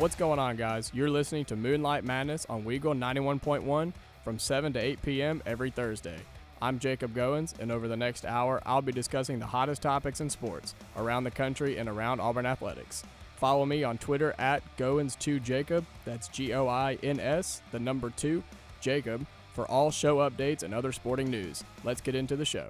What's 0.00 0.16
going 0.16 0.38
on, 0.38 0.56
guys? 0.56 0.90
You're 0.94 1.10
listening 1.10 1.44
to 1.44 1.56
Moonlight 1.56 2.04
Madness 2.04 2.46
on 2.48 2.64
Weagle 2.64 2.98
91.1 2.98 3.92
from 4.24 4.38
7 4.38 4.72
to 4.72 4.78
8 4.78 5.02
p.m. 5.02 5.42
every 5.44 5.70
Thursday. 5.70 6.16
I'm 6.62 6.78
Jacob 6.78 7.14
Goins, 7.14 7.52
and 7.58 7.70
over 7.70 7.86
the 7.86 7.98
next 7.98 8.24
hour, 8.24 8.62
I'll 8.64 8.80
be 8.80 8.92
discussing 8.92 9.38
the 9.38 9.44
hottest 9.44 9.82
topics 9.82 10.22
in 10.22 10.30
sports 10.30 10.74
around 10.96 11.24
the 11.24 11.30
country 11.30 11.76
and 11.76 11.86
around 11.86 12.18
Auburn 12.18 12.46
athletics. 12.46 13.04
Follow 13.36 13.66
me 13.66 13.84
on 13.84 13.98
Twitter 13.98 14.34
at 14.38 14.62
Goins2Jacob, 14.78 15.84
that's 16.06 16.28
G 16.28 16.54
O 16.54 16.66
I 16.66 16.96
N 17.02 17.20
S, 17.20 17.60
the 17.70 17.78
number 17.78 18.08
2, 18.08 18.42
Jacob, 18.80 19.26
for 19.52 19.66
all 19.66 19.90
show 19.90 20.16
updates 20.26 20.62
and 20.62 20.72
other 20.72 20.92
sporting 20.92 21.30
news. 21.30 21.62
Let's 21.84 22.00
get 22.00 22.14
into 22.14 22.36
the 22.36 22.46
show. 22.46 22.68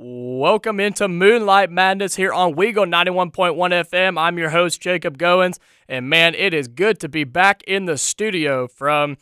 Welcome 0.00 0.78
into 0.78 1.08
Moonlight 1.08 1.72
Madness 1.72 2.14
here 2.14 2.32
on 2.32 2.54
Weagle 2.54 2.88
91.1 2.88 3.32
FM. 3.56 4.16
I'm 4.16 4.38
your 4.38 4.50
host, 4.50 4.80
Jacob 4.80 5.18
Goins, 5.18 5.58
and 5.88 6.08
man, 6.08 6.36
it 6.36 6.54
is 6.54 6.68
good 6.68 7.00
to 7.00 7.08
be 7.08 7.24
back 7.24 7.64
in 7.64 7.86
the 7.86 7.98
studio 7.98 8.68
from 8.68 9.16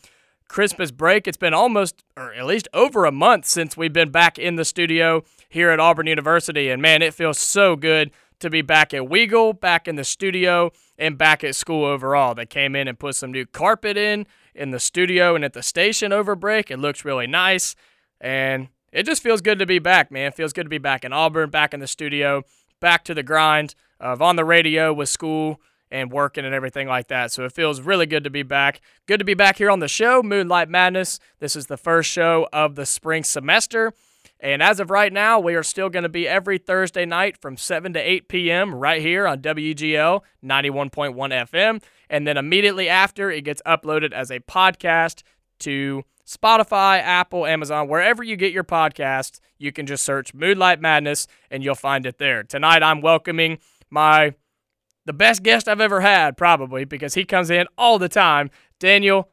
Christmas 0.49 0.91
break. 0.91 1.27
It's 1.27 1.39
been 1.39 1.55
almost, 1.55 2.05
or 2.15 2.35
at 2.35 2.45
least 2.45 2.69
over 2.75 3.07
a 3.07 3.11
month 3.11 3.47
since 3.47 3.75
we've 3.75 3.95
been 3.95 4.11
back 4.11 4.39
in 4.39 4.57
the 4.57 4.67
studio 4.67 5.25
here 5.49 5.71
at 5.71 5.81
Auburn 5.81 6.09
University, 6.09 6.69
and 6.69 6.83
man, 6.83 7.01
it 7.01 7.15
feels 7.15 7.39
so 7.39 7.75
good 7.75 8.11
to 8.41 8.51
be 8.51 8.61
back 8.61 8.93
at 8.93 9.05
Weagle, 9.05 9.59
back 9.59 9.89
in 9.89 9.97
the 9.97 10.05
studio, 10.05 10.71
and 10.99 11.17
back 11.17 11.43
at 11.43 11.55
school 11.55 11.87
overall. 11.87 12.35
They 12.35 12.45
came 12.45 12.77
in 12.77 12.87
and 12.87 12.99
put 12.99 13.17
some 13.17 13.33
new 13.33 13.47
carpet 13.47 13.97
in 13.97 14.27
in 14.55 14.73
the 14.73 14.81
studio 14.81 15.35
and 15.35 15.43
at 15.43 15.55
the 15.55 15.63
station 15.63 16.13
over 16.13 16.35
break. 16.35 16.71
It 16.71 16.79
looks 16.79 17.03
really 17.03 17.27
nice, 17.27 17.75
and 18.21 18.69
it 18.97 19.05
just 19.05 19.23
feels 19.23 19.43
good 19.43 19.59
to 19.59 19.67
be 19.67 19.79
back, 19.79 20.11
man. 20.11 20.29
It 20.29 20.35
feels 20.35 20.55
good 20.55 20.65
to 20.65 20.71
be 20.71 20.79
back 20.79 21.05
in 21.05 21.13
Auburn, 21.13 21.51
back 21.51 21.75
in 21.75 21.81
the 21.81 21.87
studio, 21.87 22.45
back 22.81 23.05
to 23.05 23.15
the 23.15 23.23
grind 23.23 23.75
of 24.01 24.23
on 24.23 24.37
the 24.37 24.45
radio 24.45 24.91
with 24.91 25.11
school 25.11 25.61
and 25.91 26.11
working 26.11 26.47
and 26.47 26.55
everything 26.55 26.89
like 26.89 27.09
that. 27.09 27.31
So 27.31 27.45
it 27.45 27.53
feels 27.53 27.83
really 27.83 28.07
good 28.07 28.25
to 28.25 28.31
be 28.31 28.43
back. 28.43 28.81
Good 29.07 29.19
to 29.19 29.25
be 29.25 29.35
back 29.35 29.59
here 29.59 29.71
on 29.71 29.81
the 29.81 29.87
show, 29.87 30.23
Moonlight 30.23 30.71
Madness. 30.71 31.21
This 31.41 31.55
is 31.57 31.67
the 31.67 31.77
first 31.77 32.11
show 32.11 32.49
of 32.55 32.75
the 32.75 32.87
spring 32.87 33.23
semester. 33.23 33.93
And 34.41 34.63
as 34.63 34.81
of 34.81 34.91
right 34.91 35.13
now, 35.13 35.41
we 35.41 35.55
are 35.55 35.63
still 35.63 35.91
going 35.91 36.03
to 36.03 36.09
be 36.09 36.27
every 36.27 36.57
Thursday 36.57 37.05
night 37.05 37.37
from 37.37 37.59
7 37.59 37.93
to 37.93 38.01
8 38.01 38.29
p.m. 38.29 38.75
right 38.75 39.03
here 39.03 39.27
on 39.27 39.43
WGL 39.43 40.23
91.1 40.43 41.15
FM. 41.15 41.83
And 42.09 42.27
then 42.27 42.39
immediately 42.39 42.89
after, 42.89 43.31
it 43.31 43.45
gets 43.45 43.61
uploaded 43.67 44.13
as 44.13 44.31
a 44.31 44.41
podcast 44.41 45.23
to 45.61 46.05
Spotify, 46.27 47.01
Apple, 47.01 47.47
Amazon, 47.47 47.89
wherever 47.89 48.23
you 48.23 48.37
get 48.37 48.53
your 48.53 48.65
podcasts, 48.65 49.39
you 49.59 49.71
can 49.71 49.87
just 49.87 50.05
search 50.05 50.35
Moonlight 50.35 50.81
Madness 50.81 51.29
and 51.51 51.63
you'll 51.63 51.77
find 51.77 52.05
it 52.05 52.19
there. 52.19 52.43
Tonight 52.43 52.83
I'm 52.83 53.01
welcoming 53.01 53.59
my 53.91 54.35
the 55.05 55.13
best 55.13 55.45
guest 55.45 55.69
I've 55.69 55.81
ever 55.81 56.01
had, 56.01 56.37
probably, 56.37 56.85
because 56.85 57.15
he 57.15 57.25
comes 57.25 57.49
in 57.49 57.69
all 57.79 58.01
the 58.01 58.09
time. 58.09 58.51
Daniel 58.81 59.31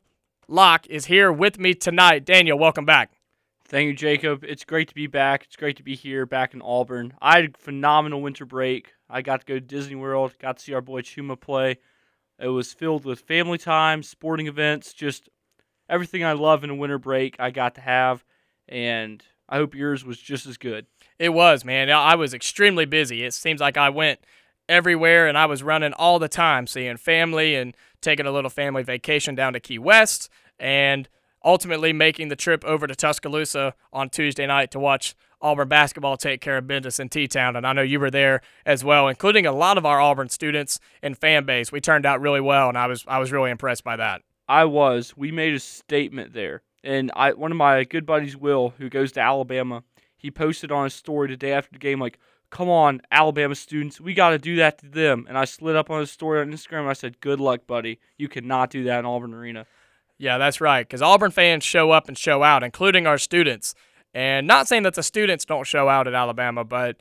Locke 0.47 0.85
is 0.87 1.05
here 1.05 1.31
with 1.31 1.59
me 1.59 1.73
tonight. 1.73 2.25
Daniel, 2.25 2.59
welcome 2.59 2.85
back. 2.85 3.11
Thank 3.65 3.87
you, 3.87 3.95
Jacob. 3.95 4.43
It's 4.43 4.63
great 4.63 4.87
to 4.89 4.93
be 4.93 5.07
back. 5.07 5.45
It's 5.45 5.55
great 5.55 5.77
to 5.77 5.83
be 5.83 5.95
here 5.95 6.27
back 6.27 6.53
in 6.53 6.61
Auburn. 6.61 7.13
I 7.19 7.37
had 7.37 7.45
a 7.45 7.57
phenomenal 7.57 8.21
winter 8.21 8.45
break. 8.45 8.93
I 9.09 9.23
got 9.23 9.39
to 9.39 9.45
go 9.47 9.55
to 9.55 9.61
Disney 9.61 9.95
World, 9.95 10.35
got 10.37 10.57
to 10.57 10.63
see 10.63 10.75
our 10.75 10.81
boy 10.81 11.01
Chuma 11.01 11.39
play. 11.39 11.79
It 12.37 12.49
was 12.49 12.71
filled 12.71 13.03
with 13.03 13.21
family 13.21 13.57
time, 13.57 14.03
sporting 14.03 14.45
events, 14.45 14.93
just 14.93 15.27
everything 15.89 16.23
I 16.23 16.33
love 16.33 16.63
in 16.63 16.69
a 16.69 16.75
winter 16.75 16.97
break 16.97 17.35
I 17.39 17.51
got 17.51 17.75
to 17.75 17.81
have, 17.81 18.23
and 18.67 19.23
I 19.49 19.57
hope 19.57 19.75
yours 19.75 20.05
was 20.05 20.17
just 20.17 20.45
as 20.45 20.57
good. 20.57 20.85
It 21.19 21.29
was, 21.29 21.63
man. 21.63 21.89
I 21.89 22.15
was 22.15 22.33
extremely 22.33 22.85
busy. 22.85 23.23
It 23.23 23.33
seems 23.33 23.61
like 23.61 23.77
I 23.77 23.89
went 23.89 24.19
everywhere 24.67 25.27
and 25.27 25.37
I 25.37 25.45
was 25.45 25.63
running 25.63 25.93
all 25.93 26.19
the 26.19 26.29
time, 26.29 26.67
seeing 26.67 26.97
family 26.97 27.55
and 27.55 27.75
taking 28.01 28.25
a 28.25 28.31
little 28.31 28.49
family 28.49 28.83
vacation 28.83 29.35
down 29.35 29.53
to 29.53 29.59
Key 29.59 29.79
West 29.79 30.29
and 30.59 31.07
ultimately 31.43 31.93
making 31.93 32.29
the 32.29 32.35
trip 32.35 32.63
over 32.65 32.87
to 32.87 32.95
Tuscaloosa 32.95 33.73
on 33.91 34.09
Tuesday 34.09 34.47
night 34.47 34.71
to 34.71 34.79
watch 34.79 35.15
Auburn 35.41 35.67
basketball 35.67 36.15
take 36.15 36.39
care 36.39 36.57
of 36.57 36.67
business 36.67 36.99
in 36.99 37.09
T 37.09 37.27
Town. 37.27 37.55
And 37.55 37.67
I 37.67 37.73
know 37.73 37.81
you 37.81 37.99
were 37.99 38.11
there 38.11 38.41
as 38.65 38.83
well, 38.83 39.09
including 39.09 39.45
a 39.45 39.51
lot 39.51 39.77
of 39.77 39.85
our 39.85 39.99
Auburn 39.99 40.29
students 40.29 40.79
and 41.01 41.17
fan 41.17 41.45
base. 41.45 41.71
We 41.71 41.81
turned 41.81 42.05
out 42.05 42.21
really 42.21 42.39
well, 42.39 42.69
and 42.69 42.77
I 42.77 42.87
was 42.87 43.03
I 43.07 43.19
was 43.19 43.31
really 43.31 43.51
impressed 43.51 43.83
by 43.83 43.97
that. 43.97 44.21
I 44.47 44.65
was. 44.65 45.15
We 45.15 45.31
made 45.31 45.53
a 45.53 45.59
statement 45.59 46.33
there. 46.33 46.61
And 46.83 47.11
I 47.15 47.33
one 47.33 47.51
of 47.51 47.57
my 47.57 47.83
good 47.83 48.05
buddies, 48.05 48.35
Will, 48.35 48.73
who 48.77 48.89
goes 48.89 49.11
to 49.13 49.21
Alabama, 49.21 49.83
he 50.17 50.31
posted 50.31 50.71
on 50.71 50.85
his 50.85 50.93
story 50.93 51.29
the 51.29 51.37
day 51.37 51.53
after 51.53 51.71
the 51.71 51.79
game, 51.79 51.99
like, 51.99 52.19
come 52.49 52.69
on, 52.69 53.01
Alabama 53.11 53.55
students, 53.55 53.99
we 53.99 54.13
got 54.13 54.29
to 54.29 54.37
do 54.37 54.57
that 54.57 54.77
to 54.77 54.87
them. 54.87 55.25
And 55.27 55.37
I 55.37 55.45
slid 55.45 55.75
up 55.75 55.89
on 55.89 55.99
his 55.99 56.11
story 56.11 56.39
on 56.39 56.51
Instagram. 56.51 56.81
And 56.81 56.89
I 56.89 56.93
said, 56.93 57.19
good 57.19 57.39
luck, 57.39 57.65
buddy. 57.65 57.99
You 58.17 58.27
cannot 58.27 58.69
do 58.69 58.83
that 58.83 58.99
in 58.99 59.05
Auburn 59.05 59.33
Arena. 59.33 59.65
Yeah, 60.17 60.37
that's 60.37 60.61
right. 60.61 60.87
Because 60.87 61.01
Auburn 61.01 61.31
fans 61.31 61.63
show 61.63 61.91
up 61.91 62.07
and 62.07 62.17
show 62.17 62.43
out, 62.43 62.63
including 62.63 63.07
our 63.07 63.17
students. 63.17 63.73
And 64.13 64.45
not 64.45 64.67
saying 64.67 64.83
that 64.83 64.93
the 64.93 65.03
students 65.03 65.45
don't 65.45 65.65
show 65.65 65.89
out 65.89 66.07
at 66.07 66.13
Alabama, 66.13 66.63
but 66.63 66.97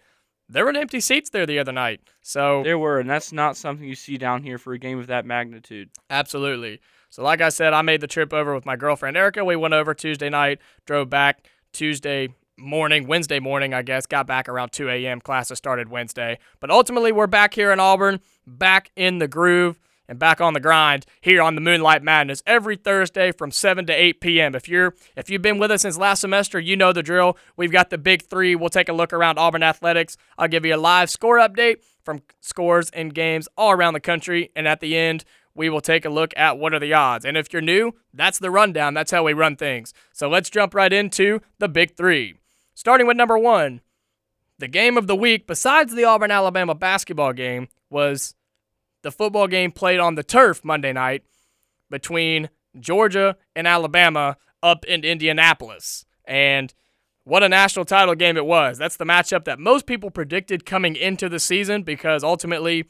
there 0.49 0.65
were 0.65 0.71
empty 0.71 1.01
seats 1.01 1.31
there 1.31 1.45
the 1.45 1.59
other 1.59 1.73
night. 1.73 2.01
So 2.23 2.63
there 2.63 2.79
were, 2.79 2.99
and 2.99 3.11
that's 3.11 3.33
not 3.33 3.57
something 3.57 3.87
you 3.87 3.95
see 3.95 4.17
down 4.17 4.43
here 4.43 4.59
for 4.59 4.73
a 4.73 4.79
game 4.79 4.99
of 4.99 5.07
that 5.09 5.27
magnitude. 5.27 5.91
Absolutely. 6.09 6.81
So, 7.13 7.23
like 7.23 7.43
I 7.43 7.51
said, 7.51 7.75
I 7.75 7.83
made 7.83 8.01
the 8.01 8.07
trip 8.07 8.33
over 8.33 8.55
with 8.55 8.65
my 8.65 8.75
girlfriend 8.75 9.19
Erica. 9.19 9.45
We 9.45 9.55
went 9.55 9.75
over 9.75 9.93
Tuesday 9.93 10.31
night, 10.31 10.61
drove 10.87 11.11
back 11.11 11.47
Tuesday 11.71 12.35
morning, 12.57 13.07
Wednesday 13.07 13.39
morning, 13.39 13.75
I 13.75 13.83
guess, 13.83 14.07
got 14.07 14.27
back 14.27 14.49
around 14.49 14.73
2 14.73 14.89
a.m. 14.89 15.21
Classes 15.21 15.59
started 15.59 15.91
Wednesday. 15.91 16.39
But 16.59 16.71
ultimately, 16.71 17.13
we're 17.13 17.27
back 17.27 17.53
here 17.53 17.71
in 17.71 17.81
Auburn, 17.81 18.21
back 18.47 18.91
in 18.97 19.19
the 19.19 19.29
groove 19.29 19.79
and 20.09 20.19
back 20.19 20.41
on 20.41 20.55
the 20.55 20.61
grind 20.61 21.05
here 21.21 21.43
on 21.43 21.55
the 21.55 21.61
Moonlight 21.61 22.03
Madness 22.03 22.43
every 22.47 22.77
Thursday 22.77 23.31
from 23.31 23.51
7 23.51 23.85
to 23.85 23.93
8 23.93 24.21
p.m. 24.23 24.55
If 24.55 24.67
you're 24.67 24.95
if 25.15 25.29
you've 25.29 25.43
been 25.43 25.59
with 25.59 25.71
us 25.71 25.83
since 25.83 25.99
last 25.99 26.21
semester, 26.21 26.59
you 26.59 26.77
know 26.77 26.95
the 26.95 27.03
drill. 27.03 27.37
We've 27.59 27.73
got 27.73 27.91
the 27.91 27.99
big 27.99 28.23
3. 28.23 28.55
We'll 28.55 28.71
take 28.71 28.89
a 28.89 28.95
look 28.95 29.13
around 29.13 29.39
Auburn 29.39 29.63
athletics. 29.63 30.17
I'll 30.39 30.49
give 30.49 30.65
you 30.65 30.75
a 30.75 30.79
live 30.79 31.11
score 31.11 31.37
update 31.37 31.83
from 32.05 32.23
scores 32.41 32.89
and 32.91 33.15
games 33.15 33.49
all 33.57 33.71
around 33.71 33.93
the 33.93 34.01
country 34.01 34.51
and 34.57 34.67
at 34.67 34.81
the 34.81 34.97
end, 34.97 35.25
we 35.55 35.69
will 35.69 35.81
take 35.81 36.05
a 36.05 36.11
look 36.11 36.33
at 36.37 36.59
what 36.59 36.73
are 36.75 36.79
the 36.79 36.95
odds. 36.95 37.25
And 37.25 37.37
if 37.37 37.53
you're 37.53 37.63
new, 37.63 37.93
that's 38.13 38.39
the 38.39 38.51
rundown. 38.51 38.95
That's 38.95 39.11
how 39.11 39.25
we 39.25 39.33
run 39.33 39.57
things. 39.57 39.93
So 40.13 40.29
let's 40.29 40.51
jump 40.51 40.75
right 40.75 40.93
into 40.93 41.41
the 41.59 41.69
big 41.69 41.97
three. 41.97 42.35
Starting 42.75 43.07
with 43.07 43.17
number 43.17 43.39
one, 43.39 43.81
the 44.59 44.69
game 44.69 44.97
of 44.97 45.07
the 45.07 45.17
week, 45.17 45.47
besides 45.47 45.95
the 45.95 46.05
Auburn 46.05 46.31
Alabama 46.31 46.75
basketball 46.75 47.33
game, 47.33 47.69
was 47.91 48.35
the 49.03 49.13
football 49.13 49.47
game 49.47 49.73
played 49.73 50.01
on 50.01 50.15
the 50.15 50.23
turf 50.23 50.65
Monday 50.65 50.93
night 50.93 51.25
between 51.91 52.49
Georgia 52.79 53.37
and 53.55 53.67
Alabama 53.67 54.37
up 54.63 54.85
in 54.85 55.05
Indianapolis. 55.05 56.07
And 56.25 56.73
what 57.25 57.43
a 57.43 57.49
national 57.49 57.85
title 57.85 58.15
game 58.15 58.37
it 58.37 58.47
was. 58.47 58.79
That's 58.79 58.97
the 58.97 59.05
matchup 59.05 59.45
that 59.45 59.59
most 59.59 59.87
people 59.87 60.11
predicted 60.11 60.65
coming 60.65 60.97
into 60.97 61.29
the 61.29 61.39
season 61.39 61.83
because 61.83 62.25
ultimately 62.25 62.87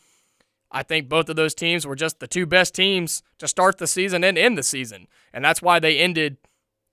I 0.73 0.83
think 0.83 1.09
both 1.09 1.29
of 1.29 1.37
those 1.37 1.55
teams 1.55 1.87
were 1.87 1.95
just 1.95 2.19
the 2.19 2.27
two 2.27 2.47
best 2.47 2.75
teams 2.75 3.23
to 3.39 3.47
start 3.47 3.79
the 3.79 3.87
season 3.87 4.25
and 4.25 4.39
end 4.39 4.57
the 4.57 4.63
season. 4.63 5.07
And 5.33 5.45
that's 5.45 5.61
why 5.61 5.79
they 5.79 5.99
ended 5.99 6.39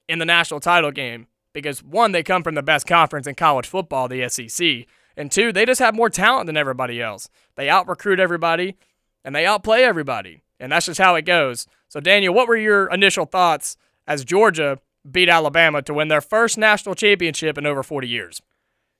in 0.07 0.19
the 0.19 0.25
national 0.25 0.59
title 0.59 0.91
game. 0.91 1.27
Because 1.53 1.81
one, 1.81 2.11
they 2.11 2.21
come 2.21 2.43
from 2.43 2.55
the 2.55 2.61
best 2.61 2.85
conference 2.85 3.25
in 3.25 3.35
college 3.35 3.67
football, 3.67 4.07
the 4.07 4.27
SEC. 4.27 4.85
And 5.15 5.31
two, 5.31 5.51
they 5.51 5.65
just 5.65 5.79
have 5.79 5.95
more 5.95 6.09
talent 6.09 6.45
than 6.45 6.57
everybody 6.57 7.01
else. 7.01 7.29
They 7.55 7.69
out 7.69 7.87
recruit 7.87 8.19
everybody 8.19 8.77
and 9.23 9.33
they 9.33 9.45
outplay 9.45 9.83
everybody. 9.83 10.43
And 10.59 10.71
that's 10.71 10.85
just 10.85 10.99
how 10.99 11.15
it 11.15 11.25
goes. 11.25 11.65
So, 11.87 11.99
Daniel, 11.99 12.33
what 12.33 12.47
were 12.47 12.57
your 12.57 12.91
initial 12.91 13.25
thoughts 13.25 13.77
as 14.05 14.25
Georgia 14.25 14.79
beat 15.09 15.29
Alabama 15.29 15.81
to 15.83 15.93
win 15.93 16.09
their 16.09 16.21
first 16.21 16.57
national 16.57 16.95
championship 16.95 17.57
in 17.57 17.65
over 17.65 17.81
40 17.81 18.07
years? 18.07 18.41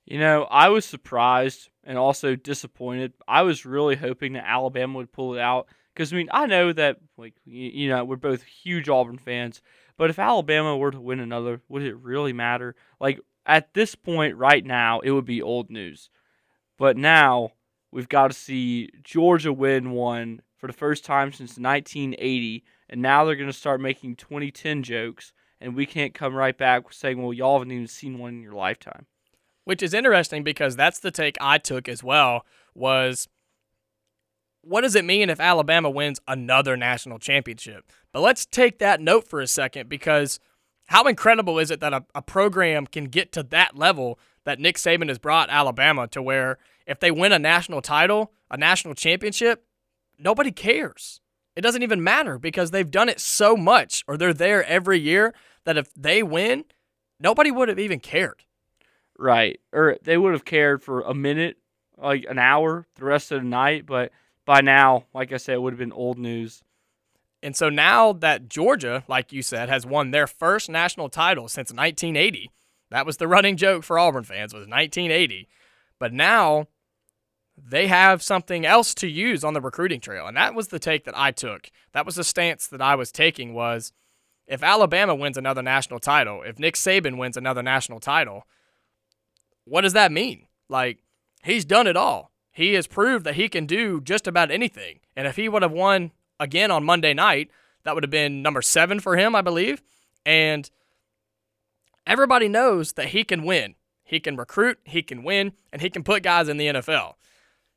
You 0.06 0.18
know, 0.18 0.44
I 0.44 0.68
was 0.68 0.84
surprised 0.84 1.69
and 1.84 1.98
also 1.98 2.36
disappointed. 2.36 3.12
I 3.26 3.42
was 3.42 3.66
really 3.66 3.96
hoping 3.96 4.34
that 4.34 4.46
Alabama 4.46 4.98
would 4.98 5.12
pull 5.12 5.34
it 5.34 5.40
out 5.40 5.66
because 5.94 6.12
I 6.12 6.16
mean 6.16 6.28
I 6.32 6.46
know 6.46 6.72
that 6.72 6.98
like 7.16 7.34
you, 7.44 7.88
know 7.88 8.04
we're 8.04 8.16
both 8.16 8.42
huge 8.42 8.88
Auburn 8.88 9.18
fans, 9.18 9.62
but 9.96 10.10
if 10.10 10.18
Alabama 10.18 10.76
were 10.76 10.90
to 10.90 11.00
win 11.00 11.20
another, 11.20 11.60
would 11.68 11.82
it 11.82 11.96
really 11.96 12.32
matter? 12.32 12.74
Like 13.00 13.20
at 13.46 13.74
this 13.74 13.94
point 13.94 14.36
right 14.36 14.64
now, 14.64 15.00
it 15.00 15.10
would 15.10 15.24
be 15.24 15.42
old 15.42 15.70
news. 15.70 16.10
But 16.78 16.96
now 16.96 17.52
we've 17.90 18.08
got 18.08 18.28
to 18.28 18.36
see 18.36 18.90
Georgia 19.02 19.52
win 19.52 19.90
one 19.90 20.42
for 20.56 20.66
the 20.66 20.72
first 20.72 21.04
time 21.04 21.32
since 21.32 21.58
1980, 21.58 22.64
and 22.88 23.02
now 23.02 23.24
they're 23.24 23.36
going 23.36 23.48
to 23.48 23.52
start 23.52 23.80
making 23.80 24.16
2010 24.16 24.82
jokes, 24.82 25.32
and 25.60 25.74
we 25.74 25.86
can't 25.86 26.14
come 26.14 26.34
right 26.34 26.56
back 26.56 26.92
saying, 26.92 27.20
"Well, 27.20 27.32
y'all 27.32 27.58
haven't 27.58 27.72
even 27.72 27.86
seen 27.86 28.18
one 28.18 28.34
in 28.34 28.42
your 28.42 28.52
lifetime." 28.52 29.06
Which 29.64 29.82
is 29.82 29.94
interesting 29.94 30.42
because 30.42 30.76
that's 30.76 30.98
the 30.98 31.10
take 31.10 31.36
I 31.40 31.58
took 31.58 31.88
as 31.88 32.02
well 32.02 32.44
was 32.74 33.28
what 34.62 34.82
does 34.82 34.94
it 34.94 35.04
mean 35.04 35.30
if 35.30 35.40
Alabama 35.40 35.88
wins 35.88 36.20
another 36.28 36.76
national 36.76 37.18
championship? 37.18 37.90
But 38.12 38.20
let's 38.20 38.44
take 38.44 38.78
that 38.78 39.00
note 39.00 39.26
for 39.26 39.40
a 39.40 39.46
second 39.46 39.88
because 39.88 40.38
how 40.88 41.04
incredible 41.04 41.58
is 41.58 41.70
it 41.70 41.80
that 41.80 41.92
a, 41.92 42.04
a 42.14 42.22
program 42.22 42.86
can 42.86 43.04
get 43.04 43.32
to 43.32 43.42
that 43.44 43.76
level 43.76 44.18
that 44.44 44.58
Nick 44.58 44.76
Saban 44.76 45.08
has 45.08 45.18
brought 45.18 45.48
Alabama 45.50 46.08
to 46.08 46.20
where 46.20 46.58
if 46.86 47.00
they 47.00 47.10
win 47.10 47.32
a 47.32 47.38
national 47.38 47.80
title, 47.80 48.32
a 48.50 48.56
national 48.56 48.94
championship, 48.94 49.64
nobody 50.18 50.50
cares. 50.50 51.20
It 51.56 51.62
doesn't 51.62 51.82
even 51.82 52.02
matter 52.02 52.38
because 52.38 52.70
they've 52.70 52.90
done 52.90 53.08
it 53.08 53.20
so 53.20 53.56
much 53.56 54.04
or 54.06 54.16
they're 54.16 54.34
there 54.34 54.64
every 54.64 54.98
year 54.98 55.34
that 55.64 55.76
if 55.76 55.92
they 55.94 56.22
win, 56.22 56.64
nobody 57.18 57.50
would 57.50 57.68
have 57.68 57.78
even 57.78 58.00
cared. 58.00 58.44
Right. 59.20 59.60
Or 59.70 59.98
they 60.02 60.16
would 60.16 60.32
have 60.32 60.46
cared 60.46 60.82
for 60.82 61.02
a 61.02 61.12
minute, 61.12 61.58
like 61.98 62.24
an 62.26 62.38
hour, 62.38 62.86
the 62.94 63.04
rest 63.04 63.30
of 63.30 63.42
the 63.42 63.46
night. 63.46 63.84
But 63.84 64.12
by 64.46 64.62
now, 64.62 65.04
like 65.12 65.30
I 65.30 65.36
said, 65.36 65.56
it 65.56 65.62
would 65.62 65.74
have 65.74 65.78
been 65.78 65.92
old 65.92 66.18
news. 66.18 66.62
And 67.42 67.54
so 67.54 67.68
now 67.68 68.14
that 68.14 68.48
Georgia, 68.48 69.04
like 69.08 69.30
you 69.30 69.42
said, 69.42 69.68
has 69.68 69.84
won 69.84 70.10
their 70.10 70.26
first 70.26 70.70
national 70.70 71.10
title 71.10 71.48
since 71.48 71.70
1980, 71.70 72.50
that 72.90 73.04
was 73.04 73.18
the 73.18 73.28
running 73.28 73.58
joke 73.58 73.84
for 73.84 73.98
Auburn 73.98 74.24
fans 74.24 74.54
was 74.54 74.66
1980. 74.66 75.48
But 75.98 76.14
now 76.14 76.68
they 77.62 77.88
have 77.88 78.22
something 78.22 78.64
else 78.64 78.94
to 78.94 79.06
use 79.06 79.44
on 79.44 79.52
the 79.52 79.60
recruiting 79.60 80.00
trail. 80.00 80.26
And 80.26 80.36
that 80.38 80.54
was 80.54 80.68
the 80.68 80.78
take 80.78 81.04
that 81.04 81.16
I 81.16 81.30
took. 81.30 81.70
That 81.92 82.06
was 82.06 82.14
the 82.14 82.24
stance 82.24 82.66
that 82.68 82.80
I 82.80 82.94
was 82.94 83.12
taking 83.12 83.52
was 83.52 83.92
if 84.46 84.62
Alabama 84.62 85.14
wins 85.14 85.36
another 85.36 85.62
national 85.62 86.00
title, 86.00 86.42
if 86.42 86.58
Nick 86.58 86.74
Saban 86.74 87.18
wins 87.18 87.36
another 87.36 87.62
national 87.62 88.00
title, 88.00 88.46
what 89.64 89.82
does 89.82 89.92
that 89.92 90.12
mean? 90.12 90.46
Like, 90.68 90.98
he's 91.42 91.64
done 91.64 91.86
it 91.86 91.96
all. 91.96 92.30
He 92.52 92.74
has 92.74 92.86
proved 92.86 93.24
that 93.24 93.36
he 93.36 93.48
can 93.48 93.66
do 93.66 94.00
just 94.00 94.26
about 94.26 94.50
anything. 94.50 95.00
And 95.16 95.26
if 95.26 95.36
he 95.36 95.48
would 95.48 95.62
have 95.62 95.72
won 95.72 96.12
again 96.38 96.70
on 96.70 96.84
Monday 96.84 97.14
night, 97.14 97.50
that 97.84 97.94
would 97.94 98.04
have 98.04 98.10
been 98.10 98.42
number 98.42 98.62
seven 98.62 99.00
for 99.00 99.16
him, 99.16 99.34
I 99.34 99.42
believe. 99.42 99.82
And 100.26 100.70
everybody 102.06 102.48
knows 102.48 102.92
that 102.94 103.08
he 103.08 103.24
can 103.24 103.44
win. 103.44 103.74
He 104.04 104.18
can 104.18 104.36
recruit, 104.36 104.78
he 104.84 105.02
can 105.02 105.22
win, 105.22 105.52
and 105.72 105.80
he 105.80 105.88
can 105.88 106.02
put 106.02 106.24
guys 106.24 106.48
in 106.48 106.56
the 106.56 106.66
NFL. 106.66 107.14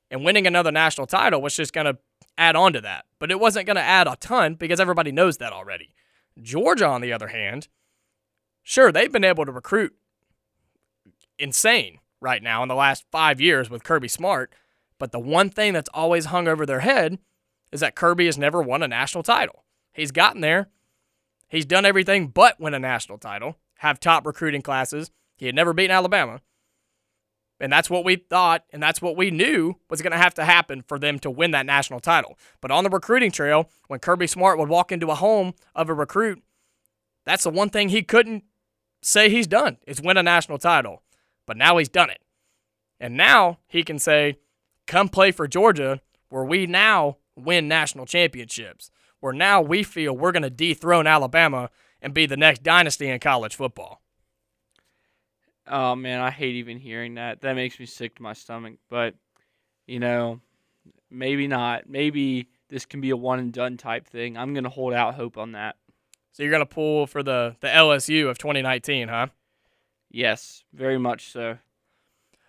And 0.09 0.25
winning 0.25 0.47
another 0.47 0.71
national 0.71 1.07
title 1.07 1.41
was 1.41 1.55
just 1.55 1.73
going 1.73 1.85
to 1.85 1.97
add 2.37 2.55
on 2.55 2.73
to 2.73 2.81
that. 2.81 3.05
But 3.19 3.31
it 3.31 3.39
wasn't 3.39 3.67
going 3.67 3.75
to 3.75 3.83
add 3.83 4.07
a 4.07 4.15
ton 4.15 4.55
because 4.55 4.79
everybody 4.79 5.11
knows 5.11 5.37
that 5.37 5.53
already. 5.53 5.93
Georgia, 6.41 6.87
on 6.87 7.01
the 7.01 7.13
other 7.13 7.27
hand, 7.27 7.67
sure, 8.63 8.91
they've 8.91 9.11
been 9.11 9.23
able 9.23 9.45
to 9.45 9.51
recruit 9.51 9.95
insane 11.39 11.99
right 12.21 12.41
now 12.41 12.63
in 12.63 12.69
the 12.69 12.75
last 12.75 13.05
five 13.11 13.41
years 13.41 13.69
with 13.69 13.83
Kirby 13.83 14.07
Smart. 14.07 14.53
But 14.99 15.11
the 15.11 15.19
one 15.19 15.49
thing 15.49 15.73
that's 15.73 15.89
always 15.93 16.25
hung 16.25 16.47
over 16.47 16.65
their 16.65 16.79
head 16.79 17.19
is 17.71 17.81
that 17.81 17.95
Kirby 17.95 18.25
has 18.27 18.37
never 18.37 18.61
won 18.61 18.83
a 18.83 18.87
national 18.87 19.23
title. 19.23 19.63
He's 19.93 20.11
gotten 20.11 20.41
there. 20.41 20.69
He's 21.49 21.65
done 21.65 21.85
everything 21.85 22.27
but 22.27 22.59
win 22.59 22.73
a 22.73 22.79
national 22.79 23.17
title, 23.17 23.57
have 23.79 23.99
top 23.99 24.25
recruiting 24.25 24.61
classes. 24.61 25.11
He 25.37 25.45
had 25.45 25.55
never 25.55 25.73
beaten 25.73 25.95
Alabama. 25.95 26.41
And 27.59 27.71
that's 27.71 27.89
what 27.89 28.03
we 28.03 28.15
thought, 28.15 28.65
and 28.71 28.81
that's 28.81 29.01
what 29.01 29.15
we 29.15 29.31
knew 29.31 29.75
was 29.89 30.01
going 30.01 30.11
to 30.11 30.17
have 30.17 30.33
to 30.33 30.43
happen 30.43 30.83
for 30.87 30.97
them 30.97 31.19
to 31.19 31.29
win 31.29 31.51
that 31.51 31.65
national 31.65 31.99
title. 31.99 32.37
But 32.59 32.71
on 32.71 32.83
the 32.83 32.89
recruiting 32.89 33.31
trail, 33.31 33.69
when 33.87 33.99
Kirby 33.99 34.27
Smart 34.27 34.57
would 34.57 34.69
walk 34.69 34.91
into 34.91 35.11
a 35.11 35.15
home 35.15 35.53
of 35.75 35.89
a 35.89 35.93
recruit, 35.93 36.43
that's 37.25 37.43
the 37.43 37.49
one 37.49 37.69
thing 37.69 37.89
he 37.89 38.01
couldn't 38.01 38.43
say 39.01 39.29
he's 39.29 39.47
done 39.47 39.77
is 39.85 40.01
win 40.01 40.17
a 40.17 40.23
national 40.23 40.57
title. 40.57 41.02
But 41.45 41.57
now 41.57 41.77
he's 41.77 41.89
done 41.89 42.09
it. 42.09 42.21
And 42.99 43.17
now 43.17 43.59
he 43.67 43.83
can 43.83 43.99
say, 43.99 44.37
come 44.87 45.09
play 45.09 45.31
for 45.31 45.47
Georgia, 45.47 46.01
where 46.29 46.43
we 46.43 46.67
now 46.67 47.17
win 47.35 47.67
national 47.67 48.05
championships, 48.05 48.91
where 49.19 49.33
now 49.33 49.61
we 49.61 49.83
feel 49.83 50.15
we're 50.15 50.31
going 50.31 50.43
to 50.43 50.49
dethrone 50.49 51.07
Alabama 51.07 51.69
and 52.01 52.13
be 52.13 52.25
the 52.25 52.37
next 52.37 52.63
dynasty 52.63 53.09
in 53.09 53.19
college 53.19 53.55
football. 53.55 54.01
Oh 55.67 55.95
man, 55.95 56.19
I 56.19 56.29
hate 56.29 56.55
even 56.55 56.77
hearing 56.77 57.15
that. 57.15 57.41
That 57.41 57.55
makes 57.55 57.79
me 57.79 57.85
sick 57.85 58.15
to 58.15 58.23
my 58.23 58.33
stomach. 58.33 58.75
But 58.89 59.15
you 59.87 59.99
know, 59.99 60.41
maybe 61.09 61.47
not. 61.47 61.89
Maybe 61.89 62.49
this 62.69 62.85
can 62.85 63.01
be 63.01 63.11
a 63.11 63.17
one 63.17 63.39
and 63.39 63.53
done 63.53 63.77
type 63.77 64.07
thing. 64.07 64.37
I'm 64.37 64.53
gonna 64.53 64.69
hold 64.69 64.93
out 64.93 65.15
hope 65.15 65.37
on 65.37 65.53
that. 65.53 65.77
So 66.33 66.43
you're 66.43 66.51
gonna 66.51 66.65
pull 66.65 67.07
for 67.07 67.23
the 67.23 67.55
the 67.61 67.67
LSU 67.67 68.29
of 68.29 68.37
2019, 68.37 69.07
huh? 69.07 69.27
Yes, 70.13 70.63
very 70.71 70.97
much 70.97 71.31
so. 71.31 71.57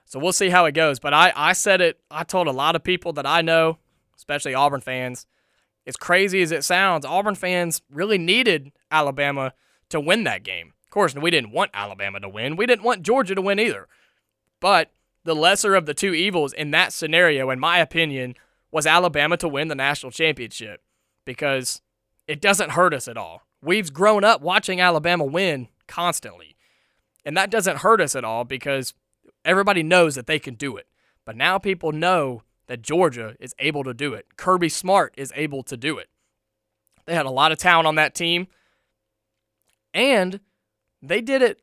So 0.05 0.21
we'll 0.21 0.33
see 0.33 0.51
how 0.51 0.67
it 0.67 0.73
goes. 0.73 1.01
But 1.01 1.15
I 1.15 1.33
I 1.35 1.55
said 1.55 1.81
it. 1.81 1.99
I 2.11 2.23
told 2.23 2.47
a 2.47 2.53
lot 2.53 2.77
of 2.77 2.85
people 2.85 3.13
that 3.15 3.27
I 3.27 3.41
know, 3.43 3.79
especially 4.17 4.55
Auburn 4.55 4.83
fans. 4.83 5.27
As 5.87 5.97
crazy 5.97 6.41
as 6.43 6.53
it 6.53 6.63
sounds, 6.65 7.05
Auburn 7.05 7.35
fans 7.35 7.83
really 7.91 8.19
needed 8.19 8.73
Alabama 8.91 9.53
to 9.91 10.01
win 10.01 10.25
that 10.25 10.43
game 10.43 10.73
Of 10.85 10.91
course, 10.91 11.15
we 11.15 11.31
didn't 11.31 11.51
want 11.51 11.71
Alabama 11.75 12.21
to 12.21 12.29
win. 12.29 12.57
We 12.57 12.67
didn't 12.67 12.85
want 12.85 13.03
Georgia 13.03 13.35
to 13.35 13.43
win 13.43 13.59
either. 13.59 13.89
But 14.61 14.93
the 15.25 15.35
lesser 15.35 15.75
of 15.75 15.87
the 15.87 15.95
two 15.95 16.15
evils 16.15 16.53
in 16.53 16.71
that 16.71 16.93
scenario, 16.93 17.51
in 17.51 17.59
my 17.59 17.79
opinion, 17.79 18.35
was 18.71 18.87
Alabama 18.87 19.37
to 19.39 19.49
win 19.49 19.69
the 19.69 19.75
national 19.75 20.13
championship 20.13 20.83
because 21.25 21.81
it 22.27 22.41
doesn't 22.41 22.73
hurt 22.73 22.95
us 22.95 23.09
at 23.09 23.17
all. 23.17 23.43
We've 23.63 23.93
grown 23.93 24.25
up 24.25 24.41
watching 24.43 24.81
Alabama 24.81 25.25
win 25.25 25.69
constantly. 25.87 26.54
And 27.25 27.37
that 27.37 27.51
doesn't 27.51 27.79
hurt 27.79 28.01
us 28.01 28.15
at 28.15 28.25
all 28.25 28.45
because 28.45 28.95
everybody 29.45 29.83
knows 29.83 30.15
that 30.15 30.27
they 30.27 30.39
can 30.39 30.55
do 30.55 30.77
it. 30.77 30.87
But 31.25 31.37
now 31.37 31.59
people 31.59 31.93
know 31.93 32.43
that 32.67 32.83
Georgia 32.83 33.37
is 33.41 33.55
able 33.59 33.85
to 33.85 33.95
do 33.95 34.15
it. 34.15 34.37
Kirby 34.37 34.69
Smart 34.69 35.15
is 35.17 35.33
able 35.35 35.63
to 35.65 35.77
do 35.77 35.99
it. 35.99 36.09
They 37.07 37.15
had 37.15 37.27
a 37.27 37.31
lot 37.31 37.53
of 37.53 37.59
talent 37.59 37.87
on 37.87 37.95
that 37.97 38.15
team. 38.15 38.47
And 39.93 40.41
they 41.03 41.21
did 41.21 41.43
it 41.43 41.61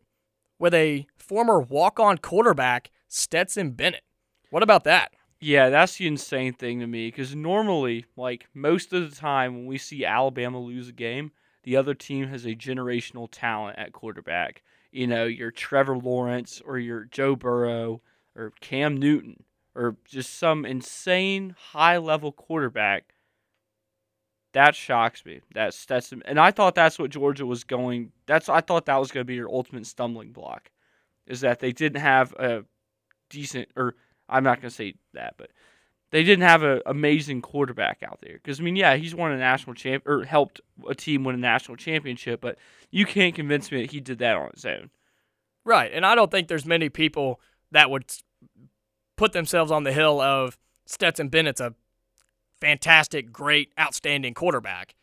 with 0.60 0.74
a 0.74 1.08
former 1.18 1.60
walk 1.60 2.00
on 2.00 2.18
quarterback, 2.18 2.92
Stetson 3.08 3.72
Bennett. 3.72 4.04
What 4.52 4.64
about 4.64 4.84
that? 4.84 5.12
Yeah, 5.40 5.70
that's 5.70 5.98
the 5.98 6.06
insane 6.06 6.54
thing 6.54 6.80
to 6.82 6.88
me 6.88 7.08
because 7.08 7.36
normally, 7.36 8.06
like 8.16 8.48
most 8.54 8.94
of 8.94 9.10
the 9.10 9.16
time 9.16 9.56
when 9.56 9.66
we 9.66 9.80
see 9.80 10.06
Alabama 10.06 10.60
lose 10.60 10.90
a 10.90 10.94
game, 10.94 11.32
the 11.64 11.76
other 11.76 11.96
team 11.96 12.28
has 12.28 12.46
a 12.46 12.56
generational 12.56 13.28
talent 13.32 13.80
at 13.80 13.92
quarterback. 13.92 14.62
You 14.92 15.08
know, 15.08 15.26
your 15.26 15.52
Trevor 15.52 15.98
Lawrence 15.98 16.62
or 16.66 16.78
your 16.78 17.06
Joe 17.06 17.36
Burrow 17.36 18.02
or 18.36 18.52
Cam 18.60 18.98
Newton 18.98 19.44
or 19.74 19.96
just 20.06 20.38
some 20.38 20.66
insane 20.66 21.56
high 21.58 21.98
level 21.98 22.32
quarterback 22.32 23.14
that 24.54 24.76
shocks 24.76 25.26
me. 25.26 25.42
That's 25.54 25.86
that's 25.86 26.12
and 26.26 26.40
I 26.40 26.52
thought 26.52 26.76
that's 26.76 27.00
what 27.00 27.10
Georgia 27.10 27.46
was 27.46 27.64
going. 27.64 28.12
That's 28.26 28.50
I 28.50 28.62
thought 28.62 28.86
that 28.86 28.98
was 28.98 29.12
going 29.12 29.22
to 29.22 29.28
be 29.28 29.36
your 29.36 29.50
ultimate 29.50 29.86
stumbling 29.86 30.32
block, 30.32 30.72
is 31.26 31.42
that 31.42 31.60
they 31.60 31.72
didn't 31.72 32.02
have 32.02 32.34
a 32.34 32.66
decent 33.30 33.70
or 33.76 33.96
I'm 34.28 34.44
not 34.44 34.62
going 34.62 34.70
to 34.70 34.76
say 34.76 34.96
that, 35.14 35.36
but 35.38 35.52
they 36.12 36.24
didn't 36.24 36.44
have 36.44 36.64
an 36.64 36.82
amazing 36.86 37.42
quarterback 37.42 38.04
out 38.04 38.20
there. 38.22 38.34
Because 38.34 38.60
I 38.60 38.64
mean, 38.64 38.76
yeah, 38.76 38.96
he's 38.96 39.16
won 39.16 39.32
a 39.32 39.38
national 39.38 39.74
champ 39.74 40.08
or 40.08 40.24
helped 40.24 40.62
a 40.88 40.94
team 40.94 41.24
win 41.24 41.36
a 41.36 41.40
national 41.40 41.78
championship, 41.78 42.42
but 42.42 42.58
you 42.92 43.06
can't 43.06 43.34
convince 43.34 43.72
me 43.72 43.82
that 43.82 43.92
he 43.92 44.00
did 44.00 44.20
that 44.20 44.36
on 44.36 44.52
his 44.54 44.66
own. 44.66 44.90
Right, 45.64 45.92
and 45.94 46.06
I 46.06 46.16
don't 46.16 46.32
think 46.32 46.48
there's 46.48 46.66
many 46.66 46.90
people 46.90 47.40
that 47.72 47.90
would 47.90 48.12
put 49.16 49.32
themselves 49.34 49.72
on 49.72 49.84
the 49.84 49.94
hill 49.94 50.20
of 50.20 50.58
Stetson 50.86 51.30
Bennett's 51.30 51.62
a 51.62 51.76
fantastic, 52.60 53.32
great, 53.32 53.72
outstanding 53.80 54.34
quarterback. 54.34 54.96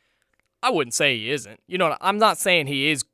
I 0.63 0.71
wouldn't 0.71 0.95
say 0.95 1.17
he 1.17 1.31
isn't. 1.31 1.61
You 1.67 1.79
know, 1.79 1.97
I'm 2.01 2.19
not 2.19 2.39
saying 2.39 2.67
he 2.67 2.91
is. 2.91 3.05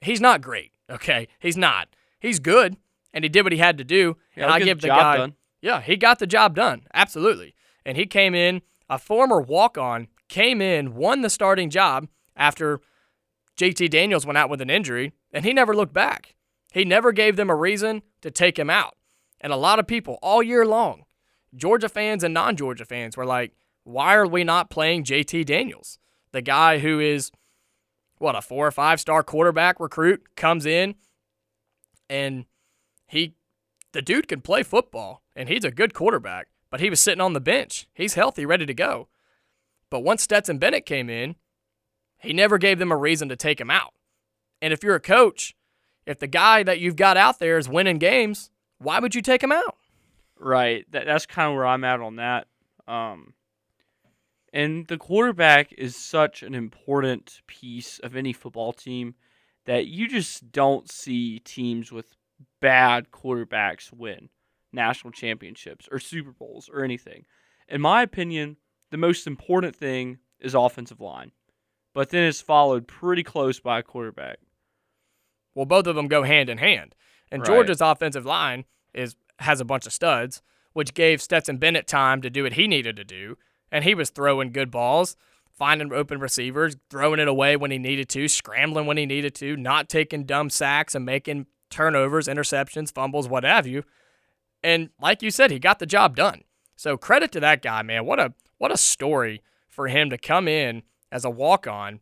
He's 0.00 0.20
not 0.20 0.42
great. 0.42 0.72
Okay, 0.90 1.28
he's 1.38 1.56
not. 1.56 1.88
He's 2.20 2.38
good, 2.38 2.76
and 3.12 3.24
he 3.24 3.28
did 3.28 3.42
what 3.42 3.52
he 3.52 3.58
had 3.58 3.78
to 3.78 3.84
do. 3.84 4.16
Yeah, 4.36 4.44
and 4.44 4.52
I 4.52 4.60
give 4.60 4.80
the 4.80 4.88
guy, 4.88 5.16
done. 5.16 5.34
Yeah, 5.64 5.80
he 5.80 5.96
got 5.96 6.18
the 6.18 6.26
job 6.26 6.54
done. 6.54 6.82
Absolutely. 6.92 7.54
And 7.86 7.96
he 7.96 8.04
came 8.04 8.34
in, 8.34 8.60
a 8.90 8.98
former 8.98 9.40
walk-on, 9.40 10.08
came 10.28 10.60
in, 10.60 10.94
won 10.94 11.22
the 11.22 11.30
starting 11.30 11.70
job 11.70 12.06
after 12.36 12.82
JT 13.56 13.88
Daniels 13.88 14.26
went 14.26 14.36
out 14.36 14.50
with 14.50 14.60
an 14.60 14.68
injury, 14.68 15.14
and 15.32 15.42
he 15.42 15.54
never 15.54 15.74
looked 15.74 15.94
back. 15.94 16.34
He 16.74 16.84
never 16.84 17.12
gave 17.12 17.36
them 17.36 17.48
a 17.48 17.54
reason 17.56 18.02
to 18.20 18.30
take 18.30 18.58
him 18.58 18.68
out. 18.68 18.94
And 19.40 19.54
a 19.54 19.56
lot 19.56 19.78
of 19.78 19.86
people 19.86 20.18
all 20.20 20.42
year 20.42 20.66
long 20.66 21.04
Georgia 21.56 21.88
fans 21.88 22.22
and 22.22 22.34
non 22.34 22.56
Georgia 22.56 22.84
fans 22.84 23.16
were 23.16 23.24
like, 23.24 23.52
why 23.84 24.14
are 24.16 24.26
we 24.26 24.44
not 24.44 24.68
playing 24.68 25.04
JT 25.04 25.46
Daniels? 25.46 25.98
The 26.32 26.42
guy 26.42 26.80
who 26.80 27.00
is, 27.00 27.32
what, 28.18 28.36
a 28.36 28.42
four 28.42 28.66
or 28.66 28.70
five 28.70 29.00
star 29.00 29.22
quarterback 29.22 29.80
recruit 29.80 30.36
comes 30.36 30.66
in 30.66 30.96
and 32.10 32.44
he, 33.06 33.34
the 33.94 34.02
dude 34.02 34.28
can 34.28 34.42
play 34.42 34.62
football 34.62 35.22
and 35.34 35.48
he's 35.48 35.64
a 35.64 35.70
good 35.70 35.94
quarterback, 35.94 36.48
but 36.70 36.80
he 36.80 36.90
was 36.90 37.00
sitting 37.00 37.20
on 37.20 37.32
the 37.32 37.40
bench. 37.40 37.88
He's 37.94 38.14
healthy, 38.14 38.44
ready 38.44 38.66
to 38.66 38.74
go. 38.74 39.08
But 39.88 40.00
once 40.00 40.22
Stetson 40.22 40.58
Bennett 40.58 40.84
came 40.84 41.08
in, 41.08 41.36
he 42.18 42.32
never 42.32 42.58
gave 42.58 42.78
them 42.78 42.92
a 42.92 42.96
reason 42.96 43.28
to 43.28 43.36
take 43.36 43.60
him 43.60 43.70
out. 43.70 43.94
And 44.60 44.72
if 44.72 44.82
you're 44.82 44.96
a 44.96 45.00
coach, 45.00 45.54
if 46.06 46.18
the 46.18 46.26
guy 46.26 46.62
that 46.64 46.80
you've 46.80 46.96
got 46.96 47.16
out 47.16 47.38
there 47.38 47.56
is 47.56 47.68
winning 47.68 47.98
games, 47.98 48.50
why 48.78 48.98
would 48.98 49.14
you 49.14 49.22
take 49.22 49.42
him 49.42 49.52
out? 49.52 49.76
Right. 50.38 50.84
That 50.90 51.06
that's 51.06 51.26
kind 51.26 51.48
of 51.48 51.54
where 51.54 51.66
I'm 51.66 51.84
at 51.84 52.00
on 52.00 52.16
that. 52.16 52.48
Um, 52.88 53.34
and 54.52 54.86
the 54.88 54.98
quarterback 54.98 55.72
is 55.72 55.96
such 55.96 56.42
an 56.42 56.54
important 56.54 57.40
piece 57.46 57.98
of 58.00 58.16
any 58.16 58.32
football 58.32 58.72
team 58.72 59.14
that 59.66 59.86
you 59.86 60.08
just 60.08 60.50
don't 60.50 60.90
see 60.90 61.38
teams 61.38 61.92
with 61.92 62.16
bad 62.64 63.10
quarterbacks 63.10 63.92
win 63.92 64.30
national 64.72 65.10
championships 65.12 65.86
or 65.92 65.98
Super 65.98 66.32
Bowls 66.32 66.70
or 66.72 66.82
anything. 66.82 67.26
In 67.68 67.82
my 67.82 68.00
opinion, 68.00 68.56
the 68.90 68.96
most 68.96 69.26
important 69.26 69.76
thing 69.76 70.16
is 70.40 70.54
offensive 70.54 70.98
line, 70.98 71.32
but 71.92 72.08
then 72.08 72.24
it's 72.24 72.40
followed 72.40 72.88
pretty 72.88 73.22
close 73.22 73.60
by 73.60 73.80
a 73.80 73.82
quarterback. 73.82 74.38
Well, 75.54 75.66
both 75.66 75.86
of 75.86 75.94
them 75.94 76.08
go 76.08 76.22
hand 76.22 76.48
in 76.48 76.56
hand. 76.56 76.94
And 77.30 77.42
Right. 77.42 77.46
Georgia's 77.46 77.82
offensive 77.82 78.24
line 78.24 78.64
is 78.94 79.14
has 79.40 79.60
a 79.60 79.64
bunch 79.66 79.84
of 79.84 79.92
studs, 79.92 80.40
which 80.72 80.94
gave 80.94 81.20
Stetson 81.20 81.58
Bennett 81.58 81.86
time 81.86 82.22
to 82.22 82.30
do 82.30 82.44
what 82.44 82.54
he 82.54 82.66
needed 82.66 82.96
to 82.96 83.04
do. 83.04 83.36
And 83.70 83.84
he 83.84 83.94
was 83.94 84.08
throwing 84.08 84.52
good 84.52 84.70
balls, 84.70 85.16
finding 85.52 85.92
open 85.92 86.18
receivers, 86.18 86.76
throwing 86.88 87.20
it 87.20 87.28
away 87.28 87.56
when 87.56 87.70
he 87.70 87.78
needed 87.78 88.08
to, 88.10 88.26
scrambling 88.26 88.86
when 88.86 88.96
he 88.96 89.04
needed 89.04 89.34
to, 89.34 89.54
not 89.54 89.90
taking 89.90 90.24
dumb 90.24 90.48
sacks 90.48 90.94
and 90.94 91.04
making 91.04 91.46
turnovers, 91.74 92.28
interceptions, 92.28 92.92
fumbles, 92.92 93.28
what 93.28 93.44
have 93.44 93.66
you. 93.66 93.82
And 94.62 94.90
like 95.00 95.22
you 95.22 95.30
said, 95.30 95.50
he 95.50 95.58
got 95.58 95.80
the 95.80 95.86
job 95.86 96.14
done. 96.14 96.42
So 96.76 96.96
credit 96.96 97.32
to 97.32 97.40
that 97.40 97.62
guy, 97.62 97.82
man. 97.82 98.06
What 98.06 98.20
a 98.20 98.32
what 98.58 98.72
a 98.72 98.76
story 98.76 99.42
for 99.68 99.88
him 99.88 100.08
to 100.10 100.16
come 100.16 100.46
in 100.46 100.82
as 101.10 101.24
a 101.24 101.30
walk-on, 101.30 102.00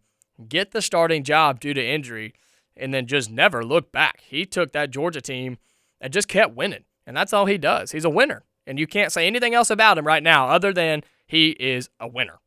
get 0.48 0.72
the 0.72 0.82
starting 0.82 1.24
job 1.24 1.58
due 1.58 1.74
to 1.74 1.84
injury, 1.84 2.34
and 2.76 2.92
then 2.92 3.06
just 3.06 3.30
never 3.30 3.64
look 3.64 3.90
back. 3.90 4.22
He 4.26 4.44
took 4.44 4.72
that 4.72 4.90
Georgia 4.90 5.20
team 5.20 5.56
and 6.00 6.12
just 6.12 6.28
kept 6.28 6.54
winning. 6.54 6.84
And 7.06 7.16
that's 7.16 7.32
all 7.32 7.46
he 7.46 7.58
does. 7.58 7.92
He's 7.92 8.04
a 8.04 8.10
winner. 8.10 8.44
And 8.66 8.78
you 8.78 8.86
can't 8.86 9.10
say 9.10 9.26
anything 9.26 9.54
else 9.54 9.70
about 9.70 9.98
him 9.98 10.06
right 10.06 10.22
now 10.22 10.48
other 10.48 10.72
than 10.72 11.02
he 11.26 11.50
is 11.50 11.88
a 11.98 12.06
winner. 12.06 12.38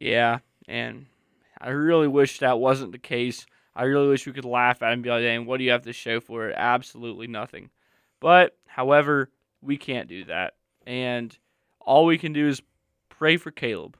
Yeah, 0.00 0.38
and 0.66 1.06
I 1.60 1.68
really 1.68 2.08
wish 2.08 2.38
that 2.38 2.58
wasn't 2.58 2.92
the 2.92 2.98
case. 2.98 3.46
I 3.76 3.84
really 3.84 4.08
wish 4.08 4.26
we 4.26 4.32
could 4.32 4.44
laugh 4.44 4.82
at 4.82 4.86
him 4.86 4.94
and 4.94 5.02
be 5.02 5.10
like, 5.10 5.22
"Dang, 5.22 5.46
what 5.46 5.58
do 5.58 5.64
you 5.64 5.70
have 5.70 5.82
to 5.82 5.92
show 5.92 6.18
for 6.18 6.48
it?" 6.48 6.54
Absolutely 6.56 7.26
nothing. 7.26 7.70
But, 8.18 8.56
however, 8.66 9.30
we 9.60 9.76
can't 9.76 10.08
do 10.08 10.24
that, 10.24 10.54
and 10.86 11.36
all 11.80 12.06
we 12.06 12.18
can 12.18 12.32
do 12.32 12.48
is 12.48 12.62
pray 13.10 13.36
for 13.36 13.50
Caleb. 13.50 13.98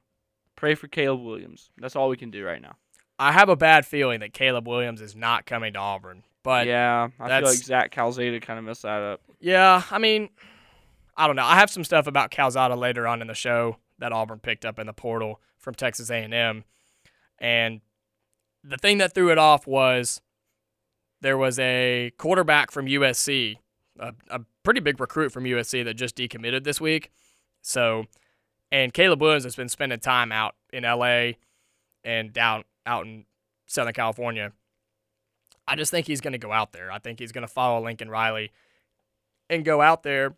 Pray 0.56 0.74
for 0.74 0.88
Caleb 0.88 1.20
Williams. 1.22 1.70
That's 1.76 1.94
all 1.94 2.08
we 2.08 2.16
can 2.16 2.30
do 2.30 2.44
right 2.44 2.62
now. 2.62 2.76
I 3.18 3.32
have 3.32 3.48
a 3.48 3.56
bad 3.56 3.86
feeling 3.86 4.20
that 4.20 4.32
Caleb 4.32 4.66
Williams 4.66 5.00
is 5.00 5.14
not 5.14 5.46
coming 5.46 5.74
to 5.74 5.78
Auburn. 5.78 6.24
But 6.42 6.66
yeah, 6.66 7.08
I 7.18 7.40
feel 7.40 7.48
like 7.48 7.58
Zach 7.58 7.90
Calzada 7.90 8.40
kind 8.40 8.58
of 8.58 8.64
messed 8.64 8.82
that 8.82 9.02
up. 9.02 9.20
Yeah, 9.40 9.82
I 9.90 9.98
mean, 9.98 10.28
I 11.16 11.26
don't 11.26 11.36
know. 11.36 11.44
I 11.44 11.56
have 11.56 11.70
some 11.70 11.82
stuff 11.84 12.06
about 12.06 12.30
Calzada 12.30 12.76
later 12.76 13.06
on 13.06 13.20
in 13.20 13.26
the 13.26 13.34
show 13.34 13.78
that 13.98 14.12
Auburn 14.12 14.38
picked 14.38 14.64
up 14.64 14.78
in 14.78 14.86
the 14.86 14.92
portal 14.92 15.40
from 15.58 15.74
Texas 15.74 16.10
A&M, 16.10 16.64
and 17.38 17.80
the 18.68 18.76
thing 18.76 18.98
that 18.98 19.14
threw 19.14 19.30
it 19.30 19.38
off 19.38 19.66
was 19.66 20.20
there 21.20 21.38
was 21.38 21.58
a 21.58 22.12
quarterback 22.18 22.70
from 22.70 22.86
USC, 22.86 23.56
a, 23.98 24.12
a 24.28 24.40
pretty 24.62 24.80
big 24.80 25.00
recruit 25.00 25.32
from 25.32 25.44
USC 25.44 25.84
that 25.84 25.94
just 25.94 26.16
decommitted 26.16 26.64
this 26.64 26.80
week. 26.80 27.10
So, 27.62 28.04
and 28.70 28.92
Caleb 28.92 29.20
Williams 29.20 29.44
has 29.44 29.56
been 29.56 29.68
spending 29.68 30.00
time 30.00 30.32
out 30.32 30.54
in 30.72 30.82
LA 30.82 31.32
and 32.04 32.32
down 32.32 32.64
out 32.84 33.06
in 33.06 33.24
Southern 33.66 33.94
California. 33.94 34.52
I 35.68 35.76
just 35.76 35.90
think 35.90 36.06
he's 36.06 36.20
going 36.20 36.32
to 36.32 36.38
go 36.38 36.52
out 36.52 36.72
there. 36.72 36.92
I 36.92 36.98
think 36.98 37.18
he's 37.18 37.32
going 37.32 37.46
to 37.46 37.52
follow 37.52 37.84
Lincoln 37.84 38.08
Riley 38.08 38.52
and 39.50 39.64
go 39.64 39.80
out 39.80 40.02
there 40.02 40.36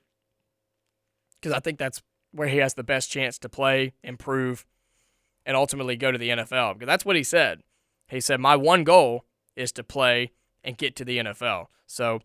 because 1.40 1.54
I 1.54 1.60
think 1.60 1.78
that's 1.78 2.02
where 2.32 2.48
he 2.48 2.58
has 2.58 2.74
the 2.74 2.84
best 2.84 3.10
chance 3.10 3.38
to 3.38 3.48
play, 3.48 3.92
improve, 4.02 4.66
and 5.44 5.56
ultimately 5.56 5.96
go 5.96 6.10
to 6.10 6.18
the 6.18 6.30
NFL. 6.30 6.74
Because 6.74 6.86
that's 6.86 7.04
what 7.04 7.16
he 7.16 7.22
said. 7.22 7.62
He 8.08 8.20
said, 8.20 8.40
My 8.40 8.56
one 8.56 8.84
goal 8.84 9.24
is 9.56 9.72
to 9.72 9.84
play 9.84 10.32
and 10.64 10.76
get 10.76 10.96
to 10.96 11.04
the 11.04 11.18
NFL. 11.18 11.66
So 11.86 12.20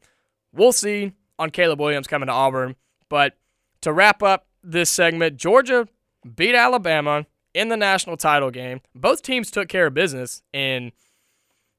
we'll 0.51 0.71
see 0.71 1.13
on 1.39 1.49
Caleb 1.49 1.79
Williams 1.79 2.07
coming 2.07 2.27
to 2.27 2.33
Auburn. 2.33 2.75
But 3.09 3.37
to 3.81 3.91
wrap 3.91 4.23
up 4.23 4.47
this 4.63 4.89
segment, 4.89 5.37
Georgia 5.37 5.87
beat 6.35 6.55
Alabama 6.55 7.25
in 7.53 7.69
the 7.69 7.77
national 7.77 8.17
title 8.17 8.51
game. 8.51 8.81
Both 8.95 9.21
teams 9.21 9.51
took 9.51 9.67
care 9.67 9.87
of 9.87 9.93
business 9.93 10.41
in 10.51 10.91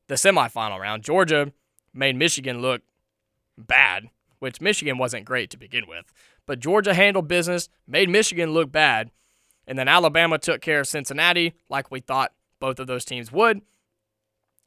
the 0.08 0.14
semifinal 0.14 0.78
round. 0.78 1.02
Georgia 1.02 1.52
made 1.92 2.16
Michigan 2.16 2.60
look 2.60 2.82
bad, 3.56 4.10
which 4.38 4.60
Michigan 4.60 4.98
wasn't 4.98 5.24
great 5.24 5.50
to 5.50 5.56
begin 5.56 5.86
with. 5.86 6.12
But 6.46 6.60
Georgia 6.60 6.94
handled 6.94 7.28
business, 7.28 7.68
made 7.86 8.08
Michigan 8.08 8.50
look 8.52 8.70
bad, 8.70 9.10
and 9.66 9.78
then 9.78 9.88
Alabama 9.88 10.38
took 10.38 10.60
care 10.60 10.80
of 10.80 10.86
Cincinnati 10.88 11.54
like 11.70 11.90
we 11.90 12.00
thought 12.00 12.32
both 12.60 12.78
of 12.78 12.86
those 12.86 13.04
teams 13.04 13.32
would. 13.32 13.62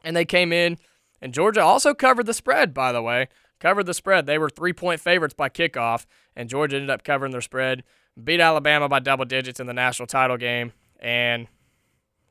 And 0.03 0.15
they 0.15 0.25
came 0.25 0.53
in, 0.53 0.77
and 1.21 1.33
Georgia 1.33 1.61
also 1.61 1.93
covered 1.93 2.25
the 2.25 2.33
spread, 2.33 2.73
by 2.73 2.91
the 2.91 3.01
way. 3.01 3.27
Covered 3.59 3.85
the 3.85 3.93
spread. 3.93 4.25
They 4.25 4.37
were 4.37 4.49
three 4.49 4.73
point 4.73 5.01
favorites 5.01 5.33
by 5.33 5.49
kickoff, 5.49 6.05
and 6.35 6.49
Georgia 6.49 6.75
ended 6.75 6.91
up 6.91 7.03
covering 7.03 7.31
their 7.31 7.41
spread, 7.41 7.83
beat 8.23 8.39
Alabama 8.39 8.87
by 8.87 8.99
double 8.99 9.25
digits 9.25 9.59
in 9.59 9.67
the 9.67 9.73
national 9.73 10.07
title 10.07 10.37
game. 10.37 10.73
And, 10.99 11.47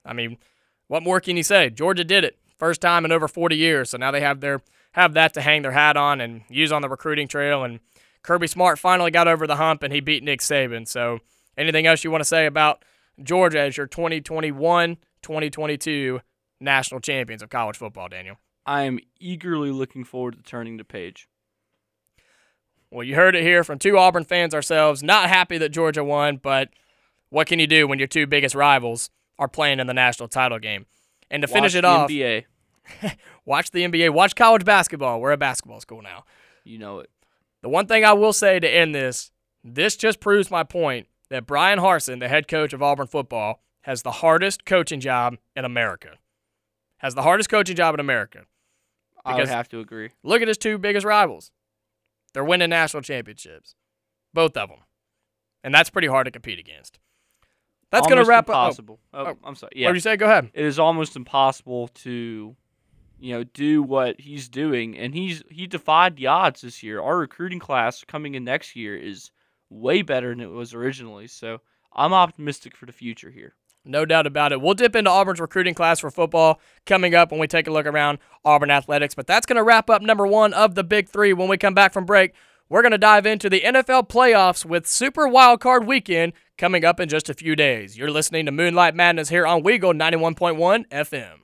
I 0.05 0.13
mean, 0.13 0.39
what 0.87 1.03
more 1.03 1.21
can 1.21 1.37
you 1.37 1.43
say? 1.43 1.71
Georgia 1.71 2.05
did 2.05 2.25
it. 2.25 2.39
First 2.59 2.81
time 2.81 3.05
in 3.05 3.13
over 3.13 3.29
40 3.29 3.57
years. 3.57 3.91
So 3.91 3.99
now 3.99 4.11
they 4.11 4.21
have 4.21 4.41
their 4.41 4.61
have 4.93 5.13
that 5.13 5.35
to 5.35 5.43
hang 5.43 5.61
their 5.61 5.73
hat 5.73 5.97
on 5.97 6.23
and 6.23 6.43
use 6.49 6.73
on 6.73 6.81
the 6.81 6.89
recruiting 6.89 7.29
trail. 7.29 7.63
And 7.65 7.81
Kirby 8.23 8.47
Smart 8.47 8.79
finally 8.79 9.11
got 9.11 9.29
over 9.29 9.47
the 9.47 9.57
hump 9.57 9.83
and 9.83 9.93
he 9.93 10.01
beat 10.01 10.23
Nick 10.23 10.41
Saban. 10.41 10.89
So 10.89 11.19
anything 11.59 11.87
else 11.87 12.03
you 12.03 12.11
want 12.11 12.23
to 12.23 12.29
say 12.29 12.47
about 12.47 12.83
Georgia 13.23 13.61
as 13.61 13.77
your 13.77 13.87
2021 13.87 14.97
2022 15.23 16.21
national 16.61 17.01
champions 17.01 17.43
of 17.43 17.51
college 17.51 17.77
football, 17.77 18.09
Daniel? 18.09 18.37
I 18.65 18.83
am 18.83 18.99
eagerly 19.21 19.71
looking 19.71 20.05
forward 20.05 20.37
to 20.37 20.43
turning 20.43 20.77
the 20.77 20.85
page. 20.85 21.29
Well, 22.91 23.05
you 23.05 23.15
heard 23.15 23.35
it 23.37 23.43
here 23.43 23.65
from 23.65 23.79
two 23.79 23.99
Auburn 23.99 24.25
fans 24.25 24.55
ourselves. 24.55 25.03
Not 25.03 25.29
happy 25.29 25.59
that 25.59 25.71
Georgia 25.71 26.05
won, 26.05 26.39
but 26.39 26.71
what 27.31 27.47
can 27.47 27.59
you 27.59 27.67
do 27.67 27.87
when 27.87 27.99
your 27.99 28.09
two 28.09 28.27
biggest 28.27 28.55
rivals 28.55 29.11
are 29.39 29.49
playing 29.49 29.81
in 29.81 29.87
the 29.87 29.95
national 29.95 30.29
title 30.29 30.59
game? 30.59 30.87
And 31.31 31.43
to 31.43 31.49
finish 31.49 31.75
Watch 31.75 31.79
it 31.79 31.83
the 31.83 31.89
off, 31.89 32.11
NBA, 32.11 32.45
watch 33.45 33.71
the 33.73 33.85
NBA, 33.85 34.11
watch 34.11 34.37
college 34.37 34.65
basketball. 34.65 35.21
We're 35.21 35.33
a 35.33 35.37
basketball 35.37 35.81
school 35.81 36.03
now. 36.03 36.25
you 36.65 36.79
know 36.79 37.01
it. 37.01 37.11
The 37.63 37.69
one 37.69 37.87
thing 37.87 38.05
I 38.05 38.13
will 38.13 38.33
say 38.33 38.61
to 38.61 38.69
end 38.69 38.95
this, 38.95 39.33
this 39.65 39.97
just 39.97 40.21
proves 40.21 40.51
my 40.51 40.63
point 40.63 41.09
that 41.31 41.47
Bryan 41.47 41.81
Harsin, 41.81 42.21
the 42.21 42.29
head 42.29 42.47
coach 42.47 42.73
of 42.73 42.83
Auburn 42.83 43.09
football, 43.09 43.61
has 43.83 44.03
the 44.03 44.13
hardest 44.13 44.65
coaching 44.65 45.01
job 45.01 45.37
in 45.57 45.65
America. 45.65 46.11
Has 46.99 47.15
the 47.15 47.23
hardest 47.23 47.49
coaching 47.49 47.77
job 47.77 47.95
in 47.95 48.01
America. 48.01 48.45
I 49.25 49.37
would 49.37 49.49
have 49.49 49.69
to 49.71 49.81
agree. 49.81 50.11
Look 50.23 50.41
at 50.41 50.49
his 50.49 50.57
two 50.57 50.79
biggest 50.79 51.05
rivals. 51.05 51.51
They're 52.33 52.45
winning 52.45 52.71
national 52.71 53.03
championships. 53.03 53.75
Both 54.33 54.57
of 54.57 54.69
them. 54.69 54.79
And 55.65 55.75
that's 55.75 55.91
pretty 55.91 56.09
hard 56.09 56.27
to 56.27 56.31
compete 56.31 56.59
against. 56.59 56.99
That's 57.91 58.07
going 58.07 58.23
to 58.23 58.29
wrap 58.29 58.49
up. 58.49 58.57
Oh. 58.57 58.61
impossible. 58.61 59.01
Oh, 59.13 59.27
oh, 59.27 59.37
I'm 59.45 59.55
sorry. 59.55 59.73
What 59.77 59.89
did 59.89 59.95
you 59.95 60.01
say? 60.01 60.17
Go 60.17 60.27
ahead. 60.27 60.51
it 60.55 60.65
is 60.65 60.79
almost 60.79 61.17
impossible 61.17 61.89
to, 61.89 62.55
you 63.19 63.35
know, 63.35 63.45
do 63.45 63.83
what 63.83 64.21
he's 64.21 64.49
doing, 64.49 64.97
and 64.99 65.15
he's 65.15 65.43
he 65.51 65.67
defied 65.67 66.17
the 66.17 66.27
odds 66.27 66.61
this 66.61 66.83
year. 66.83 67.01
Our 67.01 67.19
recruiting 67.19 67.59
class 67.59 68.05
coming 68.07 68.35
in 68.35 68.45
next 68.45 68.77
year 68.77 68.97
is 68.97 69.31
way 69.71 70.03
better 70.03 70.31
than 70.31 70.41
it 70.41 70.51
was 70.51 70.75
originally. 70.75 71.27
So 71.27 71.61
I'm 71.93 72.13
optimistic 72.13 72.77
for 72.77 72.87
the 72.87 72.93
future 72.93 73.31
here. 73.31 73.55
No 73.87 74.05
doubt 74.05 74.27
about 74.27 74.53
it. 74.53 74.61
We'll 74.61 74.75
dip 74.75 74.97
into 74.97 75.11
Auburn's 75.11 75.41
recruiting 75.41 75.75
class 75.75 76.01
for 76.01 76.11
football 76.11 76.61
coming 76.87 77.15
up 77.15 77.31
when 77.31 77.39
we 77.39 77.47
take 77.47 77.69
a 77.69 77.71
look 77.71 77.87
around 77.87 78.19
Auburn 78.45 78.71
athletics. 78.71 79.15
But 79.15 79.29
that's 79.29 79.47
going 79.47 79.57
to 79.57 79.63
wrap 79.63 79.89
up 79.89 80.03
number 80.03 80.27
one 80.27 80.53
of 80.53 80.75
the 80.75 80.83
big 80.83 81.09
three. 81.09 81.33
When 81.33 81.49
we 81.49 81.57
come 81.57 81.75
back 81.75 81.93
from 81.93 82.05
break, 82.05 82.35
we're 82.69 82.83
going 82.83 82.93
to 82.93 82.99
dive 82.99 83.27
into 83.27 83.49
the 83.49 83.61
NFL 83.61 84.09
playoffs 84.09 84.65
with 84.65 84.89
Super 84.89 85.29
Wildcard 85.29 85.87
Weekend 85.87 86.33
coming 86.59 86.85
up 86.85 86.99
in 86.99 87.09
just 87.09 87.31
a 87.31 87.35
few 87.35 87.55
days. 87.55 87.97
You're 87.97 88.11
listening 88.11 88.47
to 88.47 88.53
Moonlight 88.53 88.97
Madness 88.97 89.29
here 89.29 89.47
on 89.47 89.63
Weagle 89.63 89.97
91.1 89.97 90.89
FM. 90.89 91.39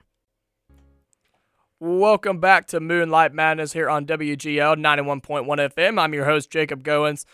Welcome 1.78 2.40
back 2.40 2.66
to 2.68 2.80
Moonlight 2.80 3.32
Madness 3.32 3.72
here 3.72 3.88
on 3.88 4.04
WGL 4.04 4.76
91.1 4.76 5.46
FM. 5.46 6.00
I'm 6.00 6.14
your 6.14 6.24
host, 6.24 6.50
Jacob 6.50 6.82
Goins, 6.82 7.24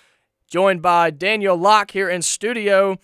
joined 0.50 0.82
by 0.82 1.10
Daniel 1.10 1.56
Locke 1.56 1.92
here 1.92 2.10
in 2.10 2.20
studio 2.20 2.98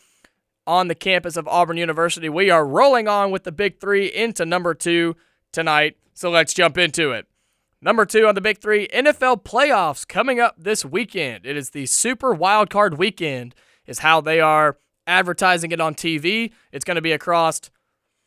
on 0.66 0.88
the 0.88 0.94
campus 0.94 1.37
of 1.37 1.47
Auburn 1.49 1.76
University. 1.76 2.28
We 2.28 2.50
are 2.50 2.66
rolling 2.66 3.09
on 3.09 3.30
with 3.30 3.44
the 3.44 3.52
big 3.52 3.80
three 3.80 4.06
into 4.06 4.47
number 4.47 4.75
two 4.75 5.16
tonight. 5.52 5.97
So 6.14 6.30
let's 6.30 6.54
jump 6.54 6.78
into 6.78 7.11
it. 7.11 7.26
Number 7.80 8.06
two 8.06 8.26
on 8.26 8.35
the 8.35 8.40
big 8.40 8.59
three 8.59 8.88
NFL 8.88 9.44
playoffs 9.44 10.09
coming 10.09 10.40
up 10.40 10.54
this 10.59 10.85
weekend. 10.85 11.44
It 11.44 11.56
is 11.56 11.71
the 11.71 11.85
Super 11.87 12.35
Wildcard 12.35 12.97
Weekend, 12.97 13.54
is 13.87 13.99
how 13.99 14.23
they 14.23 14.40
are 14.40 14.78
advertising 15.06 15.71
it 15.71 15.80
on 15.80 15.94
TV. 15.94 16.52
It's 16.73 16.85
going 16.85 16.94
to 16.94 17.02
be 17.02 17.12
across 17.12 17.61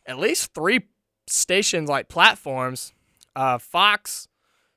at 0.05 0.19
least 0.19 0.53
three 0.53 0.81
stations 1.25 1.89
like 1.89 2.07
platforms 2.07 2.93
uh, 3.35 3.57
Fox, 3.59 4.27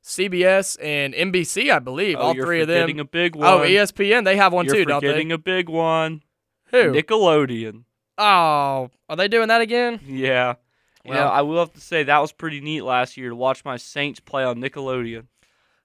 CBS, 0.05 0.77
and 0.83 1.15
NBC, 1.15 1.73
I 1.73 1.79
believe. 1.79 2.17
Oh, 2.19 2.29
all 2.29 2.35
three 2.35 2.61
of 2.61 2.69
them. 2.69 2.99
a 2.99 3.05
big 3.05 3.35
one. 3.35 3.47
Oh, 3.47 3.61
ESPN, 3.61 4.25
they 4.25 4.37
have 4.37 4.53
one 4.53 4.67
You're 4.67 4.75
too, 4.75 4.85
don't 4.85 5.03
they? 5.03 5.31
a 5.31 5.39
big 5.39 5.69
one. 5.69 6.23
Who? 6.71 6.93
Nickelodeon. 6.93 7.85
Oh, 8.19 8.91
are 9.09 9.17
they 9.17 9.29
doing 9.29 9.49
that 9.49 9.61
again? 9.61 10.01
Yeah. 10.07 10.55
Well- 11.05 11.31
I 11.31 11.41
will 11.43 11.59
have 11.61 11.73
to 11.73 11.81
say 11.81 12.03
that 12.03 12.19
was 12.19 12.33
pretty 12.33 12.61
neat 12.61 12.83
last 12.83 13.17
year 13.17 13.31
to 13.31 13.35
watch 13.37 13.65
my 13.65 13.77
Saints 13.77 14.21
play 14.21 14.45
on 14.45 14.61
Nickelodeon. 14.61 15.27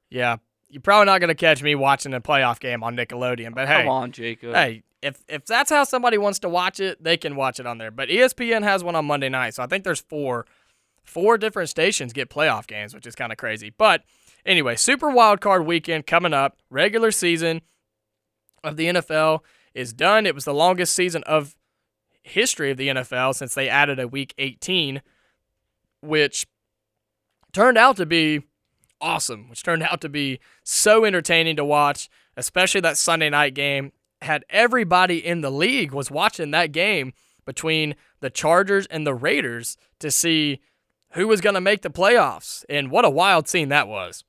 Yeah, 0.09 0.37
you're 0.69 0.81
probably 0.81 1.05
not 1.05 1.19
going 1.19 1.29
to 1.29 1.35
catch 1.35 1.63
me 1.63 1.73
watching 1.75 2.13
a 2.13 2.21
playoff 2.21 2.59
game 2.59 2.83
on 2.83 2.95
Nickelodeon. 2.95 3.53
But 3.55 3.67
hey, 3.67 3.79
Come 3.83 3.89
on, 3.89 4.11
Jacob. 4.11 4.53
hey, 4.53 4.83
if 5.01 5.21
if 5.27 5.45
that's 5.45 5.69
how 5.69 5.83
somebody 5.83 6.17
wants 6.17 6.39
to 6.39 6.49
watch 6.49 6.79
it, 6.79 7.01
they 7.03 7.17
can 7.17 7.35
watch 7.35 7.59
it 7.59 7.65
on 7.65 7.77
there. 7.77 7.91
But 7.91 8.09
ESPN 8.09 8.63
has 8.63 8.83
one 8.83 8.95
on 8.95 9.05
Monday 9.05 9.29
night, 9.29 9.53
so 9.55 9.63
I 9.63 9.67
think 9.67 9.83
there's 9.83 10.01
four 10.01 10.45
four 11.03 11.37
different 11.37 11.69
stations 11.69 12.13
get 12.13 12.29
playoff 12.29 12.67
games, 12.67 12.93
which 12.93 13.07
is 13.07 13.15
kind 13.15 13.31
of 13.31 13.37
crazy. 13.37 13.71
But 13.75 14.03
anyway, 14.45 14.75
Super 14.75 15.09
Wild 15.09 15.39
Card 15.41 15.65
Weekend 15.65 16.05
coming 16.07 16.33
up. 16.33 16.57
Regular 16.69 17.11
season 17.11 17.61
of 18.63 18.75
the 18.77 18.87
NFL 18.87 19.39
is 19.75 19.94
done. 19.94 20.25
It 20.25 20.34
was 20.34 20.46
the 20.46 20.53
longest 20.53 20.96
season 20.96 21.22
of 21.24 21.55
history 22.24 22.72
of 22.72 22.77
the 22.77 22.88
NFL 22.88 23.36
since 23.36 23.53
they 23.53 23.70
added 23.70 24.00
a 24.00 24.08
week 24.08 24.34
18, 24.38 25.01
which 26.01 26.48
turned 27.53 27.77
out 27.77 27.98
to 27.98 28.05
be 28.05 28.41
awesome, 29.00 29.50
which 29.50 29.62
turned 29.62 29.84
out 29.84 30.01
to 30.01 30.10
be 30.10 30.39
so 30.63 31.05
entertaining 31.05 31.55
to 31.58 31.65
watch, 31.65 32.10
especially 32.36 32.82
that 32.82 32.98
Sunday 32.98 33.29
night 33.29 33.53
game. 33.53 33.91
Had 34.22 34.46
everybody 34.50 35.24
in 35.24 35.41
the 35.41 35.51
league 35.51 35.91
was 35.91 36.10
watching 36.10 36.50
that 36.51 36.72
game 36.72 37.13
between 37.46 37.96
the 38.22 38.29
Chargers 38.29 38.88
and 38.88 39.05
the 39.05 39.13
Raiders 39.13 39.77
to 40.00 40.10
see 40.10 40.62
who 41.12 41.27
was 41.27 41.41
going 41.41 41.53
to 41.53 41.62
make 41.62 41.82
the 41.82 41.89
playoffs. 41.89 42.65
And 42.67 42.89
what 42.89 43.05
a 43.05 43.10
wild 43.10 43.48
scene 43.48 43.70
that 43.70 43.88
was. 43.88 44.24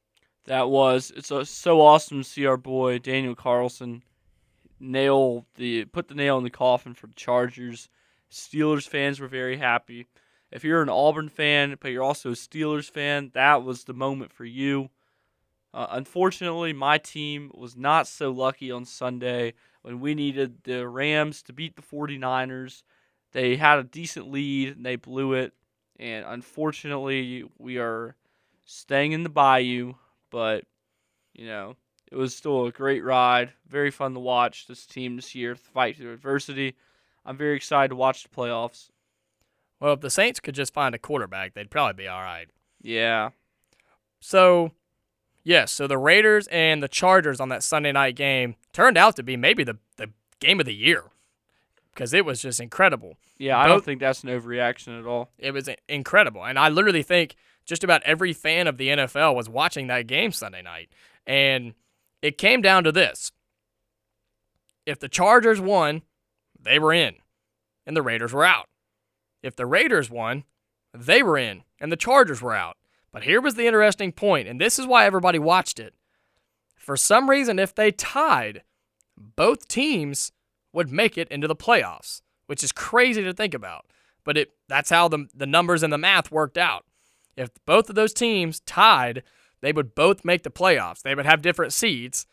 That 0.45 0.69
was 0.69 1.13
it's 1.17 1.51
so 1.51 1.81
awesome 1.81 2.23
to 2.23 2.29
see 2.29 2.47
our 2.47 2.57
boy 2.57 2.99
Daniel 2.99 3.35
Carlson 3.35 4.03
nail 4.79 5.47
the 5.57 5.85
put 5.87 6.09
the 6.09 6.15
nail 6.15 6.39
in 6.39 6.45
the 6.45 6.51
coffin 6.51 6.95
for 6.95 7.07
the 7.07 7.15
Chargers. 7.15 7.89
Steelers 8.31 8.89
fans 8.89 9.21
were 9.21 9.29
very 9.29 9.57
happy. 9.57 10.07
If 10.51 10.65
you're 10.65 10.83
an 10.83 10.89
Auburn 10.89 11.29
fan, 11.29 11.77
but 11.81 11.91
you're 11.91 12.03
also 12.03 12.31
a 12.31 12.35
Steelers 12.35 12.91
fan, 12.91 13.31
that 13.35 13.63
was 13.63 13.85
the 13.85 13.95
moment 13.95 14.33
for 14.33 14.45
you. 14.45 14.91
Uh, 15.75 15.89
unfortunately, 15.91 16.73
my 16.73 16.99
team 16.99 17.51
was 17.55 17.77
not 17.77 18.07
so 18.07 18.31
lucky 18.31 18.71
on 18.71 18.85
Sunday 18.85 19.55
when 19.83 20.01
we 20.01 20.15
needed 20.15 20.65
the 20.65 20.89
Rams 20.89 21.43
to 21.43 21.53
beat 21.53 21.77
the 21.77 21.83
49ers. 21.83 22.83
They 23.33 23.57
had 23.57 23.79
a 23.79 23.85
decent 23.85 24.31
lead 24.31 24.77
and 24.77 24.87
they 24.87 24.97
blew 24.97 25.35
it. 25.35 25.53
And 25.99 26.25
unfortunately, 26.27 27.45
we 27.59 27.79
are 27.79 28.17
staying 28.65 29.13
in 29.13 29.23
the 29.23 29.29
bayou, 29.29 29.95
but 30.31 30.65
you 31.35 31.47
know, 31.47 31.77
it 32.11 32.17
was 32.17 32.35
still 32.35 32.67
a 32.67 32.73
great 32.73 33.05
ride. 33.05 33.53
Very 33.69 33.91
fun 33.91 34.15
to 34.15 34.21
watch 34.21 34.67
this 34.67 34.87
team 34.87 35.17
this 35.17 35.35
year 35.35 35.55
fight 35.55 35.97
through 35.97 36.13
adversity. 36.13 36.77
I'm 37.25 37.37
very 37.37 37.57
excited 37.57 37.89
to 37.89 37.97
watch 37.97 38.23
the 38.23 38.29
playoffs. 38.29 38.91
Well, 39.81 39.95
if 39.95 40.01
the 40.01 40.11
Saints 40.11 40.41
could 40.41 40.55
just 40.55 40.73
find 40.73 40.95
a 40.95 40.99
quarterback, 40.99 41.55
they'd 41.55 41.71
probably 41.71 42.05
be 42.05 42.09
all 42.09 42.23
right. 42.23 42.49
Yeah. 42.81 43.31
So, 44.21 44.71
yes, 45.45 45.73
so 45.73 45.87
the 45.87 45.99
Raiders 45.99 46.47
and 46.49 46.83
the 46.83 46.89
Chargers 46.89 47.41
on 47.41 47.49
that 47.51 47.63
Sunday 47.63 47.93
night 47.93 48.17
game 48.17 48.55
turned 48.73 48.97
out 48.97 49.17
to 49.17 49.23
be 49.23 49.37
maybe 49.37 49.65
the, 49.65 49.79
the 49.97 50.11
game 50.41 50.61
of 50.61 50.67
the 50.67 50.75
year 50.75 51.05
because 51.93 52.15
it 52.15 52.25
was 52.25 52.41
just 52.41 52.61
incredible. 52.61 53.17
Yeah, 53.39 53.59
I 53.59 53.67
don't 53.67 53.85
think 53.85 54.01
that's 54.01 54.23
an 54.23 54.31
overreaction 54.31 54.99
at 54.99 55.07
all. 55.07 55.31
It 55.39 55.53
was 55.53 55.69
incredible. 55.89 56.45
And 56.45 56.59
I 56.59 56.69
literally 56.69 57.03
think 57.03 57.37
just 57.65 57.85
about 57.85 58.03
every 58.05 58.33
fan 58.33 58.67
of 58.67 58.79
the 58.79 58.89
NFL 58.89 59.35
was 59.35 59.49
watching 59.49 59.89
that 59.89 60.07
game 60.07 60.31
Sunday 60.33 60.63
night. 60.63 60.89
And 61.27 61.75
it 62.27 62.39
came 62.39 62.61
down 62.61 62.85
to 62.85 62.93
this 62.93 63.31
if 64.85 64.99
the 64.99 65.09
Chargers 65.09 65.61
won, 65.61 66.03
they 66.59 66.79
were 66.79 66.93
in, 66.93 67.17
and 67.87 67.97
the 67.97 68.03
Raiders 68.03 68.33
were 68.33 68.45
out. 68.45 68.67
If 69.43 69.57
the 69.57 69.67
Raiders 69.67 70.11
won, 70.11 70.45
they 70.95 71.23
were 71.23 71.39
in, 71.39 71.63
and 71.81 71.93
the 71.93 71.97
Chargers 71.97 72.41
were 72.41 72.55
out. 72.55 72.77
But 73.13 73.25
here 73.25 73.41
was 73.41 73.55
the 73.55 73.67
interesting 73.67 74.13
point, 74.13 74.49
and 74.49 74.61
this 74.61 74.79
is 74.79 74.87
why 74.87 75.07
everybody 75.07 75.39
watched 75.39 75.79
it. 75.79 75.95
For 76.77 76.97
some 76.97 77.29
reason, 77.31 77.59
if 77.59 77.75
they 77.75 77.91
tied, 77.91 78.63
both 79.17 79.69
teams 79.69 80.33
would 80.73 80.93
make 80.93 81.17
it 81.17 81.29
into 81.29 81.49
the 81.49 81.57
playoffs, 81.57 82.21
which 82.47 82.63
is 82.63 82.73
crazy 82.73 83.23
to 83.25 83.33
think 83.33 83.55
about. 83.55 83.87
But 84.25 84.37
it 84.37 84.51
that's 84.69 84.91
how 84.91 85.09
the 85.09 85.27
the 85.35 85.47
numbers 85.47 85.83
and 85.83 85.93
the 85.93 85.99
math 85.99 86.31
worked 86.31 86.59
out. 86.59 86.85
If 87.37 87.51
both 87.65 87.89
of 87.89 87.95
those 87.95 88.13
teams 88.13 88.61
tied, 88.61 89.23
they 89.61 89.73
would 89.73 89.95
both 89.95 90.25
make 90.25 90.43
the 90.43 90.51
playoffs. 90.51 91.03
They 91.03 91.15
would 91.15 91.27
have 91.27 91.43
different 91.43 91.73
seeds, 91.73 92.27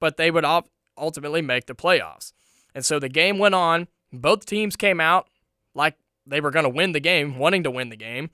but 0.00 0.16
they 0.16 0.30
would 0.30 0.44
ul- 0.44 0.68
ultimately 0.96 1.42
make 1.42 1.66
the 1.66 1.74
playoffs. 1.74 2.32
And 2.74 2.84
so 2.84 2.98
the 2.98 3.08
game 3.08 3.38
went 3.38 3.54
on. 3.54 3.88
Both 4.12 4.46
teams 4.46 4.76
came 4.76 5.00
out 5.00 5.28
like 5.74 5.96
they 6.26 6.40
were 6.40 6.50
going 6.50 6.64
to 6.64 6.70
win 6.70 6.92
the 6.92 7.00
game, 7.00 7.38
wanting 7.38 7.62
to 7.64 7.70
win 7.70 7.88
the 7.88 7.96
game. 7.96 8.30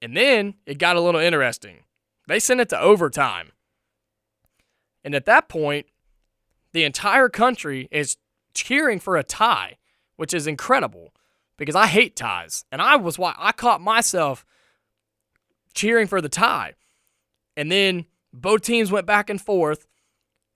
And 0.00 0.16
then 0.16 0.54
it 0.66 0.78
got 0.78 0.96
a 0.96 1.00
little 1.00 1.20
interesting. 1.20 1.84
They 2.26 2.38
sent 2.38 2.60
it 2.60 2.68
to 2.70 2.80
overtime. 2.80 3.52
And 5.04 5.14
at 5.14 5.26
that 5.26 5.48
point, 5.48 5.86
the 6.72 6.84
entire 6.84 7.28
country 7.28 7.88
is 7.90 8.16
cheering 8.54 9.00
for 9.00 9.16
a 9.16 9.22
tie, 9.22 9.78
which 10.16 10.34
is 10.34 10.46
incredible 10.46 11.14
because 11.56 11.74
I 11.74 11.86
hate 11.86 12.16
ties. 12.16 12.64
And 12.70 12.82
I 12.82 12.96
was 12.96 13.18
why 13.18 13.34
I 13.38 13.52
caught 13.52 13.80
myself 13.80 14.44
cheering 15.74 16.06
for 16.06 16.20
the 16.20 16.28
tie. 16.28 16.74
And 17.58 17.72
then 17.72 18.04
both 18.32 18.62
teams 18.62 18.92
went 18.92 19.04
back 19.04 19.28
and 19.28 19.40
forth. 19.40 19.88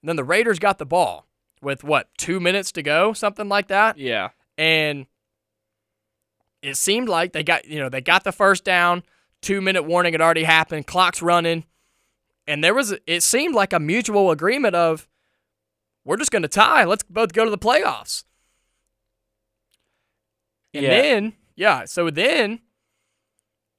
And 0.02 0.08
then 0.08 0.14
the 0.14 0.22
Raiders 0.22 0.60
got 0.60 0.78
the 0.78 0.86
ball 0.86 1.26
with 1.60 1.82
what, 1.82 2.08
two 2.16 2.38
minutes 2.38 2.70
to 2.72 2.82
go, 2.82 3.12
something 3.12 3.48
like 3.48 3.66
that. 3.66 3.98
Yeah. 3.98 4.28
And 4.56 5.06
it 6.62 6.76
seemed 6.76 7.08
like 7.08 7.32
they 7.32 7.42
got, 7.42 7.64
you 7.66 7.80
know, 7.80 7.88
they 7.88 8.00
got 8.00 8.22
the 8.22 8.30
first 8.30 8.62
down, 8.64 9.02
two 9.40 9.60
minute 9.60 9.82
warning 9.82 10.12
had 10.14 10.20
already 10.20 10.44
happened, 10.44 10.86
clock's 10.86 11.20
running. 11.20 11.64
And 12.46 12.62
there 12.62 12.72
was, 12.72 12.94
it 13.04 13.24
seemed 13.24 13.56
like 13.56 13.72
a 13.72 13.80
mutual 13.80 14.30
agreement 14.30 14.76
of, 14.76 15.08
we're 16.04 16.16
just 16.16 16.30
going 16.30 16.42
to 16.42 16.48
tie. 16.48 16.84
Let's 16.84 17.02
both 17.02 17.32
go 17.32 17.44
to 17.44 17.50
the 17.50 17.58
playoffs. 17.58 18.22
And 20.72 20.84
Yeah. 20.84 20.90
then, 21.02 21.32
yeah, 21.56 21.84
so 21.84 22.10
then, 22.10 22.60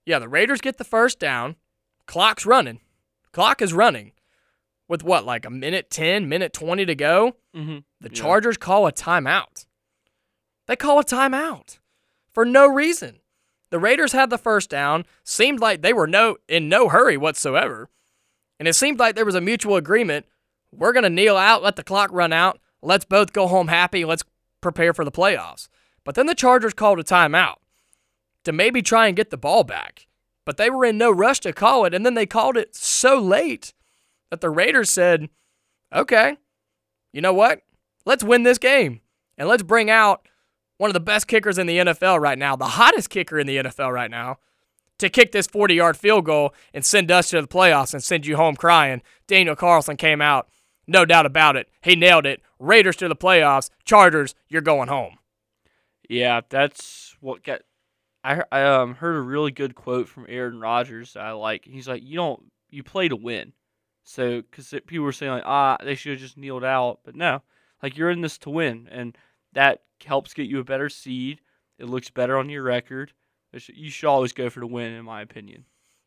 yeah, 0.05 0.19
the 0.19 0.27
Raiders 0.27 0.59
get 0.59 0.77
the 0.77 0.83
first 0.83 1.19
down. 1.19 1.55
Clock's 2.05 2.45
running. 2.45 2.81
Clock 3.34 3.62
is 3.62 3.74
running 3.74 4.13
with 4.88 5.04
what, 5.04 5.26
like 5.26 5.43
a 5.46 5.50
minute 5.50 5.89
10, 5.89 6.30
minute 6.30 6.54
20 6.54 6.86
to 6.86 6.96
go? 6.96 7.36
Mm-hmm. 7.56 7.80
The 8.00 8.10
Yeah. 8.10 8.13
Chargers 8.13 8.58
call 8.58 8.88
a 8.88 8.91
timeout. 8.93 9.65
They 10.67 10.76
call 10.78 11.00
a 11.00 11.04
timeout 11.04 11.80
for 12.34 12.46
no 12.46 12.67
reason. 12.67 13.19
The 13.69 13.80
Raiders 13.80 14.12
had 14.12 14.30
the 14.30 14.38
first 14.38 14.69
down, 14.69 15.04
seemed 15.24 15.60
like 15.60 15.82
they 15.82 15.93
were 15.93 16.08
no 16.08 16.38
in 16.48 16.69
no 16.69 16.89
hurry 16.89 17.17
whatsoever. 17.17 17.89
And 18.60 18.67
it 18.67 18.74
seemed 18.76 19.00
like 19.00 19.15
there 19.15 19.26
was 19.26 19.36
a 19.36 19.41
mutual 19.41 19.76
agreement. 19.76 20.28
We're 20.72 20.93
going 20.93 21.04
to 21.04 21.10
kneel 21.10 21.36
out, 21.38 21.63
let 21.63 21.76
the 21.76 21.84
clock 21.84 22.10
run 22.13 22.32
out. 22.32 22.60
Let's 22.82 23.04
both 23.04 23.34
go 23.34 23.48
home 23.48 23.67
happy. 23.67 24.06
Let's 24.06 24.24
prepare 24.62 24.93
for 24.93 25.04
the 25.04 25.12
playoffs. 25.12 25.69
But 26.04 26.15
then 26.15 26.28
the 26.28 26.36
Chargers 26.36 26.74
called 26.74 27.00
a 27.00 27.04
timeout 27.04 27.56
to 28.43 28.52
maybe 28.52 28.82
try 28.82 29.08
and 29.08 29.15
get 29.17 29.32
the 29.32 29.38
ball 29.38 29.63
back. 29.63 30.06
But 30.45 30.58
they 30.58 30.69
were 30.69 30.86
in 30.86 30.97
no 30.97 31.12
rush 31.12 31.39
to 31.41 31.53
call 31.53 31.86
it. 31.86 31.93
And 31.93 32.06
then 32.06 32.15
they 32.15 32.25
called 32.25 32.58
it 32.58 32.75
so 32.75 33.17
late 33.17 33.73
that 34.29 34.41
the 34.41 34.49
Raiders 34.49 34.89
said, 34.89 35.29
okay, 35.93 36.38
you 37.12 37.21
know 37.21 37.34
what? 37.34 37.62
Let's 38.06 38.23
win 38.23 38.43
this 38.43 38.58
game. 38.58 39.01
And 39.38 39.47
let's 39.47 39.63
bring 39.63 39.89
out 39.89 40.27
one 40.77 40.89
of 40.89 40.93
the 40.93 40.99
best 40.99 41.27
kickers 41.27 41.58
in 41.58 41.67
the 41.67 41.77
NFL 41.77 42.19
right 42.19 42.38
now, 42.38 42.56
the 42.56 42.65
hottest 42.65 43.10
kicker 43.10 43.39
in 43.39 43.47
the 43.47 43.58
NFL 43.58 43.93
right 43.93 44.12
now, 44.12 44.38
to 44.99 45.10
kick 45.10 45.32
this 45.32 45.47
40 45.47 45.75
yard 45.75 45.97
field 45.97 46.25
goal 46.25 46.53
and 46.73 46.84
send 46.84 47.12
us 47.12 47.29
to 47.29 47.41
the 47.41 47.47
playoffs 47.47 47.93
and 47.93 48.03
send 48.03 48.25
you 48.25 48.36
home 48.36 48.56
crying. 48.56 49.01
Daniel 49.27 49.56
Carlson 49.56 49.97
came 49.97 50.21
out. 50.21 50.49
No 50.86 51.06
doubt 51.06 51.25
about 51.25 51.56
it. 51.56 51.69
He 51.82 51.95
nailed 51.95 52.25
it. 52.25 52.41
Raiders 52.60 52.97
to 52.97 53.08
the 53.08 53.15
playoffs. 53.15 53.69
Chargers, 53.86 54.36
you're 54.49 54.62
going 54.62 54.89
home. 54.89 55.17
Yeah, 56.10 56.41
that's 56.49 57.15
what 57.21 57.43
got. 57.43 57.62
I 58.23 58.43
I 58.51 58.63
um 58.63 58.95
heard 58.95 59.15
a 59.15 59.21
really 59.21 59.51
good 59.51 59.75
quote 59.75 60.07
from 60.07 60.25
Aaron 60.29 60.59
Rodgers. 60.59 61.13
that 61.13 61.23
I 61.23 61.31
like. 61.31 61.65
He's 61.65 61.88
like, 61.88 62.03
you 62.03 62.15
don't 62.15 62.51
you 62.69 62.83
play 62.83 63.07
to 63.07 63.15
win. 63.15 63.53
So 64.03 64.41
because 64.41 64.73
people 64.88 65.05
were 65.05 65.12
saying 65.12 65.31
like 65.31 65.43
ah 65.45 65.77
they 65.83 65.95
should 65.95 66.13
have 66.13 66.21
just 66.21 66.38
kneeled 66.38 66.63
out, 66.63 66.99
but 67.03 67.15
no, 67.15 67.41
like 67.81 67.97
you're 67.97 68.12
in 68.12 68.21
this 68.21 68.38
to 68.39 68.49
win, 68.49 68.88
and 68.91 69.17
that 69.53 69.81
helps 70.05 70.33
get 70.33 70.47
you 70.47 70.59
a 70.59 70.63
better 70.63 70.89
seed. 70.89 71.41
It 71.79 71.86
looks 71.86 72.09
better 72.09 72.38
on 72.38 72.49
your 72.49 72.63
record. 72.63 73.13
You 73.51 73.89
should 73.89 74.07
always 74.07 74.33
go 74.33 74.49
for 74.49 74.59
the 74.59 74.67
win, 74.67 74.93
in 74.93 75.05
my 75.05 75.21
opinion. 75.21 75.65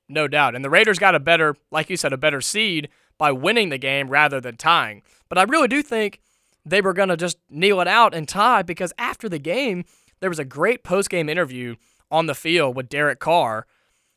No 0.08 0.28
doubt. 0.28 0.54
And 0.54 0.64
the 0.64 0.70
Raiders 0.70 0.98
got 0.98 1.14
a 1.14 1.20
better, 1.20 1.56
like 1.70 1.90
you 1.90 1.96
said, 1.96 2.12
a 2.12 2.16
better 2.18 2.40
seed 2.40 2.88
by 3.18 3.32
winning 3.32 3.68
the 3.68 3.78
game 3.78 4.08
rather 4.08 4.40
than 4.40 4.56
tying. 4.56 5.02
But 5.28 5.38
I 5.38 5.44
really 5.44 5.68
do 5.68 5.82
think 5.82 6.20
they 6.64 6.80
were 6.80 6.92
going 6.92 7.08
to 7.08 7.16
just 7.16 7.38
kneel 7.48 7.80
it 7.80 7.88
out 7.88 8.14
and 8.14 8.28
tie 8.28 8.62
because 8.62 8.92
after 8.98 9.28
the 9.28 9.38
game, 9.38 9.84
there 10.20 10.30
was 10.30 10.38
a 10.38 10.44
great 10.44 10.82
post 10.82 11.10
game 11.10 11.28
interview 11.28 11.76
on 12.10 12.26
the 12.26 12.34
field 12.34 12.76
with 12.76 12.88
Derek 12.88 13.18
Carr, 13.18 13.66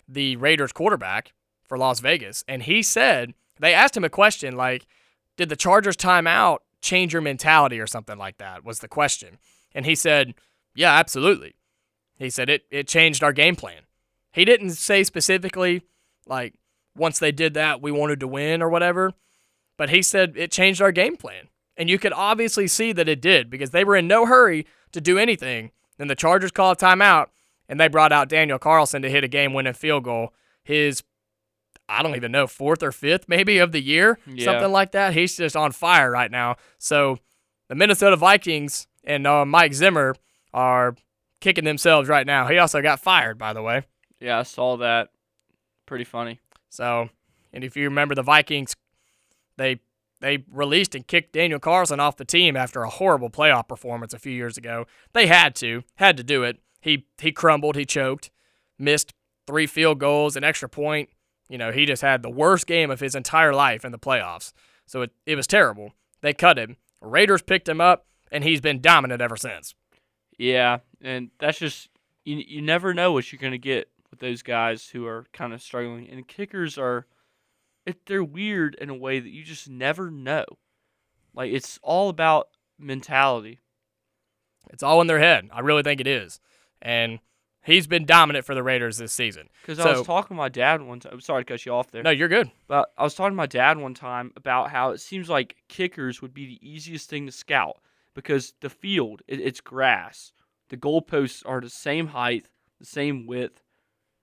the 0.08 0.36
Raiders 0.36 0.72
quarterback 0.72 1.34
for 1.66 1.78
Las 1.78 2.00
Vegas. 2.00 2.44
And 2.48 2.64
he 2.64 2.82
said, 2.82 3.34
they 3.60 3.74
asked 3.74 3.96
him 3.98 4.04
a 4.04 4.10
question 4.10 4.56
like, 4.56 4.88
did 5.38 5.50
the 5.50 5.56
Chargers 5.56 5.98
timeout 5.98 6.60
change 6.82 7.14
your 7.14 7.22
mentality 7.22 7.80
or 7.80 7.88
something 7.88 8.18
like 8.18 8.38
that? 8.38 8.64
Was 8.64 8.80
the 8.80 8.88
question. 8.88 9.38
And 9.74 9.86
he 9.86 9.96
said, 9.96 10.34
yeah, 10.76 10.94
absolutely. 10.94 11.56
He 12.18 12.30
said 12.30 12.50
it, 12.50 12.64
it 12.72 12.88
changed 12.88 13.24
our 13.24 13.34
game 13.34 13.56
plan. 13.56 13.82
He 14.32 14.46
didn't 14.46 14.72
say 14.72 15.04
specifically, 15.04 15.82
like, 16.26 16.56
once 16.96 17.20
they 17.20 17.32
did 17.32 17.54
that, 17.54 17.82
we 17.82 17.92
wanted 17.92 18.20
to 18.20 18.28
win 18.28 18.62
or 18.62 18.70
whatever. 18.70 19.14
but 19.80 19.90
he 19.90 20.02
said 20.02 20.34
it 20.36 20.52
changed 20.52 20.82
our 20.82 20.92
game 20.92 21.16
plan. 21.16 21.48
And 21.78 21.90
you 21.90 21.98
could 21.98 22.12
obviously 22.12 22.68
see 22.68 22.92
that 22.92 23.08
it 23.08 23.22
did 23.22 23.50
because 23.50 23.70
they 23.70 23.86
were 23.86 23.96
in 23.96 24.08
no 24.08 24.26
hurry 24.26 24.68
to 24.92 25.00
do 25.00 25.18
anything. 25.18 25.72
Then 25.98 26.08
the 26.10 26.16
Chargers 26.16 26.52
called 26.52 26.82
a 26.82 26.86
timeout 26.86 27.28
and 27.70 27.80
they 27.80 27.88
brought 27.88 28.12
out 28.12 28.28
Daniel 28.28 28.60
Carlson 28.60 29.02
to 29.04 29.10
hit 29.10 29.24
a 29.24 29.28
game 29.30 29.54
winning 29.54 29.72
field 29.74 30.04
goal. 30.04 30.34
His, 30.64 31.04
I 31.88 32.04
don't 32.04 32.16
even 32.18 32.32
know, 32.34 32.48
fourth 32.48 32.84
or 32.84 32.92
fifth 32.92 33.26
maybe 33.30 33.60
of 33.60 33.72
the 33.72 33.82
year, 33.82 34.20
Yeah. 34.28 34.44
something 34.46 34.72
like 34.72 34.92
that. 34.92 35.14
He's 35.14 35.38
just 35.38 35.56
on 35.56 35.72
fire 35.72 36.12
right 36.12 36.30
now. 36.30 36.58
So 36.78 37.20
the 37.70 37.76
Minnesota 37.76 38.18
Vikings 38.18 38.88
and 39.06 39.26
uh, 39.26 39.46
Mike 39.46 39.74
Zimmer 39.74 40.16
are 40.54 40.96
kicking 41.40 41.64
themselves 41.64 42.10
right 42.10 42.28
now. 42.28 42.48
He 42.48 42.58
also 42.58 42.82
got 42.82 43.00
fired, 43.00 43.38
by 43.38 43.54
the 43.54 43.62
way. 43.62 43.84
Yeah, 44.20 44.40
I 44.40 44.44
saw 44.44 44.76
that. 44.78 45.10
Pretty 45.86 46.04
funny. 46.04 46.40
So, 46.70 47.10
and 47.54 47.64
if 47.64 47.78
you 47.78 47.86
remember 47.86 48.14
the 48.16 48.22
Vikings, 48.24 48.76
they 49.58 49.80
they 50.22 50.44
released 50.52 50.96
and 50.96 51.08
kicked 51.08 51.32
Daniel 51.32 51.60
Carlson 51.60 52.00
off 52.02 52.18
the 52.18 52.26
team 52.26 52.58
after 52.58 52.84
a 52.84 52.90
horrible 52.90 53.30
playoff 53.30 53.70
performance 53.70 54.14
a 54.14 54.20
few 54.20 54.34
years 54.34 54.58
ago. 54.58 54.86
They 55.14 55.28
had 55.28 55.56
to, 55.56 55.84
had 55.96 56.18
to 56.18 56.24
do 56.24 56.44
it. 56.44 56.58
He 56.80 57.06
he 57.20 57.32
crumbled, 57.32 57.76
he 57.76 57.86
choked, 57.86 58.32
missed 58.78 59.14
three 59.48 59.68
field 59.68 60.00
goals, 60.00 60.36
an 60.36 60.44
extra 60.44 60.70
point. 60.70 61.10
You 61.50 61.58
know, 61.58 61.72
he 61.72 61.86
just 61.86 62.02
had 62.02 62.22
the 62.22 62.30
worst 62.30 62.68
game 62.68 62.92
of 62.92 63.00
his 63.00 63.16
entire 63.16 63.54
life 63.54 63.84
in 63.84 63.92
the 63.92 64.00
playoffs. 64.00 64.54
So 64.86 65.02
it, 65.02 65.12
it 65.26 65.36
was 65.36 65.48
terrible. 65.48 65.94
They 66.22 66.34
cut 66.34 66.58
him. 66.58 66.78
Raiders 67.02 67.42
picked 67.42 67.68
him 67.68 67.82
up, 67.82 68.06
and 68.32 68.44
he's 68.44 68.62
been 68.62 68.82
dominant 68.82 69.22
ever 69.22 69.36
since. 69.36 69.74
Yeah, 70.38 70.80
and 71.02 71.32
that's 71.40 71.60
just 71.60 71.90
you. 72.24 72.38
You 72.38 72.62
never 72.62 72.94
know 72.94 73.12
what 73.12 73.32
you're 73.32 73.42
gonna 73.42 73.58
get 73.58 73.90
with 74.10 74.20
those 74.20 74.42
guys 74.42 74.90
who 74.90 75.06
are 75.06 75.26
kind 75.34 75.54
of 75.54 75.62
struggling. 75.62 76.08
And 76.10 76.28
kickers 76.28 76.78
are, 76.78 77.06
it, 77.86 78.06
they're 78.06 78.24
weird 78.24 78.76
in 78.76 78.90
a 78.90 78.96
way 78.96 79.20
that 79.20 79.30
you 79.30 79.44
just 79.44 79.70
never 79.70 80.10
know. 80.10 80.46
Like 81.34 81.52
it's 81.52 81.80
all 81.82 82.10
about 82.10 82.50
mentality. 82.78 83.60
It's 84.70 84.84
all 84.84 85.02
in 85.02 85.08
their 85.08 85.20
head. 85.20 85.50
I 85.52 85.62
really 85.62 85.84
think 85.84 86.02
it 86.02 86.08
is. 86.08 86.40
And 86.82 87.20
he's 87.64 87.88
been 87.88 88.06
dominant 88.06 88.46
for 88.46 88.56
the 88.56 88.64
Raiders 88.64 88.98
this 88.98 89.14
season. 89.14 89.50
Because 89.62 89.80
I 89.80 89.92
was 89.92 90.06
talking 90.06 90.36
to 90.36 90.38
my 90.38 90.50
dad 90.50 90.82
one 90.82 91.00
time. 91.00 91.14
I'm 91.14 91.22
sorry 91.22 91.44
to 91.44 91.54
cut 91.54 91.66
you 91.66 91.74
off 91.74 91.92
there. 91.92 92.04
No, 92.04 92.10
you're 92.10 92.28
good. 92.28 92.52
But 92.68 92.92
I 92.98 93.04
was 93.04 93.14
talking 93.14 93.32
to 93.32 93.38
my 93.38 93.46
dad 93.46 93.78
one 93.78 93.94
time 93.94 94.32
about 94.36 94.72
how 94.72 94.92
it 94.92 95.00
seems 95.00 95.30
like 95.30 95.56
kickers 95.68 96.22
would 96.22 96.34
be 96.34 96.46
the 96.46 96.70
easiest 96.70 97.10
thing 97.10 97.26
to 97.26 97.32
scout 97.32 97.78
because 98.14 98.54
the 98.62 98.70
field, 98.70 99.22
it, 99.28 99.40
it's 99.40 99.62
grass. 99.62 100.34
The 100.70 100.78
goalposts 100.78 101.44
are 101.46 101.62
the 101.62 101.70
same 101.70 102.08
height, 102.08 102.48
the 102.80 102.86
same 102.86 103.26
width. 103.26 103.62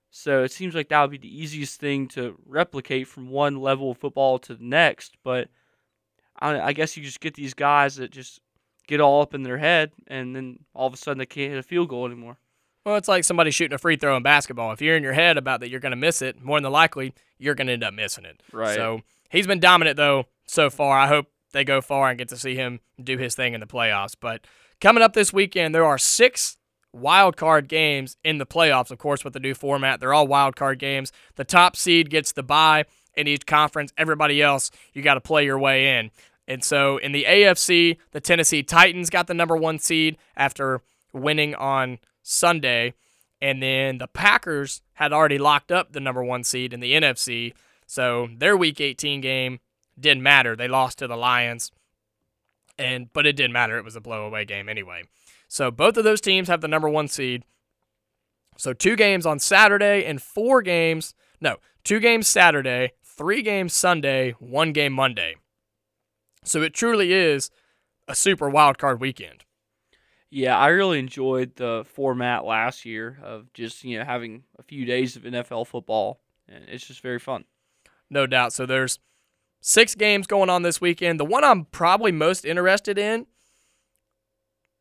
So 0.09 0.43
it 0.43 0.51
seems 0.51 0.73
like 0.73 0.89
that 0.89 1.01
would 1.01 1.11
be 1.11 1.17
the 1.17 1.41
easiest 1.41 1.79
thing 1.79 2.07
to 2.09 2.39
replicate 2.45 3.07
from 3.07 3.29
one 3.29 3.57
level 3.57 3.91
of 3.91 3.97
football 3.97 4.39
to 4.39 4.55
the 4.55 4.63
next. 4.63 5.17
But 5.23 5.49
I, 6.39 6.59
I 6.59 6.73
guess 6.73 6.95
you 6.95 7.03
just 7.03 7.19
get 7.19 7.35
these 7.35 7.53
guys 7.53 7.97
that 7.97 8.11
just 8.11 8.39
get 8.87 9.01
all 9.01 9.21
up 9.21 9.33
in 9.33 9.43
their 9.43 9.57
head, 9.57 9.91
and 10.07 10.35
then 10.35 10.59
all 10.73 10.87
of 10.87 10.93
a 10.93 10.97
sudden 10.97 11.19
they 11.19 11.25
can't 11.25 11.51
hit 11.51 11.59
a 11.59 11.63
field 11.63 11.89
goal 11.89 12.05
anymore. 12.05 12.37
Well, 12.87 12.95
it's 12.95 13.09
like 13.09 13.25
somebody 13.25 13.51
shooting 13.51 13.75
a 13.75 13.77
free 13.77 13.97
throw 13.97 14.15
in 14.15 14.23
basketball. 14.23 14.71
If 14.71 14.81
you're 14.81 14.95
in 14.95 15.03
your 15.03 15.11
head 15.11 15.37
about 15.37 15.59
that 15.59 15.69
you're 15.69 15.81
going 15.81 15.91
to 15.91 15.97
miss 15.97 16.21
it, 16.21 16.41
more 16.41 16.61
than 16.61 16.71
likely 16.71 17.13
you're 17.37 17.53
going 17.53 17.67
to 17.67 17.73
end 17.73 17.83
up 17.83 17.93
missing 17.93 18.23
it. 18.23 18.41
Right. 18.53 18.75
So 18.75 19.01
he's 19.29 19.45
been 19.45 19.59
dominant 19.59 19.97
though 19.97 20.27
so 20.45 20.69
far. 20.69 20.97
I 20.97 21.07
hope 21.07 21.25
they 21.51 21.65
go 21.65 21.81
far 21.81 22.07
and 22.07 22.17
get 22.17 22.29
to 22.29 22.37
see 22.37 22.55
him 22.55 22.79
do 23.03 23.17
his 23.17 23.35
thing 23.35 23.53
in 23.53 23.59
the 23.59 23.67
playoffs. 23.67 24.15
But 24.17 24.47
coming 24.79 25.03
up 25.03 25.11
this 25.11 25.33
weekend, 25.33 25.75
there 25.75 25.83
are 25.83 25.97
six 25.97 26.59
wild 26.93 27.35
card 27.35 27.67
games 27.67 28.15
in 28.23 28.37
the 28.37 28.45
playoffs. 28.45 28.89
Of 28.89 28.99
course, 28.99 29.25
with 29.25 29.33
the 29.33 29.41
new 29.41 29.53
format, 29.53 29.99
they're 29.99 30.13
all 30.13 30.25
wild 30.25 30.55
card 30.55 30.79
games. 30.79 31.11
The 31.35 31.43
top 31.43 31.75
seed 31.75 32.09
gets 32.09 32.31
the 32.31 32.41
bye 32.41 32.85
in 33.15 33.27
each 33.27 33.45
conference. 33.45 33.91
Everybody 33.97 34.41
else, 34.41 34.71
you 34.93 35.01
got 35.01 35.15
to 35.15 35.21
play 35.21 35.43
your 35.43 35.59
way 35.59 35.99
in. 35.99 36.09
And 36.47 36.63
so 36.63 36.99
in 36.99 37.11
the 37.11 37.25
AFC, 37.25 37.97
the 38.11 38.21
Tennessee 38.21 38.63
Titans 38.63 39.09
got 39.09 39.27
the 39.27 39.33
number 39.33 39.57
one 39.57 39.77
seed 39.77 40.17
after 40.37 40.79
winning 41.11 41.53
on 41.55 41.99
Sunday. 42.27 42.93
And 43.41 43.61
then 43.61 43.99
the 43.99 44.07
Packers 44.07 44.81
had 44.93 45.13
already 45.13 45.37
locked 45.37 45.71
up 45.71 45.93
the 45.93 45.99
number 45.99 46.23
one 46.23 46.43
seed 46.43 46.73
in 46.73 46.79
the 46.79 46.93
NFC. 46.93 47.53
So 47.85 48.27
their 48.35 48.57
week 48.57 48.81
18 48.81 49.21
game 49.21 49.59
didn't 49.99 50.23
matter. 50.23 50.55
They 50.55 50.67
lost 50.67 50.99
to 50.99 51.07
the 51.07 51.15
Lions. 51.15 51.71
And 52.77 53.11
but 53.13 53.25
it 53.25 53.35
didn't 53.35 53.53
matter. 53.53 53.77
It 53.77 53.85
was 53.85 53.95
a 53.95 54.01
blowaway 54.01 54.47
game 54.47 54.69
anyway. 54.69 55.03
So 55.47 55.71
both 55.71 55.97
of 55.97 56.03
those 56.03 56.21
teams 56.21 56.47
have 56.47 56.61
the 56.61 56.67
number 56.67 56.89
one 56.89 57.07
seed. 57.07 57.43
So 58.57 58.73
two 58.73 58.95
games 58.95 59.25
on 59.25 59.39
Saturday 59.39 60.03
and 60.05 60.21
four 60.21 60.61
games. 60.61 61.13
No, 61.39 61.57
two 61.83 61.99
games 61.99 62.27
Saturday, 62.27 62.91
three 63.03 63.41
games 63.41 63.73
Sunday, 63.73 64.35
one 64.39 64.73
game 64.73 64.93
Monday. 64.93 65.37
So 66.43 66.61
it 66.61 66.73
truly 66.73 67.13
is 67.13 67.49
a 68.07 68.15
super 68.15 68.49
wild 68.49 68.77
card 68.77 68.99
weekend. 68.99 69.43
Yeah, 70.29 70.57
I 70.57 70.67
really 70.67 70.99
enjoyed 70.99 71.55
the 71.55 71.85
format 71.93 72.43
last 72.43 72.85
year 72.85 73.17
of 73.23 73.51
just 73.53 73.83
you 73.83 73.97
know 73.97 74.05
having 74.05 74.43
a 74.59 74.63
few 74.63 74.85
days 74.85 75.15
of 75.15 75.23
NFL 75.23 75.67
football, 75.67 76.19
and 76.47 76.65
it's 76.67 76.85
just 76.85 77.01
very 77.01 77.19
fun. 77.19 77.45
no 78.09 78.27
doubt. 78.27 78.53
So 78.53 78.65
there's 78.65 78.99
six 79.61 79.95
games 79.95 80.27
going 80.27 80.49
on 80.49 80.63
this 80.63 80.81
weekend. 80.81 81.19
The 81.19 81.25
one 81.25 81.43
I'm 81.43 81.65
probably 81.65 82.11
most 82.11 82.45
interested 82.45 82.97
in, 82.97 83.25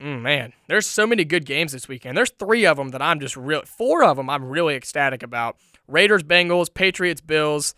mm, 0.03 0.21
man, 0.21 0.53
there's 0.69 0.87
so 0.87 1.07
many 1.07 1.25
good 1.25 1.45
games 1.45 1.73
this 1.73 1.89
weekend. 1.89 2.17
There's 2.17 2.31
three 2.39 2.67
of 2.67 2.77
them 2.77 2.89
that 2.91 3.03
I'm 3.03 3.21
just 3.21 3.37
real, 3.37 3.63
four 3.65 4.05
of 4.05 4.17
them 4.17 4.29
I'm 4.29 4.45
really 4.45 4.75
ecstatic 4.75 5.23
about. 5.23 5.57
Raiders, 5.89 6.23
Bengals, 6.25 6.73
Patriots, 6.73 7.21
Bills, 7.21 7.75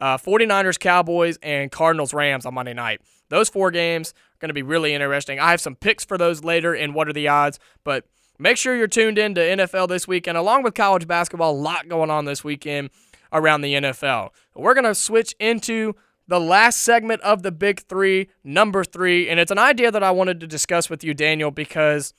uh, 0.00 0.18
49ers, 0.18 0.78
Cowboys, 0.78 1.38
and 1.42 1.70
Cardinals, 1.70 2.12
Rams 2.12 2.44
on 2.44 2.54
Monday 2.54 2.74
night. 2.74 3.00
Those 3.32 3.48
four 3.48 3.70
games 3.70 4.10
are 4.10 4.40
going 4.40 4.50
to 4.50 4.54
be 4.54 4.62
really 4.62 4.92
interesting. 4.92 5.40
I 5.40 5.52
have 5.52 5.60
some 5.62 5.74
picks 5.74 6.04
for 6.04 6.18
those 6.18 6.44
later 6.44 6.74
in 6.74 6.92
What 6.92 7.08
Are 7.08 7.14
the 7.14 7.28
Odds, 7.28 7.58
but 7.82 8.04
make 8.38 8.58
sure 8.58 8.76
you're 8.76 8.86
tuned 8.86 9.16
in 9.16 9.34
to 9.36 9.40
NFL 9.40 9.88
this 9.88 10.06
weekend, 10.06 10.36
along 10.36 10.64
with 10.64 10.74
college 10.74 11.06
basketball. 11.06 11.52
A 11.52 11.56
lot 11.56 11.88
going 11.88 12.10
on 12.10 12.26
this 12.26 12.44
weekend 12.44 12.90
around 13.32 13.62
the 13.62 13.72
NFL. 13.72 14.32
We're 14.54 14.74
going 14.74 14.84
to 14.84 14.94
switch 14.94 15.34
into 15.40 15.94
the 16.28 16.38
last 16.38 16.80
segment 16.80 17.22
of 17.22 17.42
the 17.42 17.50
Big 17.50 17.80
Three, 17.80 18.28
number 18.44 18.84
three, 18.84 19.30
and 19.30 19.40
it's 19.40 19.50
an 19.50 19.58
idea 19.58 19.90
that 19.90 20.02
I 20.02 20.10
wanted 20.10 20.38
to 20.40 20.46
discuss 20.46 20.90
with 20.90 21.02
you, 21.02 21.14
Daniel, 21.14 21.50
because 21.50 22.12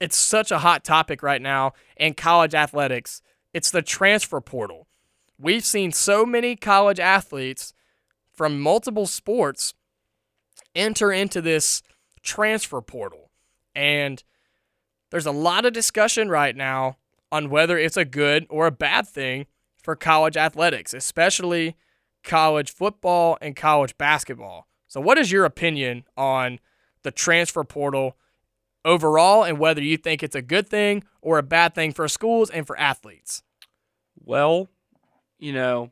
it's 0.00 0.16
such 0.16 0.50
a 0.50 0.58
hot 0.58 0.82
topic 0.82 1.22
right 1.22 1.40
now 1.40 1.74
in 1.96 2.14
college 2.14 2.56
athletics. 2.56 3.22
It's 3.54 3.70
the 3.70 3.82
transfer 3.82 4.40
portal. 4.40 4.88
We've 5.38 5.64
seen 5.64 5.92
so 5.92 6.26
many 6.26 6.56
college 6.56 6.98
athletes 6.98 7.72
from 8.34 8.60
multiple 8.60 9.06
sports 9.06 9.72
enter 10.76 11.10
into 11.10 11.40
this 11.40 11.82
transfer 12.22 12.80
portal. 12.80 13.30
And 13.74 14.22
there's 15.10 15.26
a 15.26 15.32
lot 15.32 15.64
of 15.64 15.72
discussion 15.72 16.28
right 16.28 16.54
now 16.54 16.98
on 17.32 17.50
whether 17.50 17.78
it's 17.78 17.96
a 17.96 18.04
good 18.04 18.46
or 18.48 18.66
a 18.66 18.72
bad 18.72 19.08
thing 19.08 19.46
for 19.82 19.96
college 19.96 20.36
athletics, 20.36 20.92
especially 20.94 21.76
college 22.22 22.72
football 22.72 23.38
and 23.40 23.54
college 23.56 23.96
basketball. 23.98 24.66
So, 24.88 25.00
what 25.00 25.18
is 25.18 25.32
your 25.32 25.44
opinion 25.44 26.04
on 26.16 26.58
the 27.02 27.10
transfer 27.10 27.64
portal 27.64 28.16
overall 28.84 29.44
and 29.44 29.58
whether 29.58 29.82
you 29.82 29.96
think 29.96 30.22
it's 30.22 30.34
a 30.34 30.42
good 30.42 30.68
thing 30.68 31.04
or 31.20 31.38
a 31.38 31.42
bad 31.42 31.74
thing 31.74 31.92
for 31.92 32.08
schools 32.08 32.50
and 32.50 32.66
for 32.66 32.78
athletes? 32.78 33.42
Well, 34.18 34.68
you 35.38 35.52
know, 35.52 35.90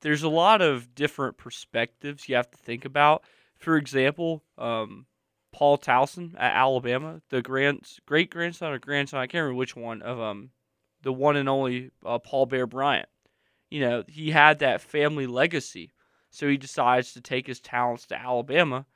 there's 0.00 0.22
a 0.22 0.28
lot 0.28 0.62
of 0.62 0.94
different 0.94 1.36
perspectives 1.36 2.28
you 2.28 2.36
have 2.36 2.50
to 2.50 2.58
think 2.58 2.84
about. 2.84 3.22
For 3.58 3.76
example, 3.76 4.44
um, 4.56 5.06
Paul 5.52 5.76
Tyson 5.78 6.36
at 6.38 6.54
Alabama, 6.54 7.20
the 7.30 7.42
grand 7.42 7.86
great 8.06 8.30
grandson 8.30 8.72
or 8.72 8.78
grandson, 8.78 9.20
I 9.20 9.26
can't 9.26 9.42
remember 9.42 9.58
which 9.58 9.76
one 9.76 10.02
of 10.02 10.20
um, 10.20 10.50
the 11.02 11.12
one 11.12 11.36
and 11.36 11.48
only 11.48 11.90
uh, 12.04 12.18
Paul 12.18 12.46
Bear 12.46 12.66
Bryant. 12.66 13.08
You 13.70 13.80
know, 13.80 14.04
he 14.08 14.30
had 14.30 14.60
that 14.60 14.80
family 14.80 15.26
legacy, 15.26 15.92
so 16.30 16.48
he 16.48 16.56
decides 16.56 17.12
to 17.12 17.20
take 17.20 17.46
his 17.46 17.60
talents 17.60 18.06
to 18.06 18.18
Alabama, 18.18 18.86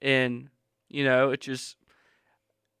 and 0.00 0.48
you 0.88 1.04
know, 1.04 1.30
it 1.30 1.40
just 1.40 1.76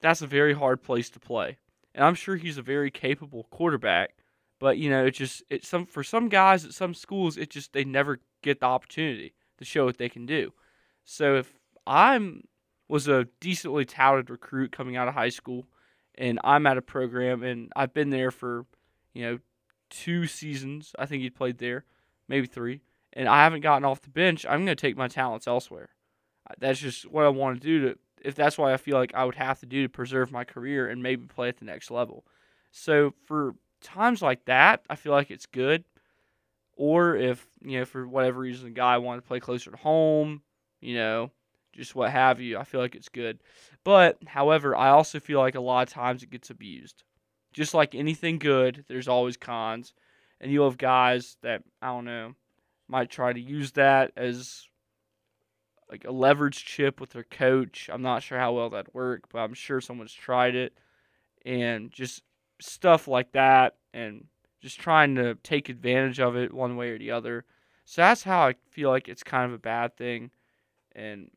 that's 0.00 0.22
a 0.22 0.26
very 0.26 0.54
hard 0.54 0.82
place 0.82 1.10
to 1.10 1.20
play. 1.20 1.58
And 1.94 2.04
I'm 2.04 2.14
sure 2.14 2.36
he's 2.36 2.58
a 2.58 2.62
very 2.62 2.90
capable 2.90 3.44
quarterback, 3.44 4.14
but 4.58 4.78
you 4.78 4.88
know, 4.90 5.06
it 5.06 5.12
just 5.12 5.42
it 5.50 5.64
some 5.64 5.86
for 5.86 6.02
some 6.02 6.28
guys 6.28 6.64
at 6.64 6.74
some 6.74 6.94
schools, 6.94 7.36
it 7.36 7.50
just 7.50 7.72
they 7.72 7.84
never 7.84 8.20
get 8.42 8.60
the 8.60 8.66
opportunity 8.66 9.34
to 9.58 9.64
show 9.64 9.84
what 9.84 9.98
they 9.98 10.08
can 10.08 10.26
do. 10.26 10.52
So 11.06 11.36
if 11.36 11.52
I'm 11.86 12.42
was 12.88 13.08
a 13.08 13.26
decently 13.40 13.84
touted 13.84 14.28
recruit 14.28 14.72
coming 14.72 14.96
out 14.96 15.08
of 15.08 15.14
high 15.14 15.30
school, 15.30 15.66
and 16.16 16.38
I'm 16.44 16.66
at 16.66 16.76
a 16.76 16.82
program 16.82 17.42
and 17.42 17.72
I've 17.74 17.94
been 17.94 18.10
there 18.10 18.30
for 18.30 18.66
you 19.14 19.22
know 19.22 19.38
two 19.88 20.26
seasons. 20.26 20.92
I 20.98 21.06
think 21.06 21.22
he 21.22 21.30
played 21.30 21.58
there, 21.58 21.84
maybe 22.28 22.46
three, 22.46 22.82
and 23.12 23.28
I 23.28 23.44
haven't 23.44 23.62
gotten 23.62 23.84
off 23.84 24.02
the 24.02 24.10
bench. 24.10 24.44
I'm 24.44 24.64
going 24.64 24.76
to 24.76 24.80
take 24.80 24.96
my 24.96 25.08
talents 25.08 25.46
elsewhere. 25.46 25.90
That's 26.58 26.80
just 26.80 27.10
what 27.10 27.24
I 27.24 27.28
want 27.28 27.60
to 27.60 27.66
do 27.66 27.80
to. 27.88 27.98
If 28.24 28.34
that's 28.34 28.58
what 28.58 28.72
I 28.72 28.76
feel 28.76 28.96
like 28.96 29.14
I 29.14 29.24
would 29.24 29.36
have 29.36 29.60
to 29.60 29.66
do 29.66 29.84
to 29.84 29.88
preserve 29.88 30.32
my 30.32 30.42
career 30.42 30.88
and 30.88 31.02
maybe 31.02 31.26
play 31.26 31.48
at 31.48 31.58
the 31.58 31.64
next 31.64 31.90
level. 31.92 32.24
So 32.72 33.14
for 33.26 33.54
times 33.80 34.22
like 34.22 34.46
that, 34.46 34.82
I 34.90 34.96
feel 34.96 35.12
like 35.12 35.30
it's 35.30 35.46
good. 35.46 35.84
Or 36.76 37.14
if 37.14 37.46
you 37.62 37.78
know 37.78 37.84
for 37.84 38.08
whatever 38.08 38.40
reason 38.40 38.64
the 38.64 38.70
guy 38.70 38.98
wanted 38.98 39.20
to 39.20 39.28
play 39.28 39.38
closer 39.38 39.70
to 39.70 39.76
home, 39.76 40.42
you 40.86 40.94
know, 40.94 41.32
just 41.72 41.96
what 41.96 42.12
have 42.12 42.40
you. 42.40 42.56
I 42.58 42.62
feel 42.62 42.80
like 42.80 42.94
it's 42.94 43.08
good. 43.08 43.40
But, 43.82 44.18
however, 44.24 44.76
I 44.76 44.90
also 44.90 45.18
feel 45.18 45.40
like 45.40 45.56
a 45.56 45.60
lot 45.60 45.88
of 45.88 45.92
times 45.92 46.22
it 46.22 46.30
gets 46.30 46.48
abused. 46.48 47.02
Just 47.52 47.74
like 47.74 47.96
anything 47.96 48.38
good, 48.38 48.84
there's 48.86 49.08
always 49.08 49.36
cons. 49.36 49.94
And 50.40 50.52
you'll 50.52 50.70
have 50.70 50.78
guys 50.78 51.38
that, 51.42 51.64
I 51.82 51.88
don't 51.88 52.04
know, 52.04 52.34
might 52.86 53.10
try 53.10 53.32
to 53.32 53.40
use 53.40 53.72
that 53.72 54.12
as 54.16 54.68
like 55.90 56.04
a 56.04 56.12
leverage 56.12 56.64
chip 56.64 57.00
with 57.00 57.10
their 57.10 57.24
coach. 57.24 57.90
I'm 57.92 58.02
not 58.02 58.22
sure 58.22 58.38
how 58.38 58.52
well 58.52 58.70
that 58.70 58.94
worked, 58.94 59.32
but 59.32 59.40
I'm 59.40 59.54
sure 59.54 59.80
someone's 59.80 60.14
tried 60.14 60.54
it. 60.54 60.72
And 61.44 61.90
just 61.90 62.22
stuff 62.60 63.08
like 63.08 63.32
that 63.32 63.74
and 63.92 64.26
just 64.62 64.78
trying 64.78 65.16
to 65.16 65.34
take 65.42 65.68
advantage 65.68 66.20
of 66.20 66.36
it 66.36 66.54
one 66.54 66.76
way 66.76 66.90
or 66.90 66.98
the 66.98 67.10
other. 67.10 67.44
So 67.84 68.02
that's 68.02 68.22
how 68.22 68.42
I 68.42 68.54
feel 68.70 68.90
like 68.90 69.08
it's 69.08 69.24
kind 69.24 69.46
of 69.46 69.52
a 69.52 69.58
bad 69.58 69.96
thing. 69.96 70.30
And 70.96 71.30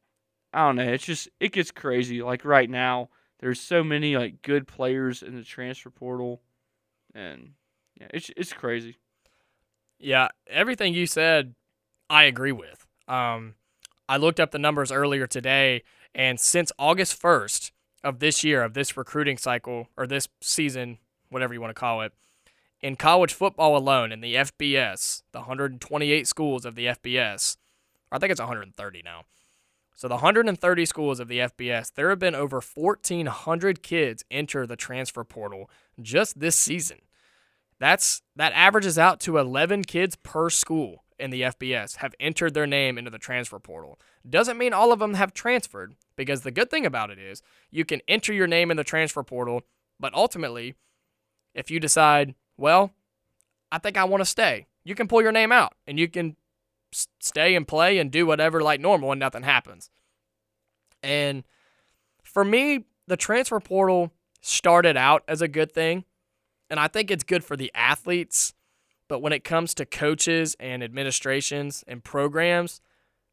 I 0.53 0.65
don't 0.65 0.77
know, 0.77 0.91
it's 0.91 1.05
just 1.05 1.29
it 1.39 1.51
gets 1.51 1.69
crazy. 1.69 2.23
Like 2.23 2.45
right 2.45 2.69
now, 2.69 3.09
there's 3.39 3.59
so 3.59 3.83
many 3.83 4.17
like 4.17 4.41
good 4.41 4.67
players 4.67 5.21
in 5.21 5.35
the 5.35 5.43
transfer 5.43 5.89
portal 5.89 6.41
and 7.13 7.51
yeah, 7.99 8.07
it's 8.13 8.31
it's 8.35 8.53
crazy. 8.53 8.97
Yeah, 9.99 10.29
everything 10.47 10.93
you 10.93 11.05
said 11.05 11.55
I 12.09 12.23
agree 12.23 12.53
with. 12.53 12.87
Um 13.07 13.55
I 14.07 14.17
looked 14.17 14.39
up 14.39 14.51
the 14.51 14.59
numbers 14.59 14.91
earlier 14.91 15.27
today 15.27 15.83
and 16.15 16.39
since 16.39 16.71
August 16.79 17.21
1st 17.21 17.71
of 18.03 18.19
this 18.19 18.43
year 18.43 18.63
of 18.63 18.73
this 18.73 18.95
recruiting 18.97 19.37
cycle 19.37 19.89
or 19.97 20.07
this 20.07 20.29
season, 20.41 20.97
whatever 21.29 21.53
you 21.53 21.61
want 21.61 21.75
to 21.75 21.79
call 21.79 22.01
it, 22.01 22.13
in 22.81 22.95
college 22.95 23.33
football 23.33 23.75
alone 23.77 24.11
in 24.11 24.21
the 24.21 24.35
FBS, 24.35 25.23
the 25.31 25.39
128 25.39 26.27
schools 26.27 26.65
of 26.65 26.75
the 26.75 26.87
FBS, 26.87 27.57
I 28.11 28.17
think 28.17 28.31
it's 28.31 28.39
130 28.39 29.01
now. 29.03 29.23
So 29.99 30.07
the 30.07 30.15
130 30.15 30.85
schools 30.85 31.19
of 31.19 31.27
the 31.27 31.39
FBS, 31.39 31.93
there 31.93 32.09
have 32.09 32.19
been 32.19 32.33
over 32.33 32.62
1,400 32.62 33.83
kids 33.83 34.23
enter 34.31 34.65
the 34.65 34.77
transfer 34.77 35.25
portal 35.25 35.69
just 36.01 36.39
this 36.39 36.55
season. 36.55 36.99
That's 37.79 38.21
that 38.38 38.53
averages 38.53 38.97
out 38.97 39.19
to 39.21 39.38
11 39.38 39.83
kids 39.83 40.15
per 40.15 40.49
school 40.49 41.03
in 41.19 41.31
the 41.31 41.41
FBS 41.41 41.97
have 41.97 42.15
entered 42.17 42.53
their 42.53 42.65
name 42.65 42.97
into 42.97 43.12
the 43.12 43.17
transfer 43.17 43.59
portal. 43.59 43.99
Doesn't 44.27 44.57
mean 44.57 44.71
all 44.71 44.93
of 44.93 44.99
them 44.99 45.15
have 45.15 45.33
transferred 45.33 45.95
because 46.15 46.43
the 46.43 46.51
good 46.51 46.71
thing 46.71 46.85
about 46.85 47.09
it 47.09 47.19
is 47.19 47.41
you 47.69 47.83
can 47.83 47.99
enter 48.07 48.31
your 48.31 48.47
name 48.47 48.71
in 48.71 48.77
the 48.77 48.85
transfer 48.85 49.21
portal, 49.21 49.63
but 49.99 50.13
ultimately, 50.13 50.75
if 51.53 51.69
you 51.69 51.81
decide, 51.81 52.35
well, 52.55 52.93
I 53.69 53.79
think 53.79 53.97
I 53.97 54.05
want 54.05 54.21
to 54.21 54.25
stay, 54.25 54.67
you 54.85 54.95
can 54.95 55.09
pull 55.09 55.21
your 55.21 55.33
name 55.33 55.51
out 55.51 55.73
and 55.85 55.99
you 55.99 56.07
can 56.07 56.38
stay 56.91 57.56
and 57.56 57.67
play 57.67 57.97
and 57.97 58.12
do 58.12 58.25
whatever 58.25 58.62
like 58.62 58.80
normal 58.80 59.12
and 59.12 59.19
nothing 59.19 59.43
happens. 59.43 59.89
And 61.04 61.43
for 62.23 62.43
me, 62.43 62.86
the 63.08 63.17
transfer 63.17 63.60
portal 63.60 64.12
started 64.41 64.97
out 64.97 65.23
as 65.28 65.41
a 65.41 65.47
good 65.47 65.71
thing. 65.71 66.06
And 66.69 66.80
I 66.80 66.88
think 66.88 67.10
it's 67.10 67.23
good 67.23 67.43
for 67.43 67.58
the 67.58 67.71
athletes. 67.73 68.54
But 69.08 69.21
when 69.21 69.34
it 69.34 69.43
comes 69.43 69.73
to 69.75 69.86
coaches 69.86 70.56
and 70.60 70.84
administrations 70.84 71.84
and 71.88 72.04
programs, 72.04 72.80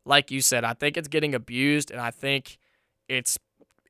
like 0.07 0.31
you 0.31 0.40
said, 0.40 0.64
I 0.64 0.73
think 0.73 0.97
it's 0.97 1.09
getting 1.09 1.35
abused 1.35 1.90
and 1.90 2.01
I 2.01 2.11
think 2.11 2.59
it's 3.09 3.38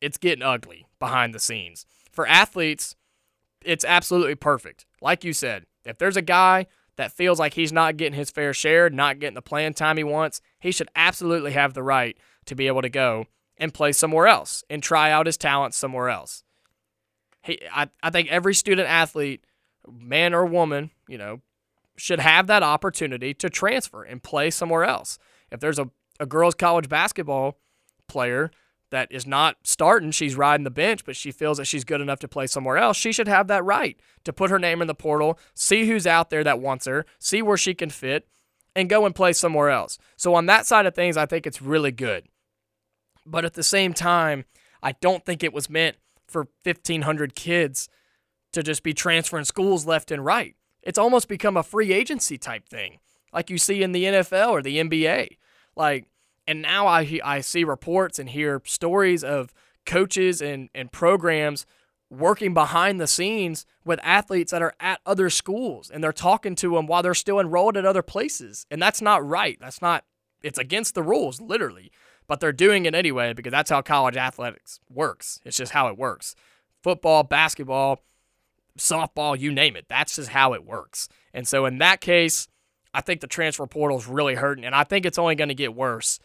it's 0.00 0.18
getting 0.18 0.42
ugly 0.42 0.86
behind 0.98 1.34
the 1.34 1.38
scenes. 1.38 1.86
For 2.10 2.26
athletes, 2.26 2.96
it's 3.64 3.84
absolutely 3.84 4.34
perfect. 4.34 4.84
Like 5.00 5.24
you 5.24 5.32
said, 5.32 5.66
if 5.84 5.98
there's 5.98 6.16
a 6.16 6.22
guy 6.22 6.66
that 6.96 7.12
feels 7.12 7.38
like 7.38 7.54
he's 7.54 7.72
not 7.72 7.96
getting 7.96 8.18
his 8.18 8.30
fair 8.30 8.52
share, 8.52 8.90
not 8.90 9.18
getting 9.18 9.34
the 9.34 9.42
playing 9.42 9.74
time 9.74 9.96
he 9.96 10.04
wants, 10.04 10.40
he 10.58 10.70
should 10.72 10.88
absolutely 10.96 11.52
have 11.52 11.74
the 11.74 11.82
right 11.82 12.16
to 12.46 12.54
be 12.54 12.66
able 12.66 12.82
to 12.82 12.88
go 12.88 13.26
and 13.56 13.74
play 13.74 13.92
somewhere 13.92 14.26
else 14.26 14.64
and 14.68 14.82
try 14.82 15.10
out 15.10 15.26
his 15.26 15.36
talents 15.36 15.76
somewhere 15.76 16.08
else. 16.08 16.42
He, 17.42 17.60
I, 17.72 17.88
I 18.02 18.10
think 18.10 18.30
every 18.30 18.54
student 18.54 18.88
athlete, 18.88 19.44
man 19.90 20.34
or 20.34 20.44
woman, 20.46 20.90
you 21.08 21.18
know, 21.18 21.40
should 21.96 22.20
have 22.20 22.46
that 22.48 22.62
opportunity 22.62 23.32
to 23.34 23.48
transfer 23.48 24.02
and 24.02 24.22
play 24.22 24.50
somewhere 24.50 24.84
else. 24.84 25.18
If 25.50 25.60
there's 25.60 25.78
a, 25.78 25.90
a 26.20 26.26
girls' 26.26 26.54
college 26.54 26.88
basketball 26.88 27.58
player 28.08 28.50
that 28.90 29.10
is 29.10 29.26
not 29.26 29.56
starting, 29.64 30.10
she's 30.10 30.36
riding 30.36 30.64
the 30.64 30.70
bench, 30.70 31.04
but 31.04 31.16
she 31.16 31.32
feels 31.32 31.58
that 31.58 31.64
she's 31.66 31.84
good 31.84 32.00
enough 32.00 32.20
to 32.20 32.28
play 32.28 32.46
somewhere 32.46 32.76
else, 32.76 32.96
she 32.96 33.12
should 33.12 33.28
have 33.28 33.48
that 33.48 33.64
right 33.64 33.98
to 34.24 34.32
put 34.32 34.50
her 34.50 34.58
name 34.58 34.80
in 34.80 34.88
the 34.88 34.94
portal, 34.94 35.38
see 35.54 35.86
who's 35.86 36.06
out 36.06 36.30
there 36.30 36.44
that 36.44 36.60
wants 36.60 36.86
her, 36.86 37.04
see 37.18 37.42
where 37.42 37.56
she 37.56 37.74
can 37.74 37.90
fit, 37.90 38.28
and 38.74 38.88
go 38.88 39.06
and 39.06 39.14
play 39.14 39.32
somewhere 39.32 39.70
else. 39.70 39.98
So, 40.16 40.34
on 40.34 40.46
that 40.46 40.66
side 40.66 40.86
of 40.86 40.94
things, 40.94 41.16
I 41.16 41.26
think 41.26 41.46
it's 41.46 41.62
really 41.62 41.90
good. 41.90 42.24
But 43.24 43.44
at 43.44 43.54
the 43.54 43.62
same 43.62 43.92
time, 43.92 44.44
I 44.82 44.92
don't 44.92 45.24
think 45.24 45.42
it 45.42 45.52
was 45.52 45.68
meant 45.68 45.96
for 46.28 46.48
1,500 46.62 47.34
kids 47.34 47.88
to 48.52 48.62
just 48.62 48.82
be 48.82 48.94
transferring 48.94 49.44
schools 49.44 49.86
left 49.86 50.10
and 50.10 50.24
right. 50.24 50.54
It's 50.82 50.98
almost 50.98 51.28
become 51.28 51.56
a 51.56 51.62
free 51.62 51.92
agency 51.92 52.38
type 52.38 52.68
thing, 52.68 52.98
like 53.32 53.50
you 53.50 53.58
see 53.58 53.82
in 53.82 53.92
the 53.92 54.04
NFL 54.04 54.50
or 54.50 54.62
the 54.62 54.78
NBA. 54.78 55.38
Like, 55.74 56.06
and 56.46 56.62
now 56.62 56.86
I 56.86 57.20
I 57.24 57.40
see 57.40 57.64
reports 57.64 58.18
and 58.18 58.28
hear 58.30 58.62
stories 58.64 59.24
of 59.24 59.52
coaches 59.84 60.40
and 60.40 60.68
and 60.74 60.90
programs 60.92 61.66
working 62.10 62.54
behind 62.54 63.00
the 63.00 63.06
scenes 63.06 63.66
with 63.84 63.98
athletes 64.02 64.52
that 64.52 64.62
are 64.62 64.74
at 64.78 65.00
other 65.04 65.28
schools 65.28 65.90
and 65.90 66.02
they're 66.02 66.12
talking 66.12 66.54
to 66.54 66.74
them 66.74 66.86
while 66.86 67.02
they're 67.02 67.14
still 67.14 67.40
enrolled 67.40 67.76
at 67.76 67.84
other 67.84 68.02
places. 68.02 68.66
And 68.70 68.80
that's 68.80 69.02
not 69.02 69.26
right. 69.26 69.58
That's 69.60 69.82
not 69.82 70.04
it's 70.42 70.58
against 70.58 70.94
the 70.94 71.02
rules 71.02 71.40
literally. 71.40 71.90
But 72.28 72.40
they're 72.40 72.52
doing 72.52 72.86
it 72.86 72.94
anyway 72.94 73.32
because 73.34 73.52
that's 73.52 73.70
how 73.70 73.82
college 73.82 74.16
athletics 74.16 74.80
works. 74.90 75.40
It's 75.44 75.56
just 75.56 75.72
how 75.72 75.86
it 75.88 75.96
works. 75.96 76.34
Football, 76.82 77.22
basketball, 77.22 78.02
softball, 78.76 79.38
you 79.38 79.52
name 79.52 79.76
it. 79.76 79.86
That's 79.88 80.16
just 80.16 80.30
how 80.30 80.52
it 80.52 80.64
works. 80.64 81.08
And 81.32 81.46
so 81.46 81.66
in 81.66 81.78
that 81.78 82.00
case, 82.00 82.48
I 82.92 83.00
think 83.00 83.20
the 83.20 83.28
transfer 83.28 83.66
portal 83.66 83.98
is 83.98 84.08
really 84.08 84.34
hurting 84.34 84.64
and 84.64 84.74
I 84.74 84.84
think 84.84 85.06
it's 85.06 85.18
only 85.18 85.34
going 85.34 85.48
to 85.48 85.54
get 85.54 85.74
worse 85.74 86.18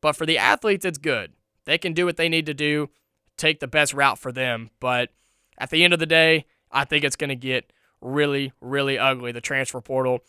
but 0.00 0.16
for 0.16 0.26
the 0.26 0.38
athletes, 0.38 0.84
it's 0.84 0.98
good. 0.98 1.32
They 1.64 1.78
can 1.78 1.92
do 1.92 2.06
what 2.06 2.16
they 2.16 2.28
need 2.28 2.46
to 2.46 2.54
do, 2.54 2.90
take 3.36 3.60
the 3.60 3.68
best 3.68 3.94
route 3.94 4.18
for 4.18 4.32
them. 4.32 4.70
But 4.80 5.10
at 5.58 5.70
the 5.70 5.84
end 5.84 5.92
of 5.92 5.98
the 5.98 6.06
day, 6.06 6.46
I 6.70 6.84
think 6.84 7.04
it's 7.04 7.16
going 7.16 7.28
to 7.28 7.36
get 7.36 7.72
really, 8.00 8.52
really 8.60 8.98
ugly, 8.98 9.32
the 9.32 9.40
transfer 9.40 9.80
portal 9.80 10.20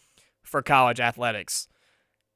for 0.44 0.62
college 0.62 1.00
athletics. 1.00 1.68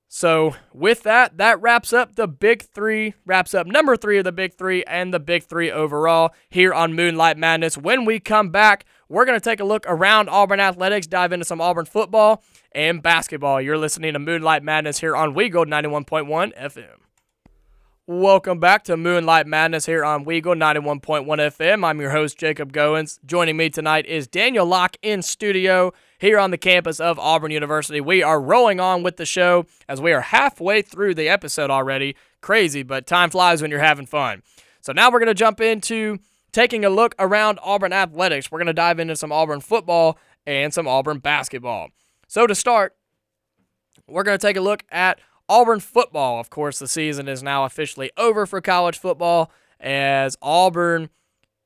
So, 0.07 0.55
with 0.71 1.03
that, 1.03 1.37
that 1.39 1.61
wraps 1.61 1.91
up 1.91 2.15
the 2.15 2.27
big 2.27 2.61
three, 2.61 3.15
wraps 3.25 3.53
up 3.53 3.67
number 3.67 3.97
three 3.97 4.17
of 4.19 4.23
the 4.23 4.31
big 4.31 4.53
three 4.53 4.83
and 4.83 5.13
the 5.13 5.19
big 5.19 5.43
three 5.43 5.71
overall 5.71 6.33
here 6.49 6.73
on 6.73 6.93
Moonlight 6.93 7.37
Madness. 7.37 7.77
When 7.77 8.05
we 8.05 8.19
come 8.19 8.49
back, 8.49 8.85
we're 9.09 9.25
going 9.25 9.37
to 9.37 9.43
take 9.43 9.59
a 9.59 9.65
look 9.65 9.83
around 9.87 10.29
Auburn 10.29 10.59
athletics, 10.59 11.07
dive 11.07 11.33
into 11.33 11.43
some 11.43 11.59
Auburn 11.59 11.85
football 11.85 12.43
and 12.71 13.01
basketball. 13.01 13.59
You're 13.59 13.79
listening 13.79 14.13
to 14.13 14.19
Moonlight 14.19 14.63
Madness 14.63 14.99
here 14.99 15.15
on 15.15 15.33
Weagle 15.33 15.65
91.1 15.65 16.55
FM. 16.57 17.04
Welcome 18.07 18.59
back 18.59 18.83
to 18.83 18.97
Moonlight 18.97 19.47
Madness 19.47 19.87
here 19.87 20.05
on 20.05 20.25
Weagle 20.25 20.55
91.1 20.55 21.25
FM. 21.25 21.83
I'm 21.83 21.99
your 21.99 22.11
host, 22.11 22.37
Jacob 22.37 22.71
Goins. 22.71 23.17
Joining 23.25 23.57
me 23.57 23.71
tonight 23.71 24.05
is 24.05 24.27
Daniel 24.27 24.67
Locke 24.67 24.95
in 25.01 25.23
studio 25.23 25.91
here 26.19 26.37
on 26.37 26.51
the 26.51 26.57
campus 26.59 26.99
of 26.99 27.17
Auburn 27.17 27.49
University. 27.49 27.99
We 27.99 28.21
are 28.21 28.39
rolling 28.39 28.79
on 28.79 29.01
with 29.01 29.17
the 29.17 29.25
show 29.25 29.65
as 29.89 29.99
we 30.01 30.13
are 30.13 30.21
halfway 30.21 30.83
through 30.83 31.15
the 31.15 31.27
episode 31.27 31.71
already. 31.71 32.15
Crazy, 32.41 32.83
but 32.83 33.07
time 33.07 33.31
flies 33.31 33.63
when 33.63 33.71
you're 33.71 33.79
having 33.79 34.05
fun. 34.05 34.43
So 34.81 34.93
now 34.93 35.09
we're 35.09 35.17
going 35.17 35.25
to 35.25 35.33
jump 35.33 35.59
into 35.59 36.19
taking 36.51 36.85
a 36.85 36.91
look 36.91 37.15
around 37.17 37.57
Auburn 37.63 37.91
athletics. 37.91 38.51
We're 38.51 38.59
going 38.59 38.67
to 38.67 38.73
dive 38.73 38.99
into 38.99 39.15
some 39.15 39.31
Auburn 39.31 39.61
football 39.61 40.19
and 40.45 40.71
some 40.71 40.87
Auburn 40.87 41.17
basketball. 41.17 41.87
So 42.27 42.45
to 42.45 42.53
start, 42.53 42.95
we're 44.05 44.21
going 44.21 44.37
to 44.37 44.47
take 44.47 44.57
a 44.57 44.61
look 44.61 44.83
at 44.91 45.17
Auburn 45.47 45.79
football, 45.79 46.39
of 46.39 46.49
course, 46.49 46.79
the 46.79 46.87
season 46.87 47.27
is 47.27 47.43
now 47.43 47.65
officially 47.65 48.11
over 48.17 48.45
for 48.45 48.61
college 48.61 48.97
football 48.97 49.51
as 49.79 50.35
Auburn 50.41 51.09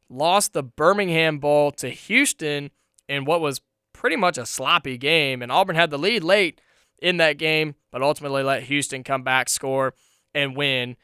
lost 0.10 0.54
the 0.54 0.64
Birmingham 0.64 1.40
Bowl 1.40 1.72
to 1.72 1.90
Houston 1.90 2.72
in 3.08 3.26
what 3.26 3.42
was 3.42 3.62
pretty 3.94 4.16
much 4.16 4.38
a 4.38 4.46
sloppy 4.46 4.98
game. 4.98 5.42
And 5.42 5.52
Auburn 5.52 5.76
had 5.76 5.92
the 5.92 6.00
lead 6.00 6.24
late 6.24 6.62
in 7.02 7.18
that 7.18 7.38
game, 7.38 7.76
but 7.92 8.02
ultimately 8.02 8.44
let 8.44 8.64
Houston 8.64 9.04
come 9.04 9.24
back, 9.24 9.50
score, 9.50 9.94
and 10.34 10.56
win. 10.56 10.98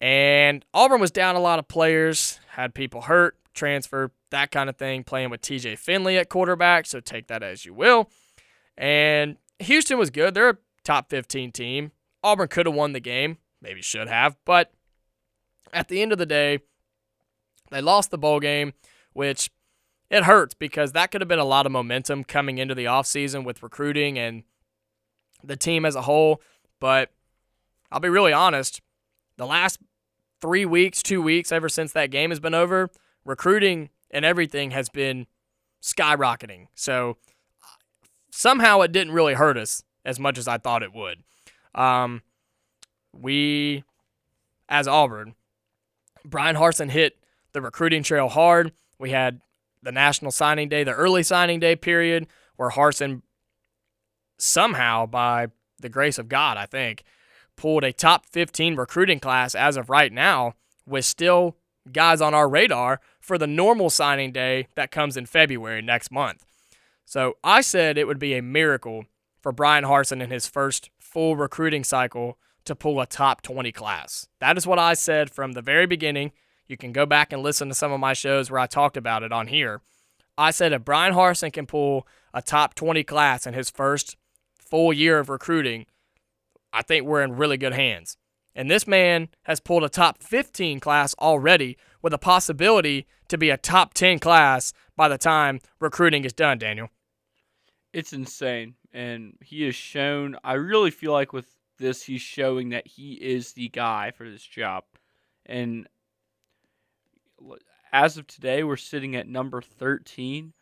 And 0.00 0.64
Auburn 0.74 1.00
was 1.00 1.10
down 1.10 1.36
a 1.36 1.40
lot 1.40 1.58
of 1.58 1.68
players, 1.68 2.40
had 2.50 2.74
people 2.74 3.02
hurt, 3.02 3.36
transfer, 3.54 4.12
that 4.30 4.50
kind 4.50 4.68
of 4.68 4.76
thing, 4.76 5.04
playing 5.04 5.30
with 5.30 5.42
TJ 5.42 5.78
Finley 5.78 6.18
at 6.18 6.28
quarterback. 6.28 6.86
So 6.86 7.00
take 7.00 7.28
that 7.28 7.42
as 7.42 7.64
you 7.64 7.74
will. 7.74 8.10
And 8.76 9.36
Houston 9.60 9.98
was 9.98 10.10
good. 10.10 10.34
They're 10.34 10.50
a 10.50 10.58
top 10.84 11.10
15 11.10 11.52
team. 11.52 11.92
Auburn 12.22 12.48
could 12.48 12.66
have 12.66 12.74
won 12.74 12.92
the 12.92 13.00
game, 13.00 13.38
maybe 13.60 13.82
should 13.82 14.08
have, 14.08 14.36
but 14.44 14.72
at 15.72 15.88
the 15.88 16.02
end 16.02 16.12
of 16.12 16.18
the 16.18 16.26
day, 16.26 16.60
they 17.70 17.80
lost 17.80 18.10
the 18.10 18.18
bowl 18.18 18.40
game, 18.40 18.74
which 19.12 19.50
it 20.10 20.24
hurts 20.24 20.54
because 20.54 20.92
that 20.92 21.10
could 21.10 21.20
have 21.20 21.28
been 21.28 21.38
a 21.38 21.44
lot 21.44 21.64
of 21.64 21.72
momentum 21.72 22.22
coming 22.22 22.58
into 22.58 22.74
the 22.74 22.84
offseason 22.84 23.44
with 23.44 23.62
recruiting 23.62 24.18
and 24.18 24.42
the 25.42 25.56
team 25.56 25.84
as 25.84 25.96
a 25.96 26.02
whole. 26.02 26.42
But 26.78 27.10
I'll 27.90 28.00
be 28.00 28.10
really 28.10 28.32
honest, 28.32 28.82
the 29.38 29.46
last 29.46 29.78
three 30.40 30.66
weeks, 30.66 31.02
two 31.02 31.22
weeks, 31.22 31.50
ever 31.50 31.68
since 31.68 31.92
that 31.92 32.10
game 32.10 32.30
has 32.30 32.40
been 32.40 32.54
over, 32.54 32.90
recruiting 33.24 33.88
and 34.10 34.24
everything 34.24 34.72
has 34.72 34.88
been 34.90 35.26
skyrocketing. 35.82 36.66
So 36.74 37.16
somehow 38.30 38.82
it 38.82 38.92
didn't 38.92 39.14
really 39.14 39.34
hurt 39.34 39.56
us 39.56 39.82
as 40.04 40.20
much 40.20 40.36
as 40.36 40.46
I 40.46 40.58
thought 40.58 40.82
it 40.82 40.92
would. 40.92 41.22
Um, 41.74 42.22
we, 43.12 43.84
as 44.68 44.88
Auburn, 44.88 45.34
Bryan 46.24 46.56
Harsin 46.56 46.90
hit 46.90 47.18
the 47.52 47.60
recruiting 47.60 48.02
trail 48.02 48.28
hard. 48.28 48.72
We 48.98 49.10
had 49.10 49.40
the 49.82 49.92
National 49.92 50.30
Signing 50.30 50.68
Day, 50.68 50.84
the 50.84 50.92
early 50.92 51.22
signing 51.22 51.60
day 51.60 51.76
period, 51.76 52.26
where 52.56 52.70
Harsin 52.70 53.22
somehow, 54.38 55.06
by 55.06 55.48
the 55.80 55.88
grace 55.88 56.18
of 56.18 56.28
God, 56.28 56.56
I 56.56 56.66
think, 56.66 57.02
pulled 57.56 57.84
a 57.84 57.92
top 57.92 58.26
15 58.26 58.76
recruiting 58.76 59.20
class 59.20 59.54
as 59.54 59.76
of 59.76 59.90
right 59.90 60.12
now, 60.12 60.54
with 60.86 61.04
still 61.04 61.56
guys 61.90 62.20
on 62.20 62.34
our 62.34 62.48
radar 62.48 63.00
for 63.20 63.38
the 63.38 63.46
normal 63.46 63.90
signing 63.90 64.32
day 64.32 64.68
that 64.74 64.90
comes 64.90 65.16
in 65.16 65.26
February 65.26 65.82
next 65.82 66.10
month. 66.10 66.44
So 67.04 67.36
I 67.42 67.60
said 67.60 67.98
it 67.98 68.06
would 68.06 68.18
be 68.18 68.34
a 68.34 68.42
miracle 68.42 69.04
for 69.40 69.52
Bryan 69.52 69.84
Harsin 69.84 70.22
in 70.22 70.30
his 70.30 70.46
first 70.46 70.90
full 71.12 71.36
recruiting 71.36 71.84
cycle 71.84 72.38
to 72.64 72.74
pull 72.74 73.00
a 73.00 73.06
top 73.06 73.42
20 73.42 73.70
class. 73.72 74.28
That 74.40 74.56
is 74.56 74.66
what 74.66 74.78
I 74.78 74.94
said 74.94 75.30
from 75.30 75.52
the 75.52 75.62
very 75.62 75.86
beginning. 75.86 76.32
You 76.66 76.76
can 76.76 76.92
go 76.92 77.04
back 77.04 77.32
and 77.32 77.42
listen 77.42 77.68
to 77.68 77.74
some 77.74 77.92
of 77.92 78.00
my 78.00 78.14
shows 78.14 78.50
where 78.50 78.60
I 78.60 78.66
talked 78.66 78.96
about 78.96 79.22
it 79.22 79.32
on 79.32 79.48
here. 79.48 79.82
I 80.38 80.50
said 80.50 80.72
if 80.72 80.84
Bryan 80.84 81.12
Harsin 81.12 81.52
can 81.52 81.66
pull 81.66 82.06
a 82.32 82.40
top 82.40 82.74
20 82.74 83.04
class 83.04 83.46
in 83.46 83.52
his 83.52 83.68
first 83.68 84.16
full 84.58 84.92
year 84.92 85.18
of 85.18 85.28
recruiting, 85.28 85.86
I 86.72 86.82
think 86.82 87.04
we're 87.04 87.22
in 87.22 87.36
really 87.36 87.58
good 87.58 87.74
hands. 87.74 88.16
And 88.54 88.70
this 88.70 88.86
man 88.86 89.28
has 89.42 89.60
pulled 89.60 89.84
a 89.84 89.88
top 89.88 90.22
15 90.22 90.80
class 90.80 91.14
already 91.18 91.76
with 92.00 92.14
a 92.14 92.18
possibility 92.18 93.06
to 93.28 93.36
be 93.36 93.50
a 93.50 93.56
top 93.56 93.92
10 93.94 94.18
class 94.18 94.72
by 94.96 95.08
the 95.08 95.18
time 95.18 95.60
recruiting 95.80 96.24
is 96.24 96.32
done, 96.32 96.58
Daniel. 96.58 96.88
It's 97.92 98.12
insane. 98.12 98.74
And 98.92 99.38
he 99.42 99.62
has 99.62 99.74
shown, 99.74 100.36
I 100.44 100.54
really 100.54 100.90
feel 100.90 101.12
like 101.12 101.32
with 101.32 101.46
this, 101.78 102.02
he's 102.04 102.20
showing 102.20 102.70
that 102.70 102.86
he 102.86 103.14
is 103.14 103.52
the 103.52 103.68
guy 103.68 104.10
for 104.10 104.28
this 104.28 104.44
job. 104.44 104.84
And 105.46 105.88
as 107.92 108.16
of 108.16 108.26
today, 108.26 108.62
we're 108.62 108.76
sitting 108.76 109.16
at 109.16 109.28
number 109.28 109.60
13. 109.60 110.52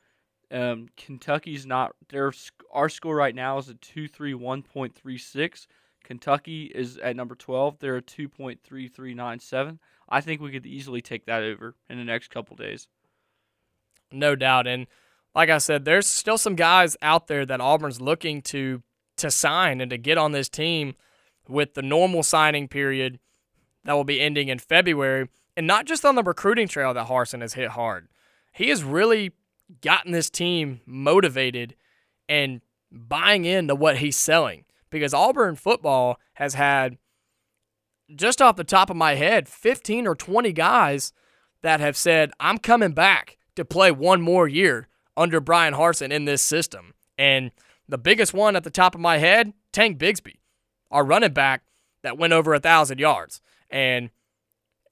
Um, 0.53 0.89
Kentucky's 0.97 1.65
not 1.65 1.93
their 2.09 2.33
our 2.73 2.89
score 2.89 3.15
right 3.15 3.35
now 3.35 3.59
is 3.59 3.69
a 3.69 3.75
two 3.75 4.09
three 4.09 4.35
one 4.35 4.63
point 4.63 4.95
three 4.97 5.19
six. 5.19 5.69
Kentucky 6.03 6.65
is 6.75 6.97
at 6.99 7.15
number 7.15 7.37
twelve. 7.37 7.79
They're 7.79 7.97
a 7.97 8.03
two 8.03 8.29
point 8.29 8.61
three 8.65 8.89
three 8.89 9.15
nine 9.15 9.39
seven. 9.39 9.79
I 10.09 10.21
think 10.21 10.41
we 10.41 10.51
could 10.51 10.67
easily 10.67 11.03
take 11.03 11.27
that 11.27 11.45
over 11.45 11.77
in 11.89 11.99
the 11.99 12.05
next 12.05 12.31
couple 12.31 12.57
days. 12.57 12.89
No 14.11 14.35
doubt, 14.35 14.67
and 14.67 14.89
like 15.35 15.51
I 15.51 15.59
said, 15.59 15.85
there's 15.85 16.07
still 16.07 16.39
some 16.39 16.57
guys 16.57 16.97
out 17.03 17.27
there 17.27 17.47
that 17.47 17.61
Auburn's 17.61 18.01
looking 18.01 18.43
to 18.43 18.83
to 19.17 19.31
sign 19.31 19.81
and 19.81 19.91
to 19.91 19.99
get 19.99 20.17
on 20.17 20.33
this 20.33 20.49
team 20.49 20.95
with 21.47 21.75
the 21.75 21.83
normal 21.83 22.23
signing 22.23 22.69
period 22.69 23.19
that 23.85 23.93
will 23.93 24.05
be 24.05 24.21
ending 24.21 24.49
in 24.49 24.59
February. 24.59 25.29
And 25.57 25.67
not 25.67 25.85
just 25.85 26.05
on 26.05 26.15
the 26.15 26.23
recruiting 26.23 26.69
trail 26.69 26.95
that 26.95 27.09
Harsin 27.09 27.43
has 27.43 27.55
hit 27.55 27.71
hard. 27.71 28.09
He 28.53 28.71
has 28.71 28.83
really 28.83 29.33
gotten 29.83 30.13
this 30.13 30.31
team 30.31 30.81
motivated 30.87 31.77
and 32.29 32.63
buying 32.91 33.45
into 33.45 33.75
what 33.75 33.99
he's 33.99 34.17
selling 34.17 34.65
because 34.91 35.13
Auburn 35.13 35.55
football 35.55 36.19
has 36.35 36.55
had 36.55 36.97
just 38.15 38.41
off 38.43 38.57
the 38.57 38.65
top 38.65 38.91
of 38.91 38.97
my 38.97 39.15
head 39.15 39.49
15 39.49 40.07
or 40.07 40.15
20 40.15 40.53
guys 40.53 41.13
that 41.63 41.81
have 41.81 41.97
said 41.97 42.33
I'm 42.41 42.59
coming 42.59 42.93
back 42.93 43.37
to 43.55 43.65
play 43.65 43.91
one 43.93 44.21
more 44.23 44.49
year 44.49 44.89
under 45.21 45.39
Bryan 45.39 45.75
Harsin 45.75 46.11
in 46.11 46.25
this 46.25 46.41
system. 46.41 46.95
And 47.19 47.51
the 47.87 47.99
biggest 47.99 48.33
one 48.33 48.57
at 48.57 48.65
the 48.65 48.71
top 48.71 48.95
of 48.95 49.01
my 49.01 49.19
head, 49.19 49.53
Tank 49.71 49.99
Bigsby, 49.99 50.39
our 50.91 51.05
running 51.05 51.35
back 51.35 51.63
that 52.03 52.17
went 52.17 52.33
over 52.33 52.55
a 52.55 52.59
thousand 52.61 52.99
yards. 52.99 53.43
And 53.69 54.11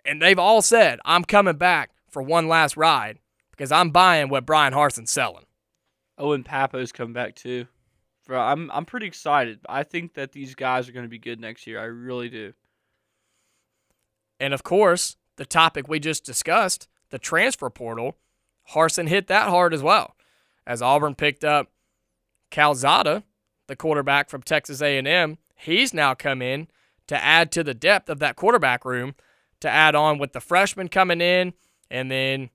and 0.04 0.20
they've 0.20 0.38
all 0.38 0.62
said, 0.62 1.00
I'm 1.04 1.24
coming 1.24 1.56
back 1.56 1.90
for 2.10 2.22
one 2.22 2.46
last 2.46 2.76
ride 2.76 3.18
because 3.50 3.72
I'm 3.72 3.90
buying 3.90 4.28
what 4.28 4.46
Bryan 4.46 4.72
Harsin's 4.72 5.10
selling. 5.10 5.46
Owen 6.18 6.44
Pappoe's 6.44 6.92
coming 6.92 7.14
back 7.14 7.34
too. 7.34 7.66
Bro, 8.26 8.40
I'm 8.40 8.70
I'm 8.70 8.84
pretty 8.84 9.06
excited. 9.06 9.60
I 9.66 9.82
think 9.82 10.14
that 10.14 10.32
these 10.32 10.54
guys 10.54 10.88
are 10.88 10.92
going 10.92 11.06
to 11.06 11.10
be 11.10 11.18
good 11.18 11.40
next 11.40 11.66
year. 11.66 11.80
I 11.80 11.84
really 11.84 12.28
do. 12.28 12.52
And 14.38 14.52
of 14.52 14.62
course, 14.62 15.16
the 15.36 15.46
topic 15.46 15.88
we 15.88 15.98
just 15.98 16.24
discussed, 16.24 16.86
the 17.08 17.18
transfer 17.18 17.70
portal, 17.70 18.16
Harsin 18.72 19.08
hit 19.08 19.28
that 19.28 19.48
hard 19.48 19.72
as 19.72 19.82
well. 19.82 20.14
As 20.68 20.82
Auburn 20.82 21.14
picked 21.14 21.44
up 21.44 21.72
Calzada, 22.50 23.24
the 23.68 23.74
quarterback 23.74 24.28
from 24.28 24.42
Texas 24.42 24.82
A&M, 24.82 25.38
he's 25.56 25.94
now 25.94 26.14
come 26.14 26.42
in 26.42 26.68
to 27.06 27.24
add 27.24 27.50
to 27.52 27.64
the 27.64 27.72
depth 27.72 28.10
of 28.10 28.18
that 28.18 28.36
quarterback 28.36 28.84
room 28.84 29.14
to 29.60 29.68
add 29.68 29.94
on 29.94 30.18
with 30.18 30.34
the 30.34 30.40
freshmen 30.40 30.88
coming 30.88 31.22
in 31.22 31.54
and 31.90 32.10
then 32.10 32.50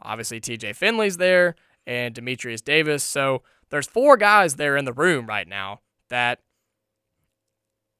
obviously 0.00 0.40
TJ 0.40 0.76
Finley's 0.76 1.16
there 1.16 1.56
and 1.84 2.14
Dematrius 2.14 2.62
Davis. 2.62 3.02
So 3.02 3.42
there's 3.70 3.88
four 3.88 4.16
guys 4.16 4.54
there 4.54 4.76
in 4.76 4.84
the 4.84 4.92
room 4.92 5.26
right 5.26 5.48
now 5.48 5.80
that 6.10 6.38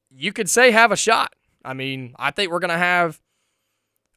you 0.09 0.31
could 0.31 0.49
say 0.49 0.71
have 0.71 0.93
a 0.93 0.97
shot. 0.97 1.33
I 1.65 1.73
mean, 1.73 2.15
I 2.17 2.31
think 2.31 2.49
we're 2.49 2.59
going 2.59 2.69
to 2.69 2.77
have 2.77 3.19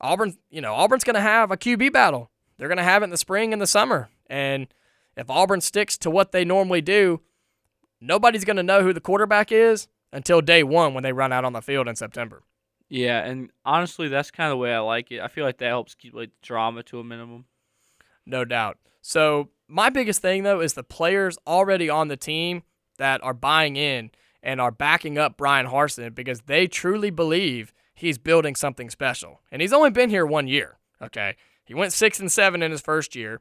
Auburn, 0.01 0.37
you 0.51 0.61
know, 0.61 0.73
Auburn's 0.75 1.03
going 1.03 1.15
to 1.15 1.21
have 1.21 1.51
a 1.51 1.57
QB 1.57 1.93
battle. 1.93 2.31
They're 2.57 2.69
going 2.69 2.79
to 2.79 2.85
have 2.85 3.03
it 3.03 3.07
in 3.07 3.11
the 3.11 3.17
spring 3.17 3.53
and 3.53 3.61
the 3.61 3.67
summer. 3.67 4.09
And 4.31 4.69
if 5.17 5.31
Auburn 5.31 5.61
sticks 5.61 5.97
to 5.99 6.11
what 6.11 6.33
they 6.33 6.45
normally 6.45 6.81
do, 6.81 7.21
nobody's 8.01 8.45
going 8.45 8.57
to 8.57 8.63
know 8.63 8.83
who 8.83 8.93
the 8.93 9.01
quarterback 9.01 9.53
is 9.53 9.89
until 10.13 10.41
day 10.41 10.63
one 10.63 10.95
when 10.95 11.03
they 11.03 11.13
run 11.13 11.33
out 11.33 11.45
on 11.45 11.53
the 11.53 11.63
field 11.63 11.89
in 11.89 11.97
September. 11.97 12.43
Yeah, 12.89 13.25
and 13.25 13.51
honestly, 13.65 14.09
that's 14.09 14.31
kind 14.31 14.49
of 14.49 14.53
the 14.53 14.59
way 14.59 14.75
I 14.75 14.81
like 14.81 15.11
it. 15.11 15.21
I 15.21 15.29
feel 15.29 15.45
like 15.45 15.59
that 15.59 15.69
helps 15.69 15.95
keep 15.95 16.15
like 16.15 16.31
drama 16.43 16.83
to 16.85 17.01
a 17.01 17.05
minimum. 17.05 17.47
No 18.27 18.45
doubt. 18.45 18.79
So 19.01 19.49
my 19.67 19.89
biggest 19.89 20.21
thing 20.21 20.43
though 20.43 20.61
is 20.61 20.75
the 20.75 20.83
players 20.83 21.39
already 21.47 21.89
on 21.89 22.09
the 22.09 22.17
team 22.17 22.63
that 22.99 23.23
are 23.25 23.35
buying 23.35 23.77
in 23.77 24.11
and 24.43 24.61
are 24.61 24.71
backing 24.71 25.17
up 25.17 25.37
Bryan 25.37 25.67
Harsin 25.67 26.15
because 26.15 26.43
they 26.43 26.67
truly 26.67 27.11
believe 27.11 27.73
he's 27.95 28.19
building 28.19 28.55
something 28.55 28.91
special. 28.91 29.41
And 29.51 29.63
he's 29.63 29.73
only 29.73 29.91
been 29.91 30.11
here 30.11 30.27
one 30.27 30.47
year. 30.49 30.77
Okay. 31.01 31.37
He 31.65 31.75
went 31.75 31.93
six 31.93 32.21
and 32.21 32.31
seven 32.31 32.63
in 32.63 32.71
his 32.71 32.81
first 32.81 33.15
year. 33.17 33.41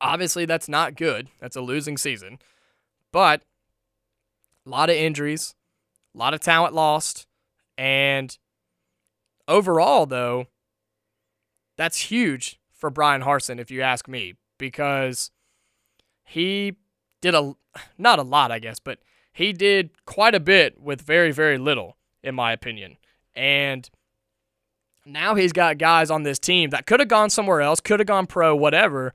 Obviously, 0.00 0.44
that's 0.44 0.68
not 0.68 0.94
good. 0.94 1.28
That's 1.40 1.56
a 1.56 1.60
losing 1.60 1.96
season. 1.96 2.38
But 3.12 3.42
a 4.66 4.70
lot 4.70 4.90
of 4.90 4.96
injuries, 4.96 5.54
a 6.14 6.18
lot 6.18 6.34
of 6.34 6.40
talent 6.40 6.74
lost. 6.74 7.26
And 7.76 8.36
overall, 9.46 10.06
though, 10.06 10.46
that's 11.76 12.10
huge 12.10 12.60
for 12.72 12.90
Bryan 12.90 13.22
Harsin, 13.22 13.58
if 13.58 13.70
you 13.70 13.82
ask 13.82 14.08
me, 14.08 14.34
because 14.58 15.30
he 16.24 16.76
did 17.20 17.34
a 17.34 17.54
not 17.96 18.18
a 18.18 18.22
lot, 18.22 18.50
I 18.50 18.58
guess, 18.58 18.78
but 18.78 18.98
he 19.32 19.52
did 19.52 19.90
quite 20.04 20.34
a 20.34 20.40
bit 20.40 20.80
with 20.80 21.00
very, 21.00 21.30
very 21.30 21.58
little, 21.58 21.96
in 22.22 22.34
my 22.34 22.52
opinion. 22.52 22.96
And 23.34 23.88
now 25.06 25.36
he's 25.36 25.52
got 25.52 25.78
guys 25.78 26.10
on 26.10 26.24
this 26.24 26.38
team 26.38 26.70
that 26.70 26.86
could 26.86 27.00
have 27.00 27.08
gone 27.08 27.30
somewhere 27.30 27.60
else, 27.60 27.80
could 27.80 28.00
have 28.00 28.06
gone 28.06 28.26
pro, 28.26 28.54
whatever, 28.54 29.14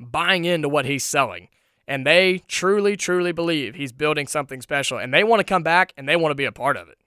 buying 0.00 0.44
into 0.44 0.68
what 0.68 0.84
he's 0.84 1.04
selling. 1.04 1.48
And 1.86 2.06
they 2.06 2.42
truly, 2.48 2.96
truly 2.96 3.32
believe 3.32 3.74
he's 3.74 3.92
building 3.92 4.26
something 4.26 4.62
special. 4.62 4.98
And 4.98 5.12
they 5.12 5.22
want 5.22 5.40
to 5.40 5.44
come 5.44 5.62
back 5.62 5.92
and 5.96 6.08
they 6.08 6.16
want 6.16 6.30
to 6.30 6.36
be 6.36 6.46
a 6.46 6.52
part 6.52 6.76
of 6.76 6.88
it. 6.88 6.98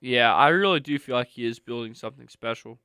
Yeah, 0.00 0.34
I 0.34 0.48
really 0.48 0.80
do 0.80 0.98
feel 0.98 1.16
like 1.16 1.28
he 1.28 1.44
is 1.44 1.58
building 1.58 1.94
something 1.94 2.28
special. 2.28 2.78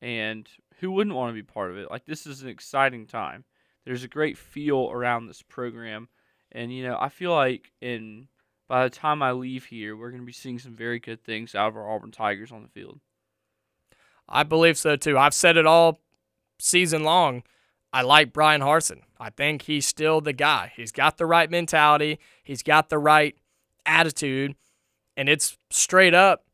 And 0.00 0.48
who 0.80 0.90
wouldn't 0.90 1.14
want 1.14 1.30
to 1.30 1.34
be 1.34 1.42
part 1.42 1.70
of 1.70 1.76
it? 1.76 1.90
Like, 1.90 2.06
this 2.06 2.26
is 2.26 2.42
an 2.42 2.48
exciting 2.48 3.06
time. 3.06 3.44
There's 3.84 4.04
a 4.04 4.08
great 4.08 4.36
feel 4.36 4.90
around 4.90 5.26
this 5.26 5.42
program. 5.42 6.08
And, 6.50 6.72
you 6.74 6.82
know, 6.82 6.98
I 7.00 7.08
feel 7.08 7.32
like 7.32 7.72
in 7.80 8.28
by 8.68 8.84
the 8.84 8.90
time 8.90 9.22
I 9.22 9.32
leave 9.32 9.66
here, 9.66 9.96
we're 9.96 10.10
going 10.10 10.22
to 10.22 10.26
be 10.26 10.32
seeing 10.32 10.58
some 10.58 10.74
very 10.74 10.98
good 10.98 11.22
things 11.22 11.54
out 11.54 11.68
of 11.68 11.76
our 11.76 11.90
Auburn 11.90 12.10
Tigers 12.10 12.50
on 12.50 12.62
the 12.62 12.68
field. 12.68 13.00
I 14.28 14.44
believe 14.44 14.78
so 14.78 14.96
too. 14.96 15.18
I've 15.18 15.34
said 15.34 15.56
it 15.56 15.66
all 15.66 16.00
season 16.58 17.04
long. 17.04 17.42
I 17.92 18.02
like 18.02 18.32
Bryan 18.32 18.60
Harsin. 18.60 19.00
I 19.20 19.30
think 19.30 19.62
he's 19.62 19.86
still 19.86 20.20
the 20.20 20.32
guy. 20.32 20.72
He's 20.74 20.92
got 20.92 21.18
the 21.18 21.26
right 21.26 21.50
mentality, 21.50 22.18
he's 22.42 22.62
got 22.62 22.88
the 22.88 22.98
right 22.98 23.36
attitude, 23.84 24.54
and 25.16 25.28
it's 25.28 25.56
straight 25.70 26.14
up 26.14 26.44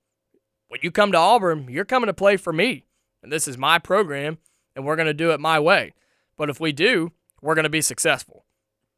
when 0.69 0.81
you 0.83 0.91
come 0.91 1.13
to 1.13 1.19
Auburn, 1.19 1.67
you're 1.69 1.85
coming 1.85 2.07
to 2.07 2.15
play 2.15 2.37
for 2.37 2.53
me. 2.53 2.85
And 3.23 3.33
this 3.33 3.49
is 3.49 3.59
my 3.59 3.79
program, 3.79 4.39
and 4.77 4.85
we're 4.85 4.97
going 4.97 5.07
to 5.07 5.15
do 5.15 5.33
it 5.33 5.41
my 5.41 5.59
way. 5.59 5.95
But 6.37 6.51
if 6.51 6.61
we 6.61 6.73
do, 6.73 7.13
we're 7.43 7.55
going 7.55 7.65
to 7.65 7.71
be 7.71 7.81
successful. 7.81 8.45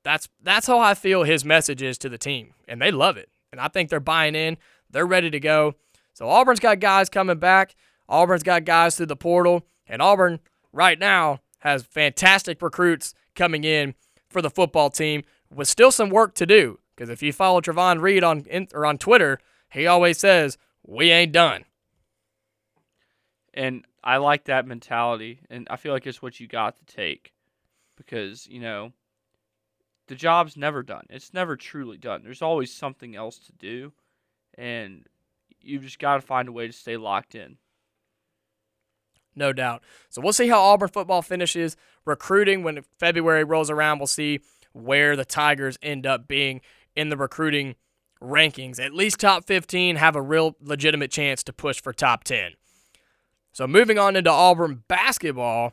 That's 0.02 0.28
that's 0.42 0.66
how 0.66 0.78
I 0.78 0.94
feel 0.94 1.24
his 1.24 1.44
message 1.44 1.82
is 1.82 1.98
to 1.98 2.08
the 2.08 2.18
team, 2.18 2.54
and 2.68 2.80
they 2.80 2.90
love 2.90 3.16
it. 3.16 3.28
And 3.52 3.60
I 3.60 3.68
think 3.68 3.88
they're 3.88 4.00
buying 4.00 4.34
in. 4.34 4.56
They're 4.90 5.06
ready 5.06 5.30
to 5.30 5.40
go. 5.40 5.74
So 6.14 6.28
Auburn's 6.28 6.60
got 6.60 6.80
guys 6.80 7.08
coming 7.08 7.38
back. 7.38 7.74
Auburn's 8.08 8.42
got 8.42 8.64
guys 8.64 8.96
through 8.96 9.06
the 9.06 9.16
portal, 9.16 9.66
and 9.86 10.02
Auburn 10.02 10.40
right 10.72 10.98
now 10.98 11.40
has 11.60 11.84
fantastic 11.84 12.60
recruits 12.60 13.14
coming 13.34 13.64
in 13.64 13.94
for 14.28 14.42
the 14.42 14.50
football 14.50 14.90
team 14.90 15.22
with 15.52 15.68
still 15.68 15.90
some 15.90 16.10
work 16.10 16.34
to 16.34 16.46
do. 16.46 16.78
Because 16.94 17.08
if 17.08 17.22
you 17.22 17.32
follow 17.32 17.60
Travon 17.60 18.02
Reed 18.02 18.22
on 18.22 18.44
or 18.74 18.84
on 18.84 18.98
Twitter, 18.98 19.38
he 19.72 19.86
always 19.86 20.18
says 20.18 20.58
we 20.86 21.10
ain't 21.10 21.32
done. 21.32 21.64
And 23.54 23.84
I 24.04 24.18
like 24.18 24.44
that 24.44 24.66
mentality, 24.66 25.40
and 25.50 25.66
I 25.70 25.76
feel 25.76 25.92
like 25.92 26.06
it's 26.06 26.22
what 26.22 26.40
you 26.40 26.46
got 26.46 26.76
to 26.76 26.84
take, 26.84 27.32
because 27.96 28.46
you 28.46 28.60
know, 28.60 28.92
the 30.06 30.14
job's 30.14 30.56
never 30.56 30.82
done. 30.82 31.06
It's 31.10 31.34
never 31.34 31.56
truly 31.56 31.96
done. 31.96 32.22
There's 32.22 32.42
always 32.42 32.72
something 32.72 33.16
else 33.16 33.38
to 33.38 33.52
do, 33.52 33.92
and 34.56 35.06
you've 35.60 35.82
just 35.82 35.98
got 35.98 36.16
to 36.16 36.20
find 36.20 36.48
a 36.48 36.52
way 36.52 36.66
to 36.66 36.72
stay 36.72 36.96
locked 36.96 37.34
in. 37.34 37.56
No 39.34 39.52
doubt. 39.52 39.82
So 40.08 40.20
we'll 40.20 40.32
see 40.32 40.48
how 40.48 40.60
Auburn 40.60 40.88
football 40.88 41.22
finishes 41.22 41.76
recruiting 42.04 42.62
when 42.62 42.82
February 42.98 43.44
rolls 43.44 43.70
around. 43.70 43.98
We'll 43.98 44.06
see 44.06 44.40
where 44.72 45.16
the 45.16 45.24
Tigers 45.24 45.78
end 45.82 46.06
up 46.06 46.28
being 46.28 46.60
in 46.94 47.08
the 47.08 47.16
recruiting 47.16 47.76
rankings. 48.22 48.78
At 48.78 48.92
least 48.92 49.20
top 49.20 49.46
15 49.46 49.96
have 49.96 50.16
a 50.16 50.22
real 50.22 50.56
legitimate 50.60 51.10
chance 51.10 51.42
to 51.44 51.52
push 51.52 51.80
for 51.80 51.92
top 51.92 52.24
10. 52.24 52.52
So 53.52 53.66
moving 53.66 53.98
on 53.98 54.16
into 54.16 54.30
Auburn 54.30 54.84
basketball, 54.88 55.72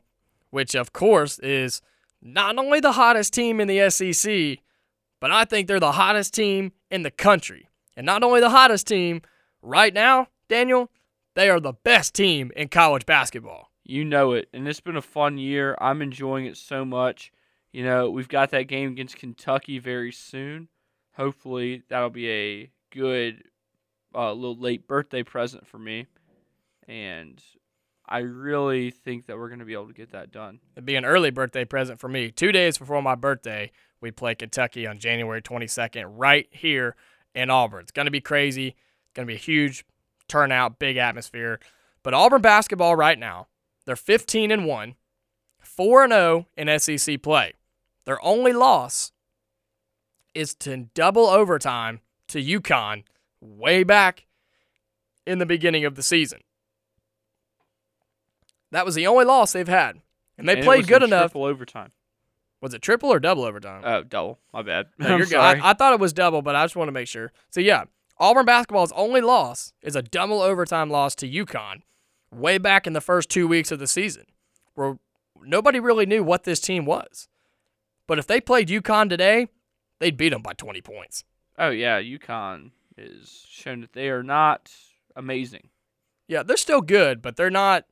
which 0.50 0.76
of 0.76 0.94
course 0.94 1.40
is 1.40 1.82
not 2.22 2.58
only 2.58 2.80
the 2.80 2.94
hottest 2.94 3.34
team 3.34 3.60
in 3.60 3.68
the 3.68 3.90
SEC, 3.90 4.60
but 5.20 5.32
I 5.32 5.46
think 5.46 5.68
they're 5.68 5.80
the 5.80 5.94
hottest 5.94 6.34
team 6.34 6.72
in 6.90 7.04
the 7.04 7.12
country. 7.12 7.68
And 7.96 8.06
not 8.06 8.24
only 8.24 8.40
the 8.40 8.50
hottest 8.50 8.88
team, 8.88 9.22
right 9.62 9.94
now, 9.94 10.28
Daniel, 10.48 10.90
they 11.38 11.52
are 11.52 11.60
the 11.60 11.74
best 11.74 12.16
team 12.16 12.52
in 12.56 12.68
college 12.68 13.06
basketball. 13.06 13.70
You 13.84 14.04
know 14.04 14.32
it. 14.32 14.50
And 14.54 14.68
it's 14.68 14.80
been 14.80 14.98
a 14.98 15.04
fun 15.04 15.38
year. 15.38 15.78
I'm 15.80 16.02
enjoying 16.02 16.48
it 16.48 16.58
so 16.58 16.84
much. 16.84 17.32
You 17.72 17.84
know, 17.84 18.10
we've 18.10 18.28
got 18.28 18.50
that 18.52 18.64
game 18.64 18.90
against 18.90 19.18
Kentucky 19.18 19.78
very 19.78 20.12
soon. 20.12 20.68
Hopefully, 21.16 21.84
that'll 21.90 22.10
be 22.10 22.30
a 22.30 22.72
good 22.92 23.44
uh, 24.16 24.34
little 24.34 24.58
late 24.58 24.88
birthday 24.88 25.22
present 25.22 25.68
for 25.68 25.78
me. 25.78 26.08
And 26.88 27.40
I 28.10 28.20
really 28.20 28.90
think 28.90 29.28
that 29.28 29.38
we're 29.38 29.50
going 29.50 29.60
to 29.60 29.66
be 29.66 29.74
able 29.74 29.90
to 29.90 29.94
get 29.94 30.14
that 30.14 30.32
done. 30.32 30.60
It'd 30.76 30.88
be 30.88 30.96
an 30.96 31.06
early 31.06 31.30
birthday 31.30 31.66
present 31.66 32.00
for 32.00 32.08
me. 32.08 32.32
Two 32.32 32.52
days 32.52 32.80
before 32.80 33.04
my 33.04 33.16
birthday, 33.16 33.72
we 34.02 34.10
play 34.10 34.34
Kentucky 34.34 34.88
on 34.88 34.98
January 34.98 35.44
22nd, 35.44 36.06
right 36.08 36.48
here 36.50 36.96
in 37.36 37.52
Auburn. 37.52 37.84
It's 37.84 37.92
going 37.92 38.08
to 38.08 38.12
be 38.12 38.22
crazy. 38.22 38.70
It's 38.70 39.14
going 39.14 39.28
to 39.28 39.32
be 39.32 39.36
a 39.36 39.38
huge 39.38 39.86
turnout, 40.28 40.80
big 40.80 40.98
atmosphere. 40.98 41.60
But 42.04 42.14
Auburn 42.14 42.42
basketball 42.42 42.96
right 42.96 43.18
now, 43.18 43.48
they're 43.86 43.96
15 43.96 44.52
and 44.52 44.66
1, 44.66 44.96
4 45.60 46.04
and 46.04 46.14
0 46.14 46.48
in 46.58 46.80
SEC 46.80 47.22
play. 47.22 47.54
Their 48.06 48.24
only 48.24 48.54
loss 48.54 49.12
is 50.34 50.54
to 50.56 50.78
double 50.94 51.26
overtime 51.26 52.00
to 52.30 52.42
UConn 52.42 53.04
way 53.42 53.84
back 53.84 54.26
in 55.26 55.40
the 55.40 55.46
beginning 55.46 55.84
of 55.86 55.96
the 55.96 56.04
season. 56.04 56.40
That 58.72 58.86
was 58.86 58.96
the 58.96 59.08
only 59.08 59.26
loss 59.26 59.54
they've 59.54 59.68
had, 59.68 60.02
and 60.38 60.48
they 60.48 60.56
And 60.56 60.64
played 60.64 60.88
good 60.88 61.04
enough. 61.04 61.32
Triple 61.32 61.46
overtime. 61.46 61.92
Was 62.62 62.74
it 62.74 62.82
triple 62.82 63.12
or 63.14 63.20
double 63.20 63.44
overtime? 63.44 63.82
Oh, 63.86 64.04
double. 64.04 64.40
My 64.54 64.62
bad. 64.62 64.88
No, 64.98 65.14
I'm 65.14 65.20
good. 65.20 65.30
sorry. 65.30 65.60
I, 65.60 65.70
I 65.70 65.74
thought 65.74 65.94
it 65.94 66.00
was 66.00 66.12
double, 66.12 66.42
but 66.42 66.56
I 66.56 66.64
just 66.66 66.76
want 66.76 66.88
to 66.88 66.92
make 66.92 67.08
sure. 67.08 67.32
So 67.50 67.62
yeah, 67.62 67.86
Auburn 68.20 68.46
basketball's 68.46 68.92
only 68.94 69.22
loss 69.22 69.74
is 69.82 69.96
a 69.96 70.02
double 70.02 70.42
overtime 70.42 70.90
loss 70.90 71.14
to 71.16 71.30
UConn, 71.30 71.82
way 72.32 72.58
back 72.58 72.88
in 72.88 72.94
the 72.94 73.02
first 73.02 73.30
two 73.30 73.48
weeks 73.48 73.72
of 73.72 73.80
the 73.80 73.88
season, 73.88 74.26
where 74.74 74.98
nobody 75.42 75.80
really 75.80 76.06
knew 76.06 76.24
what 76.24 76.44
this 76.44 76.60
team 76.60 76.86
was. 76.86 77.28
But 78.08 78.18
if 78.20 78.26
they 78.26 78.42
played 78.42 78.70
UConn 78.70 79.10
today, 79.10 79.48
they'd 80.00 80.18
beat 80.18 80.30
them 80.30 80.42
by 80.42 80.54
20 80.54 80.82
points. 80.82 81.24
oh 81.60 81.70
yeah, 81.70 82.02
UConn 82.02 82.72
is 82.98 83.46
shown 83.48 83.82
that 83.82 83.94
they 83.94 84.10
are 84.10 84.24
not 84.24 84.72
amazing. 85.16 85.70
Yeah, 86.28 86.44
they're 86.44 86.58
still 86.58 86.82
good, 86.82 87.22
but 87.22 87.36
they're 87.36 87.50
not 87.50 87.86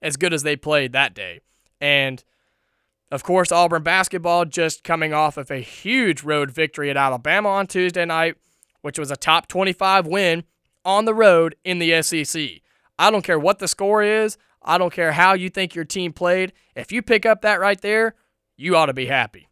as 0.00 0.16
good 0.16 0.32
as 0.32 0.42
they 0.42 0.56
played 0.56 0.92
that 0.92 1.14
day. 1.14 1.40
And 1.80 2.22
of 3.10 3.22
course, 3.22 3.52
Auburn 3.52 3.82
basketball 3.82 4.44
just 4.44 4.84
coming 4.84 5.12
off 5.12 5.36
of 5.36 5.50
a 5.50 5.58
huge 5.58 6.22
road 6.22 6.50
victory 6.50 6.90
at 6.90 6.96
Alabama 6.96 7.48
on 7.50 7.66
Tuesday 7.66 8.04
night, 8.04 8.36
which 8.84 8.98
was 8.98 9.10
a 9.10 9.16
top 9.16 9.48
25 9.48 10.06
win 10.06 10.44
on 10.84 11.06
the 11.06 11.14
road 11.14 11.56
in 11.64 11.78
the 11.78 12.02
SEC. 12.02 12.60
I 12.98 13.10
don't 13.10 13.24
care 13.24 13.38
what 13.38 13.58
the 13.58 13.66
score 13.66 14.02
is, 14.02 14.36
I 14.60 14.76
don't 14.76 14.92
care 14.92 15.12
how 15.12 15.32
you 15.32 15.48
think 15.48 15.74
your 15.74 15.86
team 15.86 16.12
played. 16.12 16.52
If 16.76 16.92
you 16.92 17.00
pick 17.00 17.24
up 17.24 17.40
that 17.40 17.60
right 17.60 17.80
there, 17.80 18.14
you 18.58 18.76
ought 18.76 18.86
to 18.86 18.92
be 18.92 19.06
happy. 19.06 19.48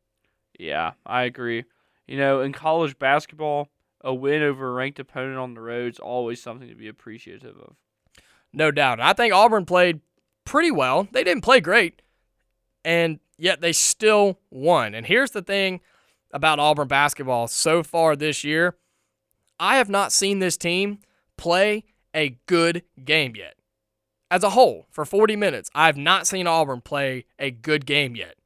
Yeah, 0.59 0.93
I 1.07 1.22
agree. 1.22 1.64
You 2.07 2.18
know, 2.18 2.43
in 2.43 2.53
college 2.53 2.99
basketball, 2.99 3.68
a 4.03 4.12
win 4.12 4.43
over 4.43 4.68
a 4.68 4.72
ranked 4.72 5.01
opponent 5.01 5.39
on 5.39 5.55
the 5.55 5.62
road 5.62 5.95
is 5.95 5.99
always 5.99 6.43
something 6.43 6.68
to 6.68 6.74
be 6.74 6.89
appreciative 6.89 7.57
of. 7.57 7.76
No 8.53 8.70
doubt. 8.70 9.01
I 9.01 9.14
think 9.14 9.33
Auburn 9.33 9.64
played 9.64 10.01
pretty 10.45 10.70
well. 10.70 11.09
They 11.11 11.24
didn't 11.24 11.43
play 11.43 11.61
great, 11.61 12.03
and 12.85 13.18
yet 13.39 13.62
they 13.62 13.72
still 13.72 14.41
won. 14.51 14.95
And 14.95 15.07
here's 15.07 15.30
the 15.30 15.41
thing 15.41 15.80
about 16.33 16.59
Auburn 16.59 16.89
basketball 16.89 17.49
so 17.49 17.83
far 17.83 18.14
this 18.14 18.45
year 18.45 18.76
I 19.59 19.76
have 19.76 19.88
not 19.88 20.12
seen 20.12 20.38
this 20.38 20.57
team 20.57 20.98
play 21.36 21.84
a 22.14 22.38
good 22.46 22.82
game 23.05 23.34
yet. 23.36 23.55
As 24.30 24.42
a 24.42 24.50
whole, 24.50 24.86
for 24.90 25.05
40 25.05 25.36
minutes, 25.36 25.70
I 25.74 25.86
have 25.86 25.96
not 25.96 26.26
seen 26.26 26.46
Auburn 26.46 26.80
play 26.80 27.26
a 27.38 27.50
good 27.50 27.84
game 27.86 28.16
yet, 28.16 28.36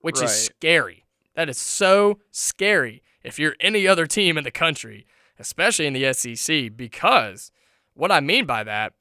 which 0.00 0.16
Right. 0.16 0.24
is 0.24 0.44
scary. 0.46 1.04
That 1.34 1.48
is 1.48 1.58
so 1.58 2.18
scary 2.30 3.02
if 3.22 3.38
you're 3.38 3.56
any 3.60 3.86
other 3.86 4.06
team 4.06 4.38
in 4.38 4.44
the 4.44 4.50
country, 4.50 5.06
especially 5.38 5.86
in 5.86 5.92
the 5.92 6.04
SEC, 6.04 6.68
because 6.70 7.52
what 7.94 8.10
I 8.10 8.20
mean 8.20 8.46
by 8.46 8.64
that 8.64 8.94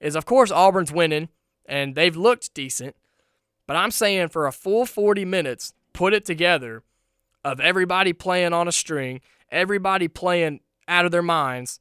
is, 0.00 0.16
of 0.16 0.24
course, 0.24 0.50
Auburn's 0.50 0.92
winning 0.92 1.28
and 1.66 1.94
they've 1.94 2.16
looked 2.16 2.54
decent, 2.54 2.96
but 3.66 3.76
I'm 3.76 3.90
saying 3.90 4.28
for 4.28 4.46
a 4.46 4.52
full 4.52 4.86
40 4.86 5.24
minutes, 5.24 5.74
put 5.92 6.14
it 6.14 6.24
together 6.24 6.82
of 7.44 7.60
everybody 7.60 8.12
playing 8.12 8.52
on 8.52 8.66
a 8.68 8.72
string, 8.72 9.20
everybody 9.50 10.08
playing 10.08 10.60
out 10.88 11.04
of 11.04 11.12
their 11.12 11.22
minds, 11.22 11.80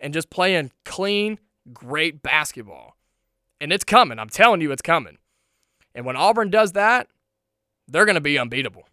and 0.00 0.14
just 0.14 0.30
playing 0.30 0.72
clean, 0.84 1.38
great 1.72 2.22
basketball. 2.22 2.96
And 3.60 3.72
it's 3.72 3.84
coming. 3.84 4.18
I'm 4.18 4.28
telling 4.28 4.60
you, 4.60 4.72
it's 4.72 4.82
coming. 4.82 5.18
And 5.94 6.04
when 6.04 6.16
Auburn 6.16 6.50
does 6.50 6.72
that, 6.72 7.08
they're 7.88 8.04
going 8.04 8.16
to 8.16 8.20
be 8.20 8.38
unbeatable. 8.38 8.86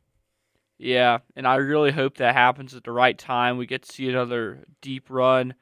Yeah, 0.77 1.19
and 1.35 1.47
I 1.47 1.55
really 1.55 1.91
hope 1.91 2.17
that 2.17 2.35
happens 2.35 2.73
at 2.73 2.83
the 2.83 2.91
right 2.91 3.17
time. 3.17 3.57
We 3.57 3.65
get 3.65 3.83
to 3.83 3.91
see 3.91 4.09
another 4.09 4.65
deep 4.81 5.05
run, 5.09 5.53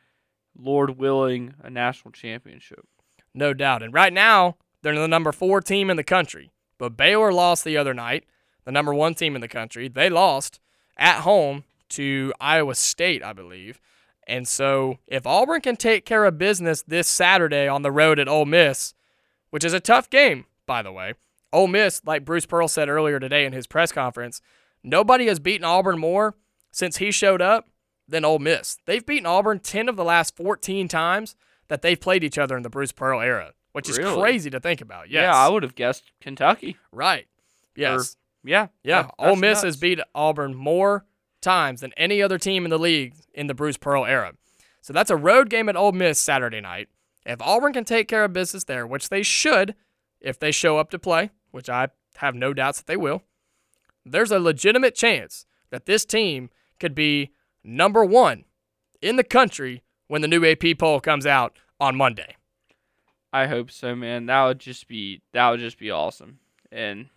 Lord 0.58 0.98
willing, 0.98 1.54
a 1.62 1.70
national 1.70 2.12
championship. 2.12 2.86
No 3.34 3.54
doubt. 3.54 3.84
And 3.84 3.94
right 3.94 4.14
now, 4.14 4.58
they're 4.82 4.98
the 4.98 5.08
number 5.08 5.32
four 5.32 5.62
team 5.62 5.90
in 5.90 5.98
the 5.98 6.04
country. 6.04 6.52
But 6.78 6.98
Baylor 6.98 7.32
lost 7.32 7.64
the 7.64 7.78
other 7.78 7.94
night, 7.94 8.26
the 8.66 8.72
number 8.72 8.94
one 8.94 9.14
team 9.14 9.36
in 9.36 9.42
the 9.42 9.48
country. 9.48 9.88
They 9.88 10.10
lost 10.10 10.60
at 10.98 11.22
home 11.22 11.64
to 11.92 12.34
Iowa 12.40 12.76
State, 12.76 13.24
I 13.24 13.34
believe. 13.34 13.80
And 14.28 14.48
so 14.48 15.00
if 15.08 15.26
Auburn 15.26 15.62
can 15.62 15.76
take 15.76 16.06
care 16.06 16.26
of 16.26 16.38
business 16.38 16.84
this 16.84 17.08
Saturday 17.08 17.68
on 17.68 17.82
the 17.82 17.92
road 17.92 18.20
at 18.20 18.28
Ole 18.28 18.46
Miss, 18.46 18.94
which 19.50 19.64
is 19.64 19.74
a 19.74 19.80
tough 19.80 20.10
game, 20.10 20.46
by 20.66 20.82
the 20.82 20.92
way, 20.92 21.14
Ole 21.52 21.68
Miss, 21.68 22.02
like 22.06 22.24
Bruce 22.24 22.46
Pearl 22.46 22.68
said 22.68 22.88
earlier 22.88 23.20
today 23.20 23.46
in 23.46 23.52
his 23.54 23.68
press 23.68 23.92
conference, 23.92 24.42
nobody 24.84 25.28
has 25.28 25.40
beaten 25.40 25.66
Auburn 25.66 26.00
more 26.00 26.36
since 26.72 26.98
he 26.98 27.12
showed 27.12 27.42
up 27.42 27.70
than 28.08 28.24
Ole 28.24 28.40
Miss. 28.40 28.78
They've 28.86 29.06
beaten 29.06 29.26
Auburn 29.26 29.60
10 29.60 29.90
of 29.90 29.96
the 29.98 30.04
last 30.06 30.36
14 30.38 30.88
times 30.88 31.36
that 31.68 31.82
they've 31.82 32.00
played 32.00 32.24
each 32.24 32.38
other 32.38 32.56
in 32.56 32.64
the 32.64 32.70
Bruce 32.70 32.92
Pearl 32.92 33.20
era, 33.22 33.54
which 33.74 33.90
is 33.90 33.98
crazy 34.00 34.50
to 34.50 34.60
think 34.60 34.82
about. 34.82 35.10
Yes. 35.10 35.24
Yeah, 35.24 35.36
I 35.36 35.50
would 35.50 35.64
have 35.64 35.76
guessed 35.76 36.04
Kentucky. 36.22 36.78
Right. 36.92 37.28
Yes. 37.76 38.16
Yeah, 38.44 38.68
yeah. 38.84 39.04
that- 39.04 39.14
Ole 39.20 39.36
Miss 39.36 39.58
nuts. 39.58 39.64
has 39.64 39.78
beat 39.78 40.00
Auburn 40.16 40.54
more 40.56 41.06
times 41.42 41.82
than 41.82 41.94
any 41.98 42.22
other 42.22 42.38
team 42.38 42.66
in 42.66 42.70
the 42.70 42.80
league 42.80 43.16
in 43.34 43.48
the 43.48 43.54
Bruce 43.54 43.78
Pearl 43.78 44.06
era. 44.06 44.34
So 44.82 44.94
that's 44.94 45.12
a 45.12 45.16
road 45.16 45.50
game 45.50 45.70
at 45.70 45.76
Ole 45.76 45.92
Miss 45.92 46.20
Saturday 46.20 46.62
night. 46.62 46.90
If 47.26 47.42
Auburn 47.42 47.74
can 47.74 47.86
take 47.86 48.08
care 48.08 48.24
of 48.24 48.34
business 48.34 48.64
there, 48.64 48.88
which 48.88 49.10
they 49.10 49.24
should 49.24 49.76
if 50.20 50.40
they 50.40 50.52
show 50.52 50.78
up 50.78 50.90
to 50.92 51.00
play, 51.00 51.32
which 51.52 51.70
I 51.70 51.90
have 52.18 52.36
no 52.36 52.54
doubts 52.54 52.80
that 52.80 52.88
they 52.88 52.98
will, 52.98 53.24
there's 54.06 54.32
a 54.32 54.40
legitimate 54.40 54.96
chance 54.96 55.46
that 55.70 55.86
this 55.86 56.06
team 56.06 56.50
could 56.80 56.96
be 56.96 57.32
number 57.64 58.04
one 58.04 58.46
in 59.02 59.16
the 59.16 59.24
country 59.24 59.84
when 60.08 60.22
the 60.22 60.28
new 60.28 60.46
AP 60.46 60.78
poll 60.78 61.00
comes 61.00 61.26
out 61.26 61.58
on 61.80 61.96
Monday. 61.96 62.36
I 63.34 63.48
hope 63.48 63.72
so, 63.72 63.96
man. 63.96 64.26
That 64.26 64.44
would 64.46 64.60
just 64.60 64.88
be 64.88 65.22
that 65.34 65.50
would 65.50 65.60
just 65.60 65.80
be 65.80 65.90
awesome. 65.90 66.40
And 66.72 67.08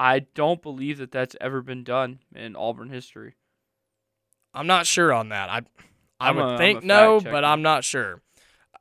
I 0.00 0.20
don't 0.20 0.62
believe 0.62 0.96
that 0.96 1.12
that's 1.12 1.36
ever 1.42 1.60
been 1.60 1.84
done 1.84 2.20
in 2.34 2.56
Auburn 2.56 2.88
history. 2.88 3.34
I'm 4.54 4.66
not 4.66 4.86
sure 4.86 5.12
on 5.12 5.28
that. 5.28 5.50
I 5.50 5.58
I 6.18 6.30
I'm 6.30 6.36
would 6.36 6.54
a- 6.54 6.58
think 6.58 6.82
no, 6.82 7.20
but. 7.20 7.44
I'm 7.44 7.60
not 7.60 7.84
sure. 7.84 8.22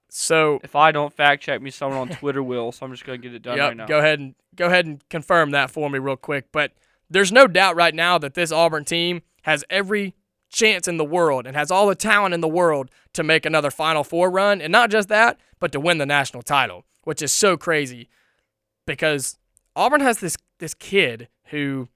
So 0.09 0.59
If 0.63 0.77
I 0.77 0.93
don't 0.93 1.13
fact 1.13 1.43
check 1.43 1.61
me, 1.61 1.71
someone 1.71 1.99
on 1.99 2.09
Twitter 2.09 2.41
will. 2.41 2.71
So 2.71 2.85
I'm 2.85 2.93
just 2.93 3.05
gonna 3.05 3.17
get 3.17 3.33
it 3.33 3.41
done 3.41 3.57
yep, 3.57 3.67
right 3.67 3.77
now. 3.77 3.85
go 3.85 3.99
ahead 3.99 4.19
and 4.19 4.33
go 4.55 4.67
ahead 4.67 4.85
and 4.85 5.07
confirm 5.09 5.51
that 5.51 5.69
for 5.69 5.89
me 5.89 5.99
real 5.99 6.15
quick. 6.15 6.45
But 6.53 6.71
there's 7.09 7.33
no 7.33 7.47
doubt 7.47 7.75
right 7.75 7.93
now 7.93 8.17
that 8.17 8.33
this 8.33 8.51
Auburn 8.51 8.85
team 8.85 9.21
has 9.41 9.65
every 9.69 10.15
chance 10.49 10.87
in 10.87 10.95
the 10.97 11.05
world 11.05 11.45
and 11.45 11.55
has 11.55 11.69
all 11.69 11.85
the 11.85 11.95
talent 11.95 12.33
in 12.33 12.39
the 12.41 12.47
world 12.47 12.89
to 13.13 13.23
make 13.23 13.45
another 13.45 13.69
Final 13.71 14.05
Four 14.05 14.31
run, 14.31 14.61
and 14.61 14.71
not 14.71 14.89
just 14.89 15.09
that, 15.09 15.37
but 15.59 15.73
to 15.73 15.81
win 15.81 15.97
the 15.97 16.05
national 16.05 16.43
title, 16.43 16.85
which 17.03 17.21
is 17.21 17.31
so 17.33 17.57
crazy 17.57 18.07
because 18.87 19.37
Auburn 19.79 20.01
has 20.01 20.19
this 20.19 20.35
this 20.59 20.73
kid 20.73 21.29
who 21.45 21.87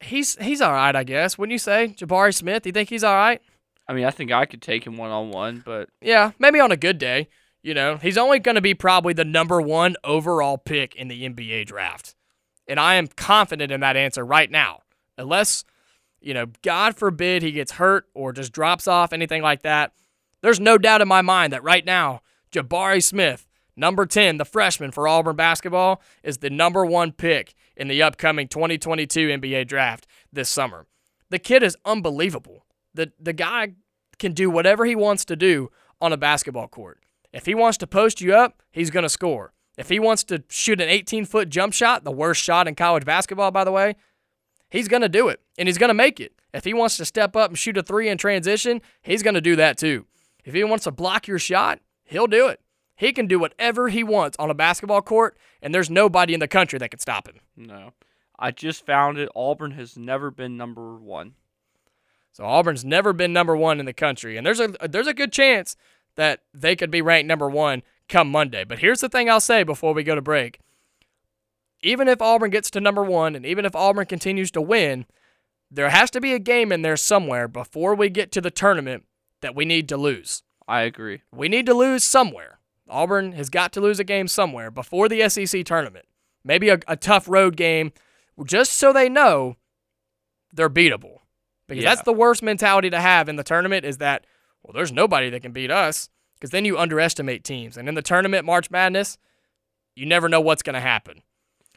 he's 0.00 0.36
he's 0.36 0.60
all 0.60 0.72
right, 0.72 0.94
I 0.94 1.04
guess. 1.04 1.38
Wouldn't 1.38 1.52
you 1.52 1.58
say, 1.58 1.94
Jabari 1.98 2.34
Smith? 2.34 2.66
You 2.66 2.72
think 2.72 2.90
he's 2.90 3.02
all 3.02 3.14
right? 3.14 3.40
I 3.88 3.94
mean, 3.94 4.04
I 4.04 4.10
think 4.10 4.30
I 4.30 4.44
could 4.44 4.60
take 4.60 4.86
him 4.86 4.98
one 4.98 5.10
on 5.10 5.30
one, 5.30 5.62
but 5.64 5.88
Yeah, 6.02 6.32
maybe 6.38 6.60
on 6.60 6.70
a 6.70 6.76
good 6.76 6.98
day. 6.98 7.28
You 7.62 7.72
know, 7.72 7.96
he's 7.96 8.18
only 8.18 8.40
going 8.40 8.56
to 8.56 8.60
be 8.60 8.74
probably 8.74 9.14
the 9.14 9.24
number 9.24 9.60
one 9.62 9.96
overall 10.04 10.58
pick 10.58 10.94
in 10.96 11.08
the 11.08 11.28
NBA 11.28 11.64
draft. 11.64 12.14
And 12.68 12.78
I 12.78 12.96
am 12.96 13.06
confident 13.06 13.72
in 13.72 13.80
that 13.80 13.96
answer 13.96 14.24
right 14.24 14.50
now. 14.50 14.80
Unless, 15.16 15.64
you 16.20 16.34
know, 16.34 16.46
God 16.62 16.96
forbid 16.96 17.42
he 17.42 17.52
gets 17.52 17.72
hurt 17.72 18.06
or 18.14 18.32
just 18.32 18.52
drops 18.52 18.86
off, 18.86 19.12
anything 19.12 19.42
like 19.42 19.62
that. 19.62 19.92
There's 20.42 20.60
no 20.60 20.76
doubt 20.76 21.00
in 21.00 21.08
my 21.08 21.22
mind 21.22 21.52
that 21.52 21.62
right 21.62 21.86
now, 21.86 22.20
Jabari 22.50 23.02
Smith, 23.02 23.46
number 23.76 24.06
10, 24.06 24.36
the 24.36 24.44
freshman 24.44 24.90
for 24.90 25.08
Auburn 25.08 25.36
basketball, 25.36 26.02
is 26.22 26.38
the 26.38 26.50
number 26.50 26.84
one 26.84 27.12
pick 27.12 27.54
in 27.76 27.88
the 27.88 28.02
upcoming 28.02 28.48
2022 28.48 29.28
NBA 29.28 29.66
draft 29.66 30.06
this 30.32 30.48
summer. 30.48 30.86
The 31.30 31.38
kid 31.38 31.62
is 31.62 31.76
unbelievable. 31.84 32.66
The, 32.94 33.12
the 33.18 33.32
guy 33.32 33.74
can 34.18 34.32
do 34.32 34.50
whatever 34.50 34.84
he 34.84 34.94
wants 34.94 35.24
to 35.26 35.36
do 35.36 35.70
on 36.00 36.12
a 36.12 36.16
basketball 36.16 36.68
court. 36.68 37.00
If 37.32 37.46
he 37.46 37.54
wants 37.54 37.78
to 37.78 37.86
post 37.86 38.20
you 38.20 38.34
up, 38.34 38.62
he's 38.70 38.90
going 38.90 39.04
to 39.04 39.08
score. 39.08 39.52
If 39.78 39.88
he 39.88 39.98
wants 39.98 40.22
to 40.24 40.44
shoot 40.50 40.80
an 40.80 40.88
18 40.88 41.24
foot 41.24 41.48
jump 41.48 41.72
shot, 41.72 42.04
the 42.04 42.12
worst 42.12 42.42
shot 42.42 42.68
in 42.68 42.74
college 42.74 43.04
basketball, 43.04 43.50
by 43.50 43.64
the 43.64 43.72
way, 43.72 43.96
he's 44.70 44.88
going 44.88 45.02
to 45.02 45.08
do 45.08 45.28
it 45.28 45.40
and 45.56 45.68
he's 45.68 45.78
going 45.78 45.88
to 45.88 45.94
make 45.94 46.20
it. 46.20 46.34
If 46.52 46.64
he 46.64 46.74
wants 46.74 46.96
to 46.98 47.04
step 47.04 47.34
up 47.34 47.50
and 47.50 47.58
shoot 47.58 47.78
a 47.78 47.82
three 47.82 48.08
in 48.08 48.18
transition, 48.18 48.82
he's 49.00 49.22
going 49.22 49.34
to 49.34 49.40
do 49.40 49.56
that 49.56 49.78
too. 49.78 50.06
If 50.44 50.54
he 50.54 50.64
wants 50.64 50.84
to 50.84 50.90
block 50.90 51.26
your 51.26 51.38
shot, 51.38 51.80
he'll 52.04 52.26
do 52.26 52.48
it. 52.48 52.60
He 53.02 53.12
can 53.12 53.26
do 53.26 53.40
whatever 53.40 53.88
he 53.88 54.04
wants 54.04 54.36
on 54.38 54.48
a 54.48 54.54
basketball 54.54 55.02
court, 55.02 55.36
and 55.60 55.74
there's 55.74 55.90
nobody 55.90 56.34
in 56.34 56.38
the 56.38 56.46
country 56.46 56.78
that 56.78 56.90
can 56.90 57.00
stop 57.00 57.26
him. 57.26 57.40
no. 57.56 57.94
I 58.38 58.52
just 58.52 58.86
found 58.86 59.18
it. 59.18 59.28
Auburn 59.34 59.72
has 59.72 59.96
never 59.96 60.30
been 60.30 60.56
number 60.56 60.94
one. 60.94 61.34
So 62.32 62.44
Auburn's 62.44 62.84
never 62.84 63.12
been 63.12 63.32
number 63.32 63.56
one 63.56 63.80
in 63.80 63.86
the 63.86 63.92
country, 63.92 64.36
and 64.36 64.46
there's 64.46 64.60
a 64.60 64.68
there's 64.88 65.08
a 65.08 65.14
good 65.14 65.32
chance 65.32 65.74
that 66.14 66.42
they 66.54 66.76
could 66.76 66.92
be 66.92 67.02
ranked 67.02 67.26
number 67.26 67.50
one 67.50 67.82
come 68.08 68.30
Monday. 68.30 68.62
But 68.62 68.78
here's 68.78 69.00
the 69.00 69.08
thing 69.08 69.28
I'll 69.28 69.40
say 69.40 69.64
before 69.64 69.94
we 69.94 70.04
go 70.04 70.14
to 70.14 70.22
break: 70.22 70.60
even 71.82 72.06
if 72.06 72.22
Auburn 72.22 72.50
gets 72.50 72.70
to 72.70 72.80
number 72.80 73.02
one, 73.02 73.34
and 73.34 73.44
even 73.44 73.64
if 73.64 73.74
Auburn 73.74 74.06
continues 74.06 74.52
to 74.52 74.60
win, 74.60 75.06
there 75.72 75.90
has 75.90 76.08
to 76.12 76.20
be 76.20 76.34
a 76.34 76.38
game 76.38 76.70
in 76.70 76.82
there 76.82 76.96
somewhere 76.96 77.48
before 77.48 77.96
we 77.96 78.08
get 78.08 78.30
to 78.32 78.40
the 78.40 78.50
tournament 78.50 79.04
that 79.40 79.56
we 79.56 79.64
need 79.64 79.88
to 79.88 79.96
lose. 79.96 80.44
I 80.68 80.82
agree. 80.82 81.22
We 81.32 81.48
need 81.48 81.66
to 81.66 81.74
lose 81.74 82.04
somewhere. 82.04 82.60
Auburn 82.92 83.32
has 83.32 83.48
got 83.50 83.72
to 83.72 83.80
lose 83.80 83.98
a 83.98 84.04
game 84.04 84.28
somewhere 84.28 84.70
before 84.70 85.08
the 85.08 85.28
SEC 85.28 85.64
tournament. 85.64 86.06
Maybe 86.44 86.68
a, 86.68 86.78
a 86.86 86.96
tough 86.96 87.28
road 87.28 87.56
game, 87.56 87.92
just 88.44 88.72
so 88.72 88.92
they 88.92 89.08
know 89.08 89.56
they're 90.52 90.70
beatable. 90.70 91.18
Because 91.66 91.84
Yeah. 91.84 91.90
that's 91.90 92.02
the 92.02 92.12
worst 92.12 92.42
mentality 92.42 92.90
to 92.90 93.00
have 93.00 93.28
in 93.28 93.36
the 93.36 93.44
tournament 93.44 93.84
is 93.84 93.98
that, 93.98 94.26
well, 94.62 94.72
there's 94.74 94.92
nobody 94.92 95.30
that 95.30 95.40
can 95.42 95.52
beat 95.52 95.70
us. 95.70 96.08
Because 96.34 96.50
then 96.50 96.64
you 96.64 96.76
underestimate 96.76 97.44
teams. 97.44 97.76
And 97.76 97.88
in 97.88 97.94
the 97.94 98.02
tournament, 98.02 98.44
March 98.44 98.68
Madness, 98.70 99.16
you 99.94 100.06
never 100.06 100.28
know 100.28 100.40
what's 100.40 100.62
going 100.62 100.74
to 100.74 100.80
happen. 100.80 101.22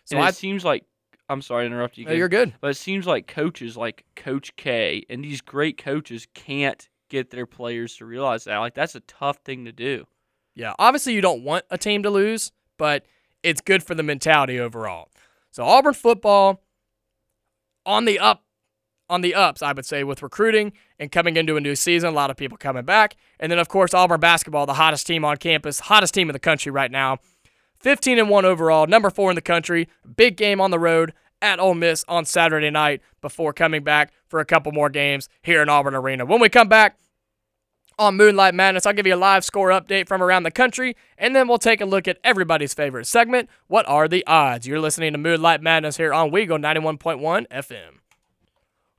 So 0.05 0.18
and 0.18 0.26
I, 0.26 0.30
it 0.30 0.36
seems 0.36 0.66
like 0.66 0.86
I'm 1.30 1.41
sorry 1.43 1.63
to 1.63 1.68
interrupt 1.68 1.97
you. 1.99 2.05
no, 2.05 2.09
again, 2.09 2.18
you're 2.20 2.30
good. 2.30 2.53
But 2.61 2.72
it 2.72 2.78
seems 2.78 3.05
like 3.05 3.28
coaches 3.28 3.78
like 3.78 4.05
Coach 4.16 4.55
K 4.55 5.05
and 5.09 5.24
these 5.24 5.41
great 5.41 5.78
coaches 5.78 6.28
can't 6.34 6.89
get 7.09 7.30
their 7.30 7.45
players 7.45 7.95
to 7.97 8.05
realize 8.05 8.45
that. 8.45 8.57
Like 8.57 8.74
that's 8.74 8.95
a 8.95 8.99
tough 9.01 9.38
thing 9.45 9.66
to 9.66 9.72
do. 9.72 10.05
Yeah, 10.56 10.74
obviously 10.80 11.14
you 11.14 11.22
don't 11.22 11.43
want 11.43 11.66
a 11.70 11.78
team 11.78 12.01
to 12.03 12.10
lose, 12.10 12.51
but 12.78 13.06
it's 13.43 13.62
good 13.62 13.84
for 13.84 13.93
the 13.93 14.03
mentality 14.03 14.60
overall. 14.60 15.10
So 15.51 15.64
Auburn 15.64 15.93
football 15.93 16.64
on 17.86 18.06
the 18.06 18.20
up 18.20 18.43
on 19.08 19.22
the 19.22 19.36
ups, 19.36 19.62
I 19.62 19.72
would 19.72 19.86
say, 19.86 20.03
with 20.03 20.24
recruiting 20.24 20.74
and 20.97 21.12
coming 21.12 21.38
into 21.38 21.58
a 21.58 21.62
new 21.62 21.76
season, 21.76 22.10
a 22.10 22.12
lot 22.12 22.32
of 22.32 22.38
people 22.38 22.58
coming 22.58 22.86
back. 22.86 23.16
And 23.39 23.51
then 23.51 23.60
of 23.60 23.68
course 23.68 23.93
Auburn 23.93 24.20
basketball, 24.20 24.66
the 24.66 24.74
hottest 24.74 25.06
team 25.06 25.24
on 25.24 25.38
campus, 25.38 25.82
hottest 25.82 26.14
team 26.14 26.30
in 26.30 26.34
the 26.34 26.39
country 26.39 26.72
right 26.72 26.89
now. 26.89 27.20
15 27.82 28.18
and 28.18 28.30
1 28.30 28.45
overall, 28.45 28.88
number 28.88 29.10
4 29.12 29.32
in 29.32 29.36
the 29.36 29.41
country. 29.41 29.88
Big 30.16 30.38
game 30.38 30.60
on 30.60 30.72
the 30.72 30.80
road 30.80 31.14
at 31.41 31.60
Ole 31.60 31.76
Miss 31.76 32.03
on 32.08 32.26
Saturday 32.26 32.72
night 32.72 33.01
before 33.22 33.53
coming 33.53 33.84
back 33.84 34.12
for 34.28 34.39
a 34.39 34.45
couple 34.45 34.72
more 34.72 34.89
games 34.89 35.30
here 35.43 35.62
in 35.62 35.70
Auburn 35.70 35.93
Arena. 35.93 36.26
When 36.26 36.39
we 36.39 36.49
come 36.49 36.68
back, 36.68 36.97
on 37.98 38.18
Moonlight 38.18 38.54
Madness. 38.54 38.86
I'll 38.86 38.93
give 38.93 39.08
you 39.08 39.16
a 39.16 39.18
live 39.18 39.46
score 39.46 39.70
update 39.70 40.08
from 40.08 40.22
around 40.22 40.43
the 40.43 40.52
country, 40.52 40.96
and 41.18 41.36
then 41.36 41.48
we'll 41.48 41.58
take 41.58 41.82
a 41.82 41.86
look 41.86 42.08
at 42.08 42.20
everybody's 42.24 42.74
favorite 42.74 43.06
segment 43.06 43.50
What 43.68 43.88
are 43.88 44.08
the 44.08 44.26
odds? 44.28 44.68
You're 44.68 44.80
listening 44.80 45.14
to 45.14 45.18
Moonlight 45.18 45.62
Madness 45.62 45.98
here 45.98 46.14
on 46.14 46.32
Weagle 46.32 46.60
91.1 46.60 47.48
FM. 47.48 48.00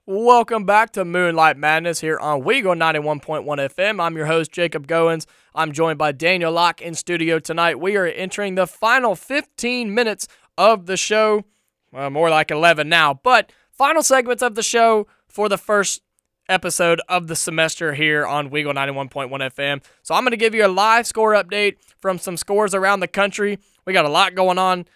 Welcome 0.08 0.64
back 0.64 0.92
to 0.92 1.04
Moonlight 1.04 1.56
Madness 1.56 2.00
here 2.00 2.16
on 2.18 2.42
Weagle 2.42 2.76
91.1 2.76 3.44
FM. 3.44 4.00
I'm 4.00 4.16
your 4.16 4.26
host, 4.26 4.52
Jacob 4.52 4.86
Goins. 4.86 5.26
I'm 5.52 5.72
joined 5.72 5.98
by 5.98 6.12
Daniel 6.12 6.52
Locke 6.52 6.80
in 6.80 6.94
studio 6.94 7.40
tonight. 7.40 7.80
We 7.80 7.96
are 7.96 8.06
entering 8.06 8.54
the 8.54 8.68
final 8.68 9.16
15 9.16 9.92
minutes 9.92 10.28
of 10.56 10.86
the 10.86 10.96
show. 10.96 11.44
Well, 11.90 12.10
more 12.10 12.30
like 12.30 12.52
11 12.52 12.88
now, 12.88 13.14
but 13.14 13.50
final 13.72 14.02
segments 14.02 14.44
of 14.44 14.54
the 14.54 14.62
show 14.62 15.08
for 15.26 15.48
the 15.48 15.58
first 15.58 16.02
episode 16.48 17.00
of 17.08 17.26
the 17.26 17.36
semester 17.36 17.94
here 17.94 18.26
on 18.26 18.50
Weagle 18.50 18.74
91.1 18.74 19.30
FM. 19.30 19.82
So 20.02 20.14
I'm 20.14 20.22
going 20.22 20.30
to 20.30 20.36
give 20.36 20.54
you 20.54 20.64
a 20.64 20.68
live 20.68 21.06
score 21.06 21.32
update 21.32 21.76
from 21.98 22.18
some 22.18 22.36
scores 22.36 22.74
around 22.74 23.00
the 23.00 23.08
country. 23.08 23.58
We 23.84 23.92
got 23.92 24.04
a 24.04 24.10
lot 24.10 24.34
going 24.34 24.58
on 24.58 24.86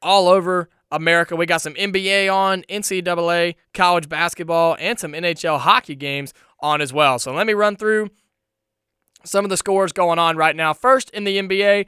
all 0.00 0.28
over 0.28 0.68
America. 0.90 1.36
We 1.36 1.46
got 1.46 1.62
some 1.62 1.74
NBA 1.74 2.32
on, 2.32 2.62
NCAA, 2.62 3.54
college 3.72 4.08
basketball, 4.08 4.76
and 4.78 4.98
some 4.98 5.12
NHL 5.12 5.60
hockey 5.60 5.94
games 5.94 6.34
on 6.60 6.80
as 6.80 6.92
well. 6.92 7.18
So 7.18 7.32
let 7.32 7.46
me 7.46 7.54
run 7.54 7.76
through 7.76 8.10
some 9.24 9.44
of 9.44 9.50
the 9.50 9.56
scores 9.56 9.92
going 9.92 10.18
on 10.18 10.36
right 10.36 10.56
now. 10.56 10.72
First 10.72 11.10
in 11.10 11.24
the 11.24 11.38
NBA, 11.38 11.86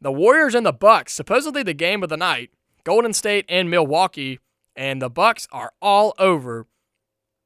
the 0.00 0.12
Warriors 0.12 0.54
and 0.54 0.66
the 0.66 0.72
Bucks, 0.72 1.12
supposedly 1.12 1.62
the 1.62 1.74
game 1.74 2.02
of 2.02 2.08
the 2.08 2.16
night. 2.16 2.50
Golden 2.84 3.14
State 3.14 3.46
and 3.48 3.70
Milwaukee, 3.70 4.38
and 4.76 5.00
the 5.00 5.08
Bucks 5.08 5.48
are 5.50 5.72
all 5.80 6.14
over 6.18 6.66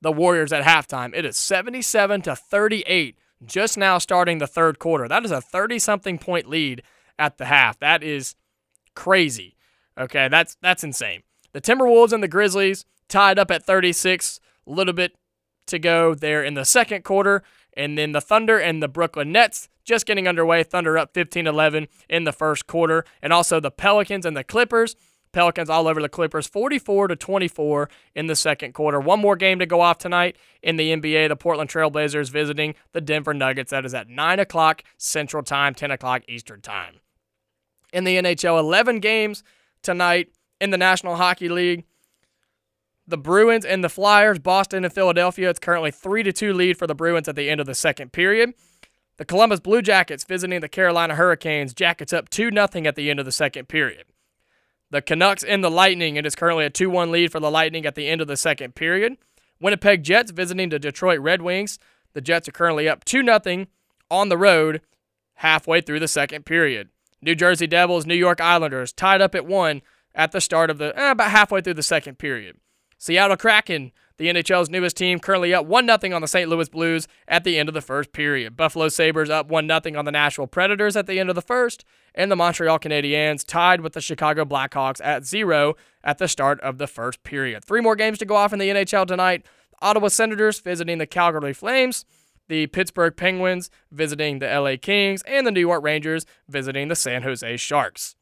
the 0.00 0.12
Warriors 0.12 0.52
at 0.52 0.64
halftime. 0.64 1.12
It 1.14 1.24
is 1.24 1.36
77 1.36 2.22
to 2.22 2.36
38 2.36 3.18
just 3.44 3.78
now 3.78 3.98
starting 3.98 4.38
the 4.38 4.46
third 4.46 4.78
quarter. 4.78 5.08
That 5.08 5.24
is 5.24 5.30
a 5.30 5.40
30 5.40 5.78
something 5.78 6.18
point 6.18 6.48
lead 6.48 6.82
at 7.18 7.38
the 7.38 7.46
half. 7.46 7.78
That 7.78 8.02
is 8.02 8.34
crazy. 8.94 9.56
Okay, 9.98 10.28
that's 10.28 10.56
that's 10.60 10.84
insane. 10.84 11.22
The 11.52 11.60
Timberwolves 11.60 12.12
and 12.12 12.22
the 12.22 12.28
Grizzlies 12.28 12.84
tied 13.08 13.38
up 13.38 13.50
at 13.50 13.64
36, 13.64 14.40
a 14.66 14.70
little 14.70 14.92
bit 14.92 15.16
to 15.66 15.78
go 15.78 16.14
there 16.14 16.42
in 16.42 16.54
the 16.54 16.64
second 16.64 17.04
quarter, 17.04 17.42
and 17.76 17.98
then 17.98 18.12
the 18.12 18.20
Thunder 18.20 18.58
and 18.58 18.82
the 18.82 18.88
Brooklyn 18.88 19.32
Nets 19.32 19.68
just 19.84 20.06
getting 20.06 20.28
underway. 20.28 20.62
Thunder 20.62 20.98
up 20.98 21.14
15-11 21.14 21.88
in 22.08 22.24
the 22.24 22.32
first 22.32 22.66
quarter, 22.66 23.04
and 23.22 23.32
also 23.32 23.58
the 23.58 23.70
Pelicans 23.70 24.26
and 24.26 24.36
the 24.36 24.44
Clippers 24.44 24.94
Pelicans 25.38 25.70
all 25.70 25.86
over 25.86 26.02
the 26.02 26.08
Clippers, 26.08 26.48
44 26.48 27.06
to 27.06 27.14
24 27.14 27.88
in 28.16 28.26
the 28.26 28.34
second 28.34 28.72
quarter. 28.72 28.98
One 28.98 29.20
more 29.20 29.36
game 29.36 29.60
to 29.60 29.66
go 29.66 29.80
off 29.80 29.96
tonight 29.96 30.36
in 30.64 30.74
the 30.74 30.90
NBA. 30.90 31.28
The 31.28 31.36
Portland 31.36 31.70
Trailblazers 31.70 32.28
visiting 32.28 32.74
the 32.90 33.00
Denver 33.00 33.32
Nuggets. 33.32 33.70
That 33.70 33.84
is 33.84 33.94
at 33.94 34.08
9 34.08 34.40
o'clock 34.40 34.82
Central 34.96 35.44
Time, 35.44 35.76
10 35.76 35.92
o'clock 35.92 36.22
Eastern 36.26 36.60
Time. 36.60 36.94
In 37.92 38.02
the 38.02 38.16
NHL, 38.16 38.58
11 38.58 38.98
games 38.98 39.44
tonight 39.80 40.32
in 40.60 40.70
the 40.70 40.76
National 40.76 41.14
Hockey 41.14 41.48
League. 41.48 41.84
The 43.06 43.16
Bruins 43.16 43.64
and 43.64 43.84
the 43.84 43.88
Flyers, 43.88 44.40
Boston 44.40 44.84
and 44.84 44.92
Philadelphia. 44.92 45.50
It's 45.50 45.60
currently 45.60 45.92
3 45.92 46.24
to 46.24 46.32
2 46.32 46.52
lead 46.52 46.76
for 46.76 46.88
the 46.88 46.96
Bruins 46.96 47.28
at 47.28 47.36
the 47.36 47.48
end 47.48 47.60
of 47.60 47.68
the 47.68 47.76
second 47.76 48.10
period. 48.10 48.54
The 49.18 49.24
Columbus 49.24 49.60
Blue 49.60 49.82
Jackets 49.82 50.24
visiting 50.24 50.62
the 50.62 50.68
Carolina 50.68 51.14
Hurricanes. 51.14 51.74
Jackets 51.74 52.12
up 52.12 52.28
2 52.28 52.50
0 52.50 52.66
at 52.86 52.96
the 52.96 53.08
end 53.08 53.20
of 53.20 53.24
the 53.24 53.30
second 53.30 53.68
period. 53.68 54.06
The 54.90 55.02
Canucks 55.02 55.42
and 55.42 55.62
the 55.62 55.70
Lightning. 55.70 56.16
It 56.16 56.24
is 56.24 56.34
currently 56.34 56.64
a 56.64 56.70
2 56.70 56.88
1 56.88 57.10
lead 57.10 57.30
for 57.30 57.40
the 57.40 57.50
Lightning 57.50 57.84
at 57.84 57.94
the 57.94 58.08
end 58.08 58.20
of 58.20 58.28
the 58.28 58.36
second 58.36 58.74
period. 58.74 59.16
Winnipeg 59.60 60.02
Jets 60.02 60.30
visiting 60.30 60.68
the 60.68 60.78
Detroit 60.78 61.20
Red 61.20 61.42
Wings. 61.42 61.78
The 62.14 62.20
Jets 62.20 62.48
are 62.48 62.52
currently 62.52 62.88
up 62.88 63.04
2 63.04 63.24
0 63.24 63.66
on 64.10 64.28
the 64.28 64.38
road 64.38 64.80
halfway 65.34 65.80
through 65.80 66.00
the 66.00 66.08
second 66.08 66.46
period. 66.46 66.88
New 67.20 67.34
Jersey 67.34 67.66
Devils, 67.66 68.06
New 68.06 68.14
York 68.14 68.40
Islanders 68.40 68.92
tied 68.92 69.20
up 69.20 69.34
at 69.34 69.46
1 69.46 69.82
at 70.14 70.32
the 70.32 70.40
start 70.40 70.70
of 70.70 70.78
the, 70.78 70.98
eh, 70.98 71.10
about 71.10 71.30
halfway 71.30 71.60
through 71.60 71.74
the 71.74 71.82
second 71.82 72.18
period. 72.18 72.56
Seattle 72.96 73.36
Kraken, 73.36 73.92
the 74.18 74.26
NHL's 74.26 74.68
newest 74.68 74.96
team, 74.96 75.18
currently 75.18 75.54
up 75.54 75.66
1 75.66 75.86
0 75.86 76.14
on 76.14 76.20
the 76.20 76.28
St. 76.28 76.48
Louis 76.48 76.68
Blues 76.68 77.08
at 77.26 77.44
the 77.44 77.58
end 77.58 77.68
of 77.68 77.74
the 77.74 77.80
first 77.80 78.12
period. 78.12 78.56
Buffalo 78.56 78.88
Sabres 78.88 79.30
up 79.30 79.48
1 79.48 79.66
0 79.66 79.98
on 79.98 80.04
the 80.04 80.12
Nashville 80.12 80.46
Predators 80.46 80.96
at 80.96 81.06
the 81.06 81.18
end 81.18 81.28
of 81.28 81.34
the 81.34 81.42
first, 81.42 81.84
and 82.14 82.30
the 82.30 82.36
Montreal 82.36 82.78
Canadiens 82.78 83.46
tied 83.46 83.80
with 83.80 83.94
the 83.94 84.00
Chicago 84.00 84.44
Blackhawks 84.44 85.00
at 85.02 85.24
0 85.24 85.74
at 86.04 86.18
the 86.18 86.28
start 86.28 86.60
of 86.60 86.78
the 86.78 86.86
first 86.86 87.22
period. 87.22 87.64
Three 87.64 87.80
more 87.80 87.96
games 87.96 88.18
to 88.18 88.24
go 88.24 88.36
off 88.36 88.52
in 88.52 88.58
the 88.58 88.68
NHL 88.68 89.06
tonight. 89.06 89.46
Ottawa 89.80 90.08
Senators 90.08 90.58
visiting 90.60 90.98
the 90.98 91.06
Calgary 91.06 91.52
Flames 91.52 92.04
the 92.48 92.66
Pittsburgh 92.68 93.16
Penguins 93.16 93.70
visiting 93.92 94.38
the 94.38 94.46
LA 94.46 94.76
Kings, 94.80 95.22
and 95.22 95.46
the 95.46 95.50
New 95.50 95.60
York 95.60 95.84
Rangers 95.84 96.26
visiting 96.48 96.88
the 96.88 96.96
San 96.96 97.22
Jose 97.22 97.56
Sharks. 97.58 98.16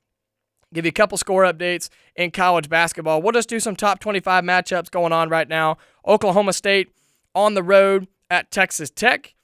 Give 0.77 0.85
you 0.85 0.91
a 0.91 0.93
couple 0.93 1.17
score 1.17 1.45
updates 1.45 1.89
in 2.17 2.31
college 2.33 2.69
basketball. 2.69 3.23
We'll 3.23 3.33
just 3.33 3.49
do 3.49 3.59
some 3.61 3.77
top 3.77 3.99
25 3.99 4.45
matchups 4.45 4.91
going 4.91 5.11
on 5.11 5.31
right 5.31 5.49
now. 5.49 5.79
Oklahoma 6.07 6.53
State 6.53 6.91
on 7.35 7.55
the 7.55 7.63
road 7.63 8.09
at 8.31 8.51
Texas 8.51 8.91
Tech. 8.91 9.35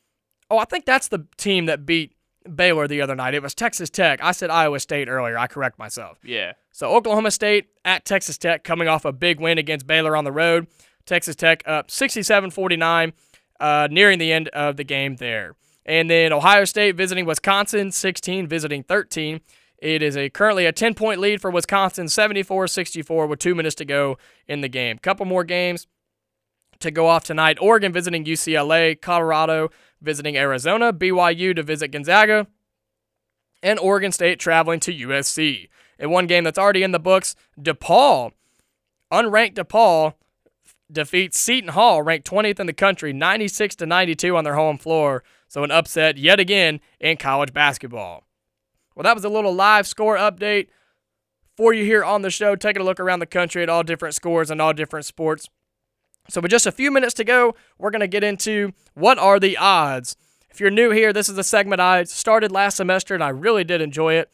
Oh, 0.50 0.58
I 0.58 0.66
think 0.66 0.84
that's 0.84 1.08
the 1.08 1.26
team 1.38 1.64
that 1.64 1.86
beat 1.86 2.14
Baylor 2.54 2.86
the 2.86 3.00
other 3.00 3.16
night. 3.16 3.32
It 3.32 3.42
was 3.42 3.54
Texas 3.54 3.88
Tech. 3.88 4.22
I 4.22 4.32
said 4.32 4.50
Iowa 4.50 4.78
State 4.78 5.08
earlier. 5.08 5.38
I 5.38 5.46
correct 5.46 5.78
myself. 5.78 6.18
Yeah. 6.22 6.52
So 6.70 6.94
Oklahoma 6.94 7.30
State 7.30 7.68
at 7.82 8.04
Texas 8.04 8.36
Tech 8.36 8.62
coming 8.62 8.86
off 8.86 9.06
a 9.06 9.12
big 9.12 9.40
win 9.40 9.56
against 9.56 9.86
Baylor 9.86 10.14
on 10.14 10.24
the 10.24 10.32
road. 10.32 10.66
Texas 11.06 11.34
Tech 11.34 11.62
up 11.64 11.90
67 11.90 12.50
49 12.50 13.14
uh, 13.58 13.88
nearing 13.90 14.18
the 14.18 14.30
end 14.34 14.48
of 14.48 14.76
the 14.76 14.84
game 14.84 15.16
there. 15.16 15.54
And 15.86 16.10
then 16.10 16.30
Ohio 16.30 16.66
State 16.66 16.94
visiting 16.96 17.24
Wisconsin, 17.24 17.90
16 17.90 18.46
visiting 18.48 18.82
13. 18.82 19.40
It 19.82 20.00
is 20.00 20.16
a 20.16 20.30
currently 20.30 20.64
a 20.64 20.72
10 20.72 20.94
point 20.94 21.20
lead 21.20 21.40
for 21.40 21.50
Wisconsin, 21.50 22.08
74 22.08 22.68
64, 22.68 23.26
with 23.26 23.40
two 23.40 23.52
minutes 23.56 23.74
to 23.74 23.84
go 23.84 24.16
in 24.46 24.60
the 24.60 24.68
game. 24.68 24.96
Couple 24.96 25.26
more 25.26 25.42
games 25.42 25.88
to 26.78 26.92
go 26.92 27.08
off 27.08 27.24
tonight. 27.24 27.58
Oregon 27.60 27.92
visiting 27.92 28.24
UCLA, 28.24 28.98
Colorado 29.00 29.70
visiting 30.00 30.36
Arizona, 30.36 30.92
BYU 30.92 31.56
to 31.56 31.64
visit 31.64 31.88
Gonzaga, 31.88 32.46
and 33.60 33.76
Oregon 33.80 34.12
State 34.12 34.38
traveling 34.38 34.78
to 34.80 34.94
USC. 34.94 35.68
In 35.98 36.10
one 36.10 36.28
game 36.28 36.44
that's 36.44 36.58
already 36.58 36.84
in 36.84 36.92
the 36.92 37.00
books, 37.00 37.34
DePaul, 37.60 38.30
unranked 39.12 39.54
DePaul, 39.54 40.14
defeats 40.92 41.38
Seton 41.38 41.70
Hall, 41.70 42.02
ranked 42.02 42.30
20th 42.30 42.60
in 42.60 42.66
the 42.68 42.72
country, 42.72 43.12
96 43.12 43.74
to 43.76 43.86
92 43.86 44.36
on 44.36 44.44
their 44.44 44.54
home 44.54 44.78
floor. 44.78 45.24
So 45.48 45.64
an 45.64 45.72
upset 45.72 46.18
yet 46.18 46.38
again 46.38 46.80
in 47.00 47.16
college 47.16 47.52
basketball. 47.52 48.24
Well, 48.94 49.04
that 49.04 49.14
was 49.14 49.24
a 49.24 49.28
little 49.28 49.54
live 49.54 49.86
score 49.86 50.16
update 50.16 50.68
for 51.56 51.72
you 51.72 51.84
here 51.84 52.04
on 52.04 52.22
the 52.22 52.30
show, 52.30 52.56
taking 52.56 52.82
a 52.82 52.84
look 52.84 53.00
around 53.00 53.20
the 53.20 53.26
country 53.26 53.62
at 53.62 53.68
all 53.68 53.82
different 53.82 54.14
scores 54.14 54.50
and 54.50 54.60
all 54.60 54.72
different 54.72 55.06
sports. 55.06 55.48
So, 56.28 56.40
with 56.40 56.50
just 56.50 56.66
a 56.66 56.72
few 56.72 56.90
minutes 56.90 57.14
to 57.14 57.24
go, 57.24 57.54
we're 57.78 57.90
going 57.90 58.00
to 58.00 58.06
get 58.06 58.24
into 58.24 58.72
what 58.94 59.18
are 59.18 59.40
the 59.40 59.56
odds. 59.56 60.16
If 60.50 60.60
you're 60.60 60.70
new 60.70 60.90
here, 60.90 61.12
this 61.12 61.28
is 61.28 61.38
a 61.38 61.44
segment 61.44 61.80
I 61.80 62.04
started 62.04 62.52
last 62.52 62.76
semester 62.76 63.14
and 63.14 63.24
I 63.24 63.30
really 63.30 63.64
did 63.64 63.80
enjoy 63.80 64.14
it. 64.14 64.30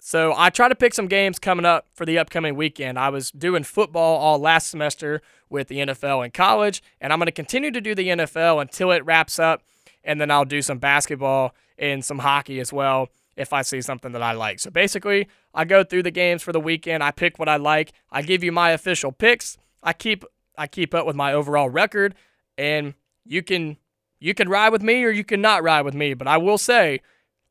So 0.00 0.34
I 0.36 0.50
try 0.50 0.68
to 0.68 0.74
pick 0.74 0.92
some 0.92 1.06
games 1.06 1.38
coming 1.38 1.64
up 1.64 1.86
for 1.94 2.04
the 2.04 2.18
upcoming 2.18 2.56
weekend. 2.56 2.98
I 2.98 3.08
was 3.08 3.30
doing 3.30 3.62
football 3.62 4.18
all 4.18 4.38
last 4.38 4.68
semester 4.68 5.22
with 5.48 5.68
the 5.68 5.78
NFL 5.78 6.24
in 6.24 6.30
college, 6.32 6.82
and 7.00 7.10
I'm 7.10 7.18
going 7.18 7.26
to 7.26 7.32
continue 7.32 7.70
to 7.70 7.80
do 7.80 7.94
the 7.94 8.08
NFL 8.08 8.60
until 8.60 8.90
it 8.90 9.04
wraps 9.06 9.38
up, 9.38 9.62
and 10.02 10.20
then 10.20 10.30
I'll 10.30 10.44
do 10.44 10.60
some 10.60 10.78
basketball 10.78 11.54
and 11.78 12.04
some 12.04 12.18
hockey 12.18 12.60
as 12.60 12.70
well 12.70 13.08
if 13.36 13.52
I 13.52 13.62
see 13.62 13.80
something 13.80 14.12
that 14.12 14.22
I 14.22 14.32
like. 14.32 14.60
So 14.60 14.70
basically, 14.70 15.28
I 15.52 15.64
go 15.64 15.84
through 15.84 16.04
the 16.04 16.10
games 16.10 16.42
for 16.42 16.52
the 16.52 16.60
weekend, 16.60 17.02
I 17.02 17.10
pick 17.10 17.38
what 17.38 17.48
I 17.48 17.56
like, 17.56 17.92
I 18.10 18.22
give 18.22 18.44
you 18.44 18.52
my 18.52 18.70
official 18.70 19.12
picks, 19.12 19.56
I 19.82 19.92
keep 19.92 20.24
I 20.56 20.66
keep 20.66 20.94
up 20.94 21.06
with 21.06 21.16
my 21.16 21.32
overall 21.32 21.68
record, 21.68 22.14
and 22.56 22.94
you 23.24 23.42
can 23.42 23.76
you 24.20 24.34
can 24.34 24.48
ride 24.48 24.70
with 24.70 24.82
me 24.82 25.04
or 25.04 25.10
you 25.10 25.24
can 25.24 25.40
not 25.40 25.62
ride 25.62 25.82
with 25.82 25.94
me, 25.94 26.14
but 26.14 26.28
I 26.28 26.36
will 26.38 26.58
say 26.58 27.00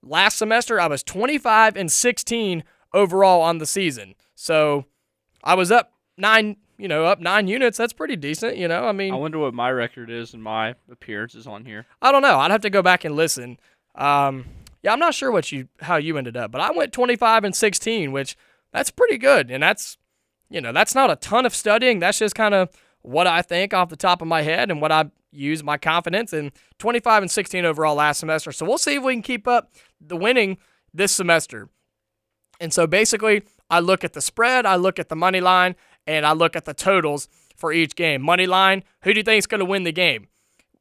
Last 0.05 0.37
semester, 0.37 0.81
I 0.81 0.87
was 0.87 1.01
25 1.01 1.77
and 1.77 1.89
16 1.89 2.63
overall 2.93 3.41
on 3.41 3.59
the 3.59 3.65
season. 3.65 4.15
So 4.35 4.85
I 5.43 5.53
was 5.53 5.71
up 5.71 5.93
nine, 6.17 6.57
you 6.77 6.89
know, 6.89 7.05
up 7.05 7.21
nine 7.21 7.47
units. 7.47 7.77
That's 7.77 7.93
pretty 7.93 8.17
decent, 8.17 8.57
you 8.57 8.67
know. 8.67 8.85
I 8.85 8.91
mean, 8.91 9.13
I 9.13 9.17
wonder 9.17 9.39
what 9.39 9.53
my 9.53 9.71
record 9.71 10.09
is 10.09 10.33
and 10.33 10.43
my 10.43 10.75
appearances 10.91 11.47
on 11.47 11.63
here. 11.63 11.85
I 12.01 12.11
don't 12.11 12.21
know. 12.21 12.37
I'd 12.39 12.51
have 12.51 12.61
to 12.61 12.69
go 12.69 12.81
back 12.81 13.05
and 13.05 13.15
listen. 13.15 13.57
Um, 13.95 14.45
yeah, 14.83 14.91
I'm 14.91 14.99
not 14.99 15.15
sure 15.15 15.31
what 15.31 15.51
you 15.51 15.69
how 15.81 15.95
you 15.95 16.17
ended 16.17 16.37
up, 16.37 16.51
but 16.51 16.61
I 16.61 16.71
went 16.71 16.91
25 16.91 17.45
and 17.45 17.55
16, 17.55 18.11
which 18.11 18.35
that's 18.71 18.91
pretty 18.91 19.17
good, 19.17 19.49
and 19.49 19.63
that's 19.63 19.97
you 20.49 20.61
know 20.61 20.73
that's 20.73 20.93
not 20.93 21.09
a 21.09 21.15
ton 21.15 21.45
of 21.45 21.55
studying. 21.55 21.99
That's 21.99 22.19
just 22.19 22.35
kind 22.35 22.53
of 22.53 22.69
what 23.01 23.25
I 23.25 23.41
think 23.41 23.73
off 23.73 23.89
the 23.89 23.95
top 23.95 24.21
of 24.21 24.27
my 24.27 24.41
head 24.41 24.69
and 24.69 24.81
what 24.81 24.91
I 24.91 25.05
use 25.31 25.63
my 25.63 25.77
confidence 25.77 26.31
in 26.31 26.51
25 26.79 27.23
and 27.23 27.31
16 27.31 27.65
overall 27.65 27.95
last 27.95 28.19
semester. 28.19 28.51
So 28.51 28.65
we'll 28.65 28.77
see 28.77 28.95
if 28.95 29.03
we 29.03 29.13
can 29.13 29.23
keep 29.23 29.47
up 29.47 29.73
the 29.99 30.15
winning 30.15 30.57
this 30.93 31.11
semester. 31.11 31.69
And 32.59 32.71
so 32.71 32.85
basically, 32.85 33.43
I 33.69 33.79
look 33.79 34.03
at 34.03 34.13
the 34.13 34.21
spread, 34.21 34.65
I 34.65 34.75
look 34.75 34.99
at 34.99 35.09
the 35.09 35.15
money 35.15 35.41
line, 35.41 35.75
and 36.05 36.25
I 36.25 36.33
look 36.33 36.55
at 36.55 36.65
the 36.65 36.73
totals 36.73 37.27
for 37.55 37.73
each 37.73 37.95
game. 37.95 38.21
Money 38.21 38.45
line, 38.45 38.83
who 39.03 39.13
do 39.13 39.19
you 39.19 39.23
think 39.23 39.39
is 39.39 39.47
going 39.47 39.59
to 39.59 39.65
win 39.65 39.83
the 39.83 39.91
game? 39.91 40.27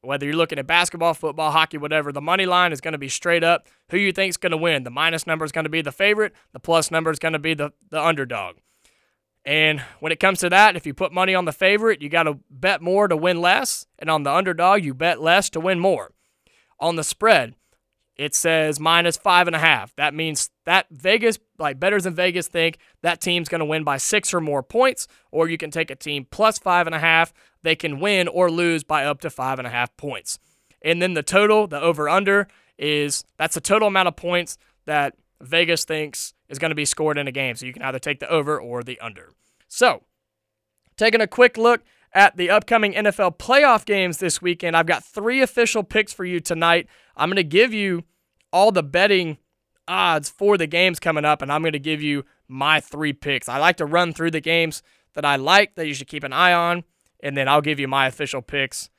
Whether 0.05 0.27
you're 0.27 0.35
looking 0.35 0.59
at 0.59 0.67
basketball, 0.67 1.15
football, 1.15 1.53
hockey, 1.53 1.79
whatever, 1.79 2.11
the 2.11 2.21
money 2.21 2.45
line 2.45 2.73
is 2.73 2.81
going 2.81 2.93
to 2.93 2.99
be 2.99 3.09
straight 3.09 3.45
up. 3.45 3.69
Who 3.91 3.97
you 3.97 4.11
think 4.11 4.31
is 4.31 4.37
going 4.37 4.51
to 4.51 4.57
win? 4.57 4.83
The 4.83 4.91
minus 4.91 5.29
number 5.29 5.45
is 5.45 5.53
going 5.53 5.65
to 5.65 5.71
be 5.71 5.81
the 5.81 5.93
favorite. 5.93 6.33
The 6.53 6.59
plus 6.59 6.91
number 6.91 7.13
is 7.13 7.21
going 7.21 7.35
to 7.35 7.39
be 7.39 7.55
the, 7.55 7.73
the 7.91 8.03
underdog. 8.03 8.57
And 9.45 9.81
when 10.01 10.11
it 10.11 10.19
comes 10.19 10.41
to 10.41 10.49
that, 10.51 10.75
if 10.75 10.87
you 10.87 10.95
put 10.95 11.13
money 11.13 11.37
on 11.37 11.45
the 11.45 11.53
favorite, 11.53 12.03
you 12.03 12.09
got 12.09 12.25
to 12.25 12.41
bet 12.51 12.83
more 12.83 13.07
to 13.07 13.17
win 13.17 13.41
less. 13.41 13.87
And 13.97 14.11
on 14.11 14.25
the 14.25 14.33
underdog, 14.33 14.85
you 14.85 14.93
bet 14.93 15.21
less 15.21 15.49
to 15.51 15.61
win 15.61 15.79
more. 15.79 16.13
On 16.81 16.97
the 16.97 17.05
spread, 17.05 17.55
it 18.17 18.35
says 18.35 18.79
minus 18.79 19.17
five 19.17 19.47
and 19.47 19.57
a 19.57 19.59
half. 19.59 19.95
That 19.97 20.15
means 20.15 20.51
that 20.65 20.87
Vegas, 20.91 21.39
like 21.59 21.81
bettors 21.81 22.07
in 22.07 22.15
Vegas, 22.15 22.49
think 22.49 22.79
that 23.03 23.21
team's 23.21 23.49
going 23.49 23.61
to 23.61 23.65
win 23.65 23.85
by 23.85 23.97
six 23.97 24.35
or 24.35 24.41
more 24.41 24.63
points. 24.63 25.07
Or 25.31 25.49
you 25.49 25.59
can 25.59 25.71
take 25.71 25.91
a 25.91 25.97
team 25.97 26.27
plus 26.31 26.59
five 26.59 26.87
and 26.87 26.95
a 26.95 26.99
half. 26.99 27.33
They 27.63 27.75
can 27.75 28.01
win 28.01 28.29
or 28.29 28.51
lose 28.51 28.85
by 28.85 29.05
up 29.05 29.21
to 29.21 29.31
five 29.31 29.59
and 29.59 29.67
a 29.67 29.71
half 29.71 29.97
points. 29.97 30.39
And 30.83 31.01
then 31.01 31.15
the 31.15 31.23
total, 31.23 31.67
the 31.67 31.81
over 31.81 32.09
under, 32.09 32.49
is 32.79 33.25
that's 33.39 33.55
the 33.55 33.61
total 33.61 33.89
amount 33.89 34.09
of 34.09 34.17
points 34.17 34.59
that 34.85 35.15
Vegas 35.41 35.85
thinks 35.85 36.35
is 36.49 36.59
going 36.59 36.71
to 36.71 36.77
be 36.77 36.85
scored 36.85 37.19
in 37.19 37.29
a 37.29 37.33
game. 37.33 37.57
So 37.57 37.67
you 37.67 37.73
can 37.73 37.83
either 37.83 37.99
take 37.99 38.21
the 38.21 38.29
over 38.29 38.61
or 38.61 38.83
the 38.83 39.01
under. 39.01 39.31
So, 39.69 40.03
taking 40.97 41.21
a 41.21 41.27
quick 41.27 41.57
look 41.57 41.83
at 42.13 42.37
the 42.37 42.51
upcoming 42.51 42.93
NFL 42.93 43.39
playoff 43.39 43.85
games 43.85 44.19
this 44.19 44.43
weekend, 44.43 44.77
I've 44.77 44.87
got 44.87 45.03
three 45.03 45.41
official 45.41 45.83
picks 45.83 46.13
for 46.13 46.25
you 46.25 46.41
tonight. 46.41 46.89
I'm 47.17 47.29
going 47.29 47.37
to 47.37 47.45
give 47.45 47.73
you 47.73 48.05
all 48.53 48.73
the 48.73 48.83
betting 48.83 49.39
odds 49.89 50.29
for 50.29 50.57
the 50.57 50.67
games 50.67 51.01
coming 51.01 51.25
up, 51.25 51.43
and 51.43 51.53
I'm 51.53 51.63
going 51.63 51.73
to 51.73 51.79
give 51.79 52.03
you 52.03 52.25
my 52.49 52.81
three 52.81 53.13
picks. 53.13 53.49
I 53.49 53.59
like 53.59 53.77
to 53.79 53.87
run 53.87 54.13
through 54.13 54.31
the 54.31 54.41
games 54.41 54.83
that 55.15 55.25
I 55.25 55.37
like 55.37 55.75
that 55.75 55.87
you 55.87 55.95
should 55.95 56.09
keep 56.09 56.25
an 56.25 56.33
eye 56.33 56.53
on, 56.53 56.85
and 57.21 57.37
then 57.37 57.49
I'll 57.49 57.61
give 57.61 57.81
you 57.81 57.89
my 57.89 58.07
official 58.07 58.43
picks 58.43 58.91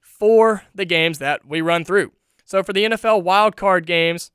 for 0.00 0.64
the 0.74 0.84
games 0.84 1.18
that 1.18 1.46
we 1.46 1.60
run 1.60 1.84
through. 1.84 2.12
So 2.44 2.62
for 2.62 2.72
the 2.72 2.84
NFL 2.84 3.22
wildcard 3.22 3.86
games, 3.86 4.30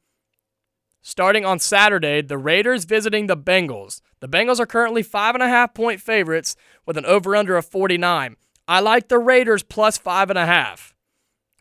starting 1.02 1.46
on 1.46 1.60
Saturday, 1.60 2.22
the 2.22 2.38
Raiders 2.38 2.86
visiting 2.86 3.28
the 3.28 3.38
Bengals. 3.38 4.02
The 4.20 4.30
Bengals 4.30 4.60
are 4.60 4.66
currently 4.66 5.04
five 5.04 5.36
and 5.36 5.44
a 5.44 5.50
half 5.50 5.74
point 5.74 6.00
favorites 6.00 6.56
with 6.86 6.98
an 6.98 7.06
over 7.06 7.36
under 7.36 7.58
of 7.58 7.66
49. 7.66 8.38
I 8.68 8.80
like 8.80 9.10
the 9.10 9.20
Raiders 9.20 9.64
plus 9.64 9.98
five 9.98 10.30
and 10.30 10.40
a 10.40 10.46
half. 10.46 10.96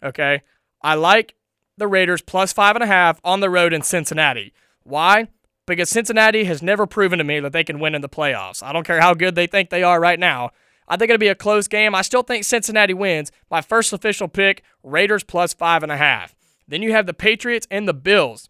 Okay. 0.03 0.43
I 0.83 0.95
like 0.95 1.35
the 1.77 1.87
Raiders 1.87 2.23
plus 2.23 2.53
five 2.53 2.77
and 2.77 2.83
a 2.83 2.87
half 2.87 3.21
on 3.25 3.41
the 3.41 3.51
road 3.51 3.73
in 3.73 3.83
Cincinnati. 3.83 4.53
Why? 4.83 5.29
Because 5.67 5.89
Cincinnati 5.89 6.45
has 6.45 6.63
never 6.63 6.87
proven 6.87 7.19
to 7.19 7.25
me 7.25 7.41
that 7.41 7.53
they 7.53 7.65
can 7.65 7.79
win 7.79 7.95
in 7.95 8.03
the 8.03 8.09
playoffs. 8.09 8.63
I 8.63 8.73
don't 8.73 8.87
care 8.87 9.01
how 9.01 9.15
good 9.15 9.35
they 9.35 9.47
think 9.47 9.71
they 9.71 9.83
are 9.83 10.01
right 10.01 10.19
now. 10.19 10.51
I 10.89 10.97
think 10.97 11.11
it'll 11.11 11.19
be 11.19 11.29
a 11.29 11.35
close 11.35 11.69
game. 11.69 11.95
I 11.95 12.03
still 12.03 12.23
think 12.23 12.45
Cincinnati 12.45 12.95
wins. 12.95 13.31
My 13.51 13.61
first 13.61 13.93
official 13.93 14.29
pick 14.29 14.63
Raiders 14.83 15.25
plus 15.25 15.55
five 15.55 15.83
and 15.83 15.93
a 15.93 15.97
half. 15.97 16.35
Then 16.67 16.83
you 16.83 16.93
have 16.93 17.07
the 17.07 17.15
Patriots 17.15 17.67
and 17.71 17.87
the 17.87 17.95
Bills. 17.95 18.49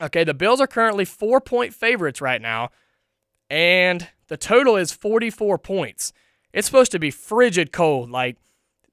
Okay, 0.00 0.24
the 0.24 0.34
Bills 0.34 0.60
are 0.60 0.66
currently 0.66 1.04
four 1.04 1.40
point 1.40 1.74
favorites 1.74 2.20
right 2.20 2.40
now, 2.40 2.70
and 3.48 4.08
the 4.28 4.36
total 4.36 4.76
is 4.76 4.92
44 4.92 5.58
points. 5.58 6.12
It's 6.52 6.66
supposed 6.66 6.92
to 6.92 6.98
be 6.98 7.10
frigid 7.10 7.72
cold, 7.72 8.10
like 8.10 8.36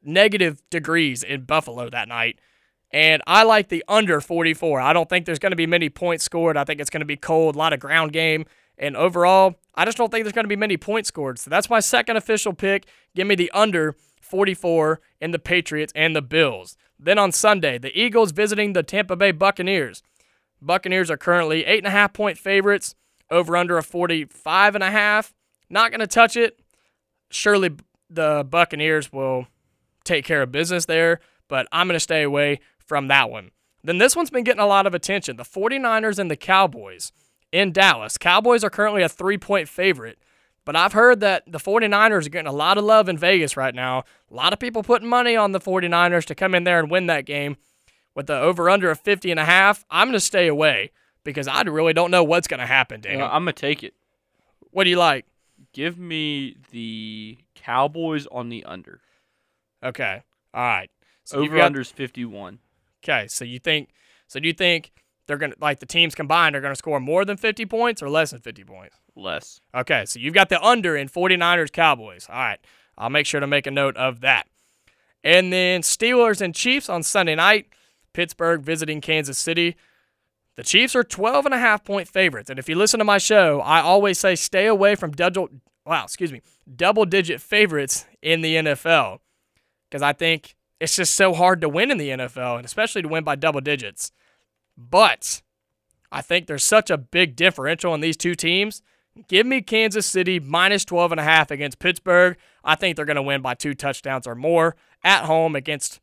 negative 0.03 0.61
degrees 0.69 1.23
in 1.23 1.45
Buffalo 1.45 1.89
that 1.89 2.07
night. 2.07 2.39
And 2.93 3.23
I 3.25 3.43
like 3.43 3.69
the 3.69 3.83
under 3.87 4.21
44. 4.21 4.79
I 4.79 4.93
don't 4.93 5.09
think 5.09 5.25
there's 5.25 5.39
going 5.39 5.51
to 5.51 5.57
be 5.57 5.65
many 5.65 5.89
points 5.89 6.23
scored. 6.23 6.55
I 6.55 6.63
think 6.63 6.79
it's 6.79 6.91
going 6.91 7.01
to 7.01 7.05
be 7.05 7.17
cold, 7.17 7.55
a 7.55 7.57
lot 7.57 7.73
of 7.73 7.79
ground 7.79 8.13
game. 8.13 8.45
And 8.77 8.95
overall, 8.95 9.55
I 9.73 9.83
just 9.83 9.97
don't 9.97 10.11
think 10.11 10.23
there's 10.23 10.33
going 10.33 10.45
to 10.45 10.49
be 10.49 10.55
many 10.55 10.77
points 10.77 11.07
scored. 11.07 11.39
So 11.39 11.49
that's 11.49 11.69
my 11.69 11.79
second 11.79 12.17
official 12.17 12.53
pick. 12.53 12.85
Give 13.15 13.25
me 13.25 13.33
the 13.33 13.49
under 13.51 13.95
44 14.21 15.01
in 15.19 15.31
the 15.31 15.39
Patriots 15.39 15.91
and 15.95 16.15
the 16.15 16.21
Bills. 16.21 16.77
Then 16.99 17.17
on 17.17 17.31
Sunday, 17.31 17.79
the 17.79 17.99
Eagles 17.99 18.31
visiting 18.31 18.73
the 18.73 18.83
Tampa 18.83 19.15
Bay 19.15 19.31
Buccaneers. 19.31 20.03
Buccaneers 20.61 21.11
are 21.11 21.17
currently 21.17 21.65
eight 21.65 21.79
and 21.79 21.87
a 21.87 21.91
half 21.91 22.13
point 22.13 22.37
favorites, 22.37 22.95
over 23.29 23.57
under 23.57 23.77
a 23.77 23.83
45 23.83 24.75
and 24.75 24.83
a 24.83 24.91
half. 24.91 25.33
Not 25.69 25.91
going 25.91 25.99
to 25.99 26.07
touch 26.07 26.37
it. 26.37 26.59
Surely 27.31 27.71
the 28.09 28.45
Buccaneers 28.47 29.11
will 29.11 29.47
take 30.03 30.23
care 30.25 30.43
of 30.43 30.51
business 30.51 30.85
there, 30.85 31.19
but 31.47 31.67
I'm 31.71 31.87
going 31.87 31.95
to 31.95 31.99
stay 31.99 32.21
away 32.21 32.59
from 32.85 33.07
that 33.07 33.29
one. 33.29 33.51
Then 33.83 33.97
this 33.97 34.15
one's 34.15 34.29
been 34.29 34.43
getting 34.43 34.61
a 34.61 34.67
lot 34.67 34.85
of 34.87 34.93
attention. 34.93 35.35
The 35.35 35.43
49ers 35.43 36.17
and 36.19 36.31
the 36.31 36.37
Cowboys 36.37 37.11
in 37.51 37.71
Dallas. 37.71 38.17
Cowboys 38.17 38.63
are 38.63 38.69
currently 38.69 39.03
a 39.03 39.09
three 39.09 39.37
point 39.37 39.67
favorite, 39.67 40.19
but 40.65 40.75
I've 40.75 40.93
heard 40.93 41.19
that 41.19 41.43
the 41.51 41.59
49ers 41.59 42.25
are 42.25 42.29
getting 42.29 42.47
a 42.47 42.53
lot 42.53 42.77
of 42.77 42.85
love 42.85 43.09
in 43.09 43.17
Vegas 43.17 43.57
right 43.57 43.75
now. 43.75 44.03
A 44.31 44.33
lot 44.33 44.53
of 44.53 44.59
people 44.59 44.83
putting 44.83 45.07
money 45.07 45.35
on 45.35 45.51
the 45.51 45.59
49ers 45.59 46.25
to 46.25 46.35
come 46.35 46.55
in 46.55 46.63
there 46.63 46.79
and 46.79 46.89
win 46.89 47.07
that 47.07 47.25
game 47.25 47.57
with 48.15 48.27
the 48.27 48.37
over 48.37 48.69
under 48.69 48.89
of 48.89 48.99
50 48.99 49.31
and 49.31 49.39
a 49.39 49.45
half. 49.45 49.85
I'm 49.89 50.07
going 50.07 50.13
to 50.13 50.19
stay 50.19 50.47
away 50.47 50.91
because 51.23 51.47
I 51.47 51.61
really 51.61 51.93
don't 51.93 52.11
know 52.11 52.23
what's 52.23 52.47
going 52.47 52.59
to 52.59 52.65
happen, 52.65 53.01
Daniel. 53.01 53.27
Uh, 53.27 53.31
I'm 53.31 53.43
going 53.43 53.53
to 53.53 53.61
take 53.61 53.83
it. 53.83 53.93
What 54.71 54.85
do 54.85 54.89
you 54.89 54.97
like? 54.97 55.25
Give 55.73 55.97
me 55.97 56.57
the 56.71 57.37
Cowboys 57.55 58.27
on 58.27 58.49
the 58.49 58.63
under. 58.65 59.01
Okay. 59.83 60.23
All 60.53 60.61
right. 60.63 60.89
So 61.23 61.39
over 61.39 61.57
unders 61.57 61.91
51. 61.91 62.59
Okay. 63.03 63.27
So 63.27 63.45
you 63.45 63.59
think 63.59 63.89
so 64.27 64.39
do 64.39 64.47
you 64.47 64.53
think 64.53 64.91
they're 65.27 65.37
to 65.37 65.53
like 65.59 65.79
the 65.79 65.85
teams 65.85 66.15
combined 66.15 66.55
are 66.55 66.61
going 66.61 66.71
to 66.71 66.77
score 66.77 66.99
more 66.99 67.25
than 67.25 67.37
50 67.37 67.65
points 67.65 68.01
or 68.01 68.09
less 68.09 68.31
than 68.31 68.41
50 68.41 68.63
points? 68.63 68.97
Less. 69.15 69.59
Okay. 69.75 70.05
So 70.05 70.19
you've 70.19 70.33
got 70.33 70.49
the 70.49 70.61
under 70.61 70.95
in 70.95 71.09
49ers 71.09 71.71
Cowboys. 71.71 72.27
All 72.29 72.35
right. 72.35 72.59
I'll 72.97 73.09
make 73.09 73.25
sure 73.25 73.39
to 73.39 73.47
make 73.47 73.67
a 73.67 73.71
note 73.71 73.97
of 73.97 74.21
that. 74.21 74.47
And 75.23 75.51
then 75.51 75.81
Steelers 75.81 76.41
and 76.41 76.53
Chiefs 76.53 76.89
on 76.89 77.03
Sunday 77.03 77.35
night. 77.35 77.67
Pittsburgh 78.13 78.61
visiting 78.61 79.01
Kansas 79.01 79.39
City. 79.39 79.75
The 80.55 80.63
Chiefs 80.63 80.95
are 80.95 81.03
12 81.03 81.45
and 81.45 81.53
a 81.53 81.57
half 81.57 81.83
point 81.83 82.07
favorites. 82.07 82.49
And 82.49 82.59
if 82.59 82.69
you 82.69 82.75
listen 82.75 82.99
to 82.99 83.03
my 83.03 83.17
show, 83.17 83.59
I 83.61 83.81
always 83.81 84.19
say 84.19 84.35
stay 84.35 84.67
away 84.67 84.95
from 84.95 85.11
double 85.11 85.49
wow, 85.85 86.03
excuse 86.03 86.31
me, 86.31 86.41
double 86.73 87.05
digit 87.05 87.41
favorites 87.41 88.05
in 88.21 88.41
the 88.41 88.55
NFL. 88.55 89.19
Because 89.89 90.01
I 90.01 90.13
think 90.13 90.55
it's 90.83 90.97
just 90.97 91.15
so 91.15 91.33
hard 91.33 91.61
to 91.61 91.69
win 91.69 91.91
in 91.91 91.97
the 91.97 92.09
NFL, 92.09 92.57
and 92.57 92.65
especially 92.65 93.01
to 93.03 93.07
win 93.07 93.23
by 93.23 93.35
double 93.35 93.61
digits. 93.61 94.11
But 94.77 95.41
I 96.11 96.21
think 96.21 96.45
there's 96.45 96.65
such 96.65 96.89
a 96.89 96.97
big 96.97 97.37
differential 97.37 97.93
in 97.95 98.01
these 98.01 98.17
two 98.17 98.35
teams. 98.35 98.81
Give 99.29 99.47
me 99.47 99.61
Kansas 99.61 100.05
City 100.05 100.41
minus 100.41 100.83
12 100.83 101.13
and 101.13 101.21
a 101.21 101.23
half 101.23 101.51
against 101.51 101.79
Pittsburgh. 101.79 102.35
I 102.65 102.75
think 102.75 102.97
they're 102.97 103.05
going 103.05 103.15
to 103.15 103.21
win 103.21 103.41
by 103.41 103.53
two 103.53 103.73
touchdowns 103.73 104.27
or 104.27 104.35
more 104.35 104.75
at 105.05 105.23
home 105.23 105.55
against 105.55 106.01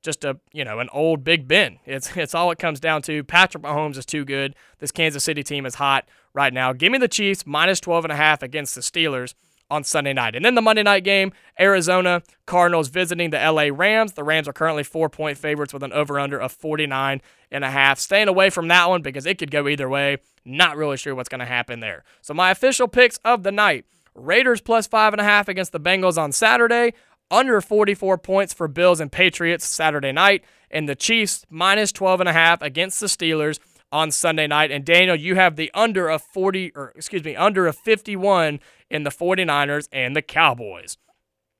just 0.00 0.24
a 0.24 0.38
you 0.52 0.64
know 0.64 0.78
an 0.78 0.88
old 0.92 1.24
Big 1.24 1.48
Ben. 1.48 1.80
It's 1.84 2.16
it's 2.16 2.34
all 2.34 2.52
it 2.52 2.60
comes 2.60 2.78
down 2.78 3.02
to. 3.02 3.24
Patrick 3.24 3.64
Mahomes 3.64 3.96
is 3.96 4.06
too 4.06 4.24
good. 4.24 4.54
This 4.78 4.92
Kansas 4.92 5.24
City 5.24 5.42
team 5.42 5.66
is 5.66 5.74
hot 5.74 6.08
right 6.34 6.54
now. 6.54 6.72
Give 6.72 6.92
me 6.92 6.98
the 6.98 7.08
Chiefs 7.08 7.44
minus 7.46 7.80
12 7.80 8.04
and 8.04 8.12
a 8.12 8.16
half 8.16 8.44
against 8.44 8.76
the 8.76 8.80
Steelers 8.80 9.34
on 9.70 9.84
Sunday 9.84 10.12
night. 10.12 10.34
And 10.34 10.44
then 10.44 10.54
the 10.54 10.62
Monday 10.62 10.82
night 10.82 11.04
game, 11.04 11.32
Arizona 11.58 12.22
Cardinals 12.46 12.88
visiting 12.88 13.30
the 13.30 13.38
LA 13.38 13.68
Rams. 13.72 14.12
The 14.12 14.24
Rams 14.24 14.48
are 14.48 14.52
currently 14.52 14.82
4-point 14.82 15.38
favorites 15.38 15.72
with 15.72 15.82
an 15.82 15.92
over/under 15.92 16.38
of 16.38 16.52
49 16.52 17.22
and 17.50 17.64
a 17.64 17.70
half. 17.70 17.98
Staying 17.98 18.28
away 18.28 18.50
from 18.50 18.68
that 18.68 18.88
one 18.88 19.02
because 19.02 19.26
it 19.26 19.38
could 19.38 19.50
go 19.50 19.68
either 19.68 19.88
way. 19.88 20.18
Not 20.44 20.76
really 20.76 20.96
sure 20.96 21.14
what's 21.14 21.28
going 21.28 21.40
to 21.40 21.46
happen 21.46 21.80
there. 21.80 22.04
So 22.22 22.34
my 22.34 22.50
official 22.50 22.88
picks 22.88 23.18
of 23.24 23.42
the 23.42 23.52
night. 23.52 23.84
Raiders 24.14 24.60
plus 24.60 24.86
five 24.86 25.14
and 25.14 25.20
a 25.20 25.24
half 25.24 25.48
against 25.48 25.72
the 25.72 25.80
Bengals 25.80 26.18
on 26.18 26.32
Saturday 26.32 26.92
under 27.30 27.60
44 27.60 28.18
points 28.18 28.52
for 28.52 28.66
Bills 28.66 29.00
and 29.00 29.12
Patriots 29.12 29.64
Saturday 29.64 30.10
night, 30.10 30.44
and 30.68 30.88
the 30.88 30.96
Chiefs 30.96 31.46
minus 31.48 31.92
12 31.92 32.20
and 32.20 32.28
a 32.28 32.32
half 32.32 32.60
against 32.60 32.98
the 32.98 33.06
Steelers 33.06 33.60
on 33.92 34.10
Sunday 34.10 34.46
night. 34.46 34.70
And 34.70 34.84
Daniel, 34.84 35.16
you 35.16 35.34
have 35.34 35.56
the 35.56 35.70
under 35.74 36.08
of 36.08 36.22
40 36.22 36.72
or 36.74 36.92
excuse 36.94 37.24
me, 37.24 37.36
under 37.36 37.66
of 37.66 37.76
51 37.76 38.60
in 38.90 39.02
the 39.02 39.10
49ers 39.10 39.88
and 39.92 40.14
the 40.14 40.22
Cowboys. 40.22 40.96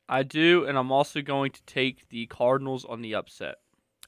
I 0.09 0.25
do, 0.25 0.65
and 0.65 0.77
I'm 0.77 0.91
also 0.91 1.23
going 1.23 1.53
to 1.53 1.63
take 1.65 2.09
the 2.09 2.27
Cardinals 2.27 2.85
on 2.85 3.01
the 3.01 3.15
upset. 3.15 3.57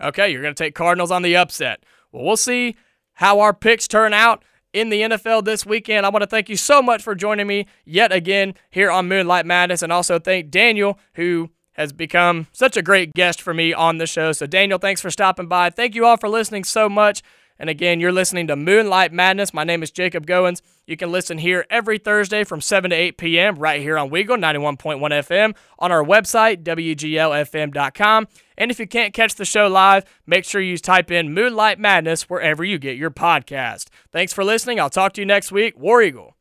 Okay, 0.00 0.30
you're 0.30 0.42
going 0.42 0.54
to 0.54 0.64
take 0.64 0.74
Cardinals 0.74 1.12
on 1.12 1.22
the 1.22 1.36
upset. 1.36 1.84
Well, 2.10 2.24
we'll 2.24 2.36
see 2.36 2.76
how 3.14 3.40
our 3.40 3.54
picks 3.54 3.86
turn 3.86 4.12
out 4.12 4.44
in 4.72 4.88
the 4.88 5.02
NFL 5.02 5.44
this 5.44 5.64
weekend. 5.64 6.04
I 6.04 6.08
want 6.08 6.22
to 6.22 6.26
thank 6.26 6.48
you 6.48 6.56
so 6.56 6.82
much 6.82 7.02
for 7.02 7.14
joining 7.14 7.46
me 7.46 7.66
yet 7.84 8.10
again 8.10 8.54
here 8.70 8.90
on 8.90 9.06
Moonlight 9.06 9.46
Madness, 9.46 9.82
and 9.82 9.92
also 9.92 10.18
thank 10.18 10.50
Daniel, 10.50 10.98
who 11.14 11.50
has 11.74 11.92
become 11.92 12.48
such 12.52 12.76
a 12.76 12.82
great 12.82 13.14
guest 13.14 13.40
for 13.40 13.54
me 13.54 13.72
on 13.72 13.98
the 13.98 14.06
show. 14.06 14.32
So, 14.32 14.46
Daniel, 14.46 14.78
thanks 14.78 15.00
for 15.00 15.10
stopping 15.10 15.46
by. 15.46 15.70
Thank 15.70 15.94
you 15.94 16.04
all 16.04 16.16
for 16.16 16.28
listening 16.28 16.64
so 16.64 16.88
much. 16.88 17.22
And 17.62 17.70
again, 17.70 18.00
you're 18.00 18.10
listening 18.10 18.48
to 18.48 18.56
Moonlight 18.56 19.12
Madness. 19.12 19.54
My 19.54 19.62
name 19.62 19.84
is 19.84 19.92
Jacob 19.92 20.26
Goins. 20.26 20.62
You 20.84 20.96
can 20.96 21.12
listen 21.12 21.38
here 21.38 21.64
every 21.70 21.96
Thursday 21.96 22.42
from 22.42 22.60
7 22.60 22.90
to 22.90 22.96
8 22.96 23.16
p.m. 23.16 23.54
right 23.54 23.80
here 23.80 23.96
on 23.96 24.10
Weagle 24.10 24.36
91.1 24.36 24.98
FM 24.98 25.54
on 25.78 25.92
our 25.92 26.02
website, 26.02 26.64
WGLFM.com. 26.64 28.26
And 28.58 28.72
if 28.72 28.80
you 28.80 28.88
can't 28.88 29.14
catch 29.14 29.36
the 29.36 29.44
show 29.44 29.68
live, 29.68 30.04
make 30.26 30.44
sure 30.44 30.60
you 30.60 30.76
type 30.76 31.12
in 31.12 31.32
Moonlight 31.32 31.78
Madness 31.78 32.28
wherever 32.28 32.64
you 32.64 32.80
get 32.80 32.96
your 32.96 33.12
podcast. 33.12 33.86
Thanks 34.10 34.32
for 34.32 34.42
listening. 34.42 34.80
I'll 34.80 34.90
talk 34.90 35.12
to 35.12 35.20
you 35.20 35.26
next 35.26 35.52
week. 35.52 35.78
War 35.78 36.02
Eagle. 36.02 36.34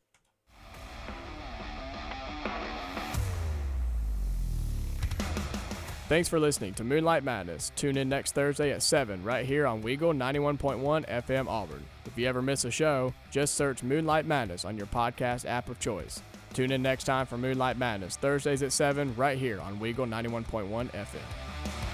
Thanks 6.12 6.28
for 6.28 6.42
listening 6.42 6.74
to 6.74 6.84
Moonlight 6.84 7.24
Madness. 7.24 7.72
Tune 7.78 7.96
in 7.96 8.10
next 8.10 8.36
Thursday 8.36 8.72
at 8.72 8.84
7 8.84 9.24
right 9.24 9.46
here 9.46 9.66
on 9.66 9.82
Weagle 9.82 10.14
91.1 10.14 11.08
FM 11.08 11.48
Auburn. 11.48 11.86
If 12.06 12.18
you 12.18 12.28
ever 12.28 12.42
miss 12.42 12.66
a 12.66 12.70
show, 12.70 13.14
just 13.32 13.54
search 13.54 13.82
Moonlight 13.82 14.26
Madness 14.26 14.66
on 14.66 14.76
your 14.76 14.88
podcast 14.88 15.46
app 15.46 15.70
of 15.70 15.80
choice. 15.80 16.22
Tune 16.54 16.74
in 16.74 16.82
next 16.82 17.06
time 17.06 17.26
for 17.26 17.38
Moonlight 17.38 17.78
Madness, 17.78 18.18
Thursdays 18.18 18.62
at 18.62 18.74
7 18.74 19.16
right 19.16 19.38
here 19.38 19.62
on 19.62 19.80
Weagle 19.80 20.06
91.1 20.06 20.92
FM. 20.92 21.91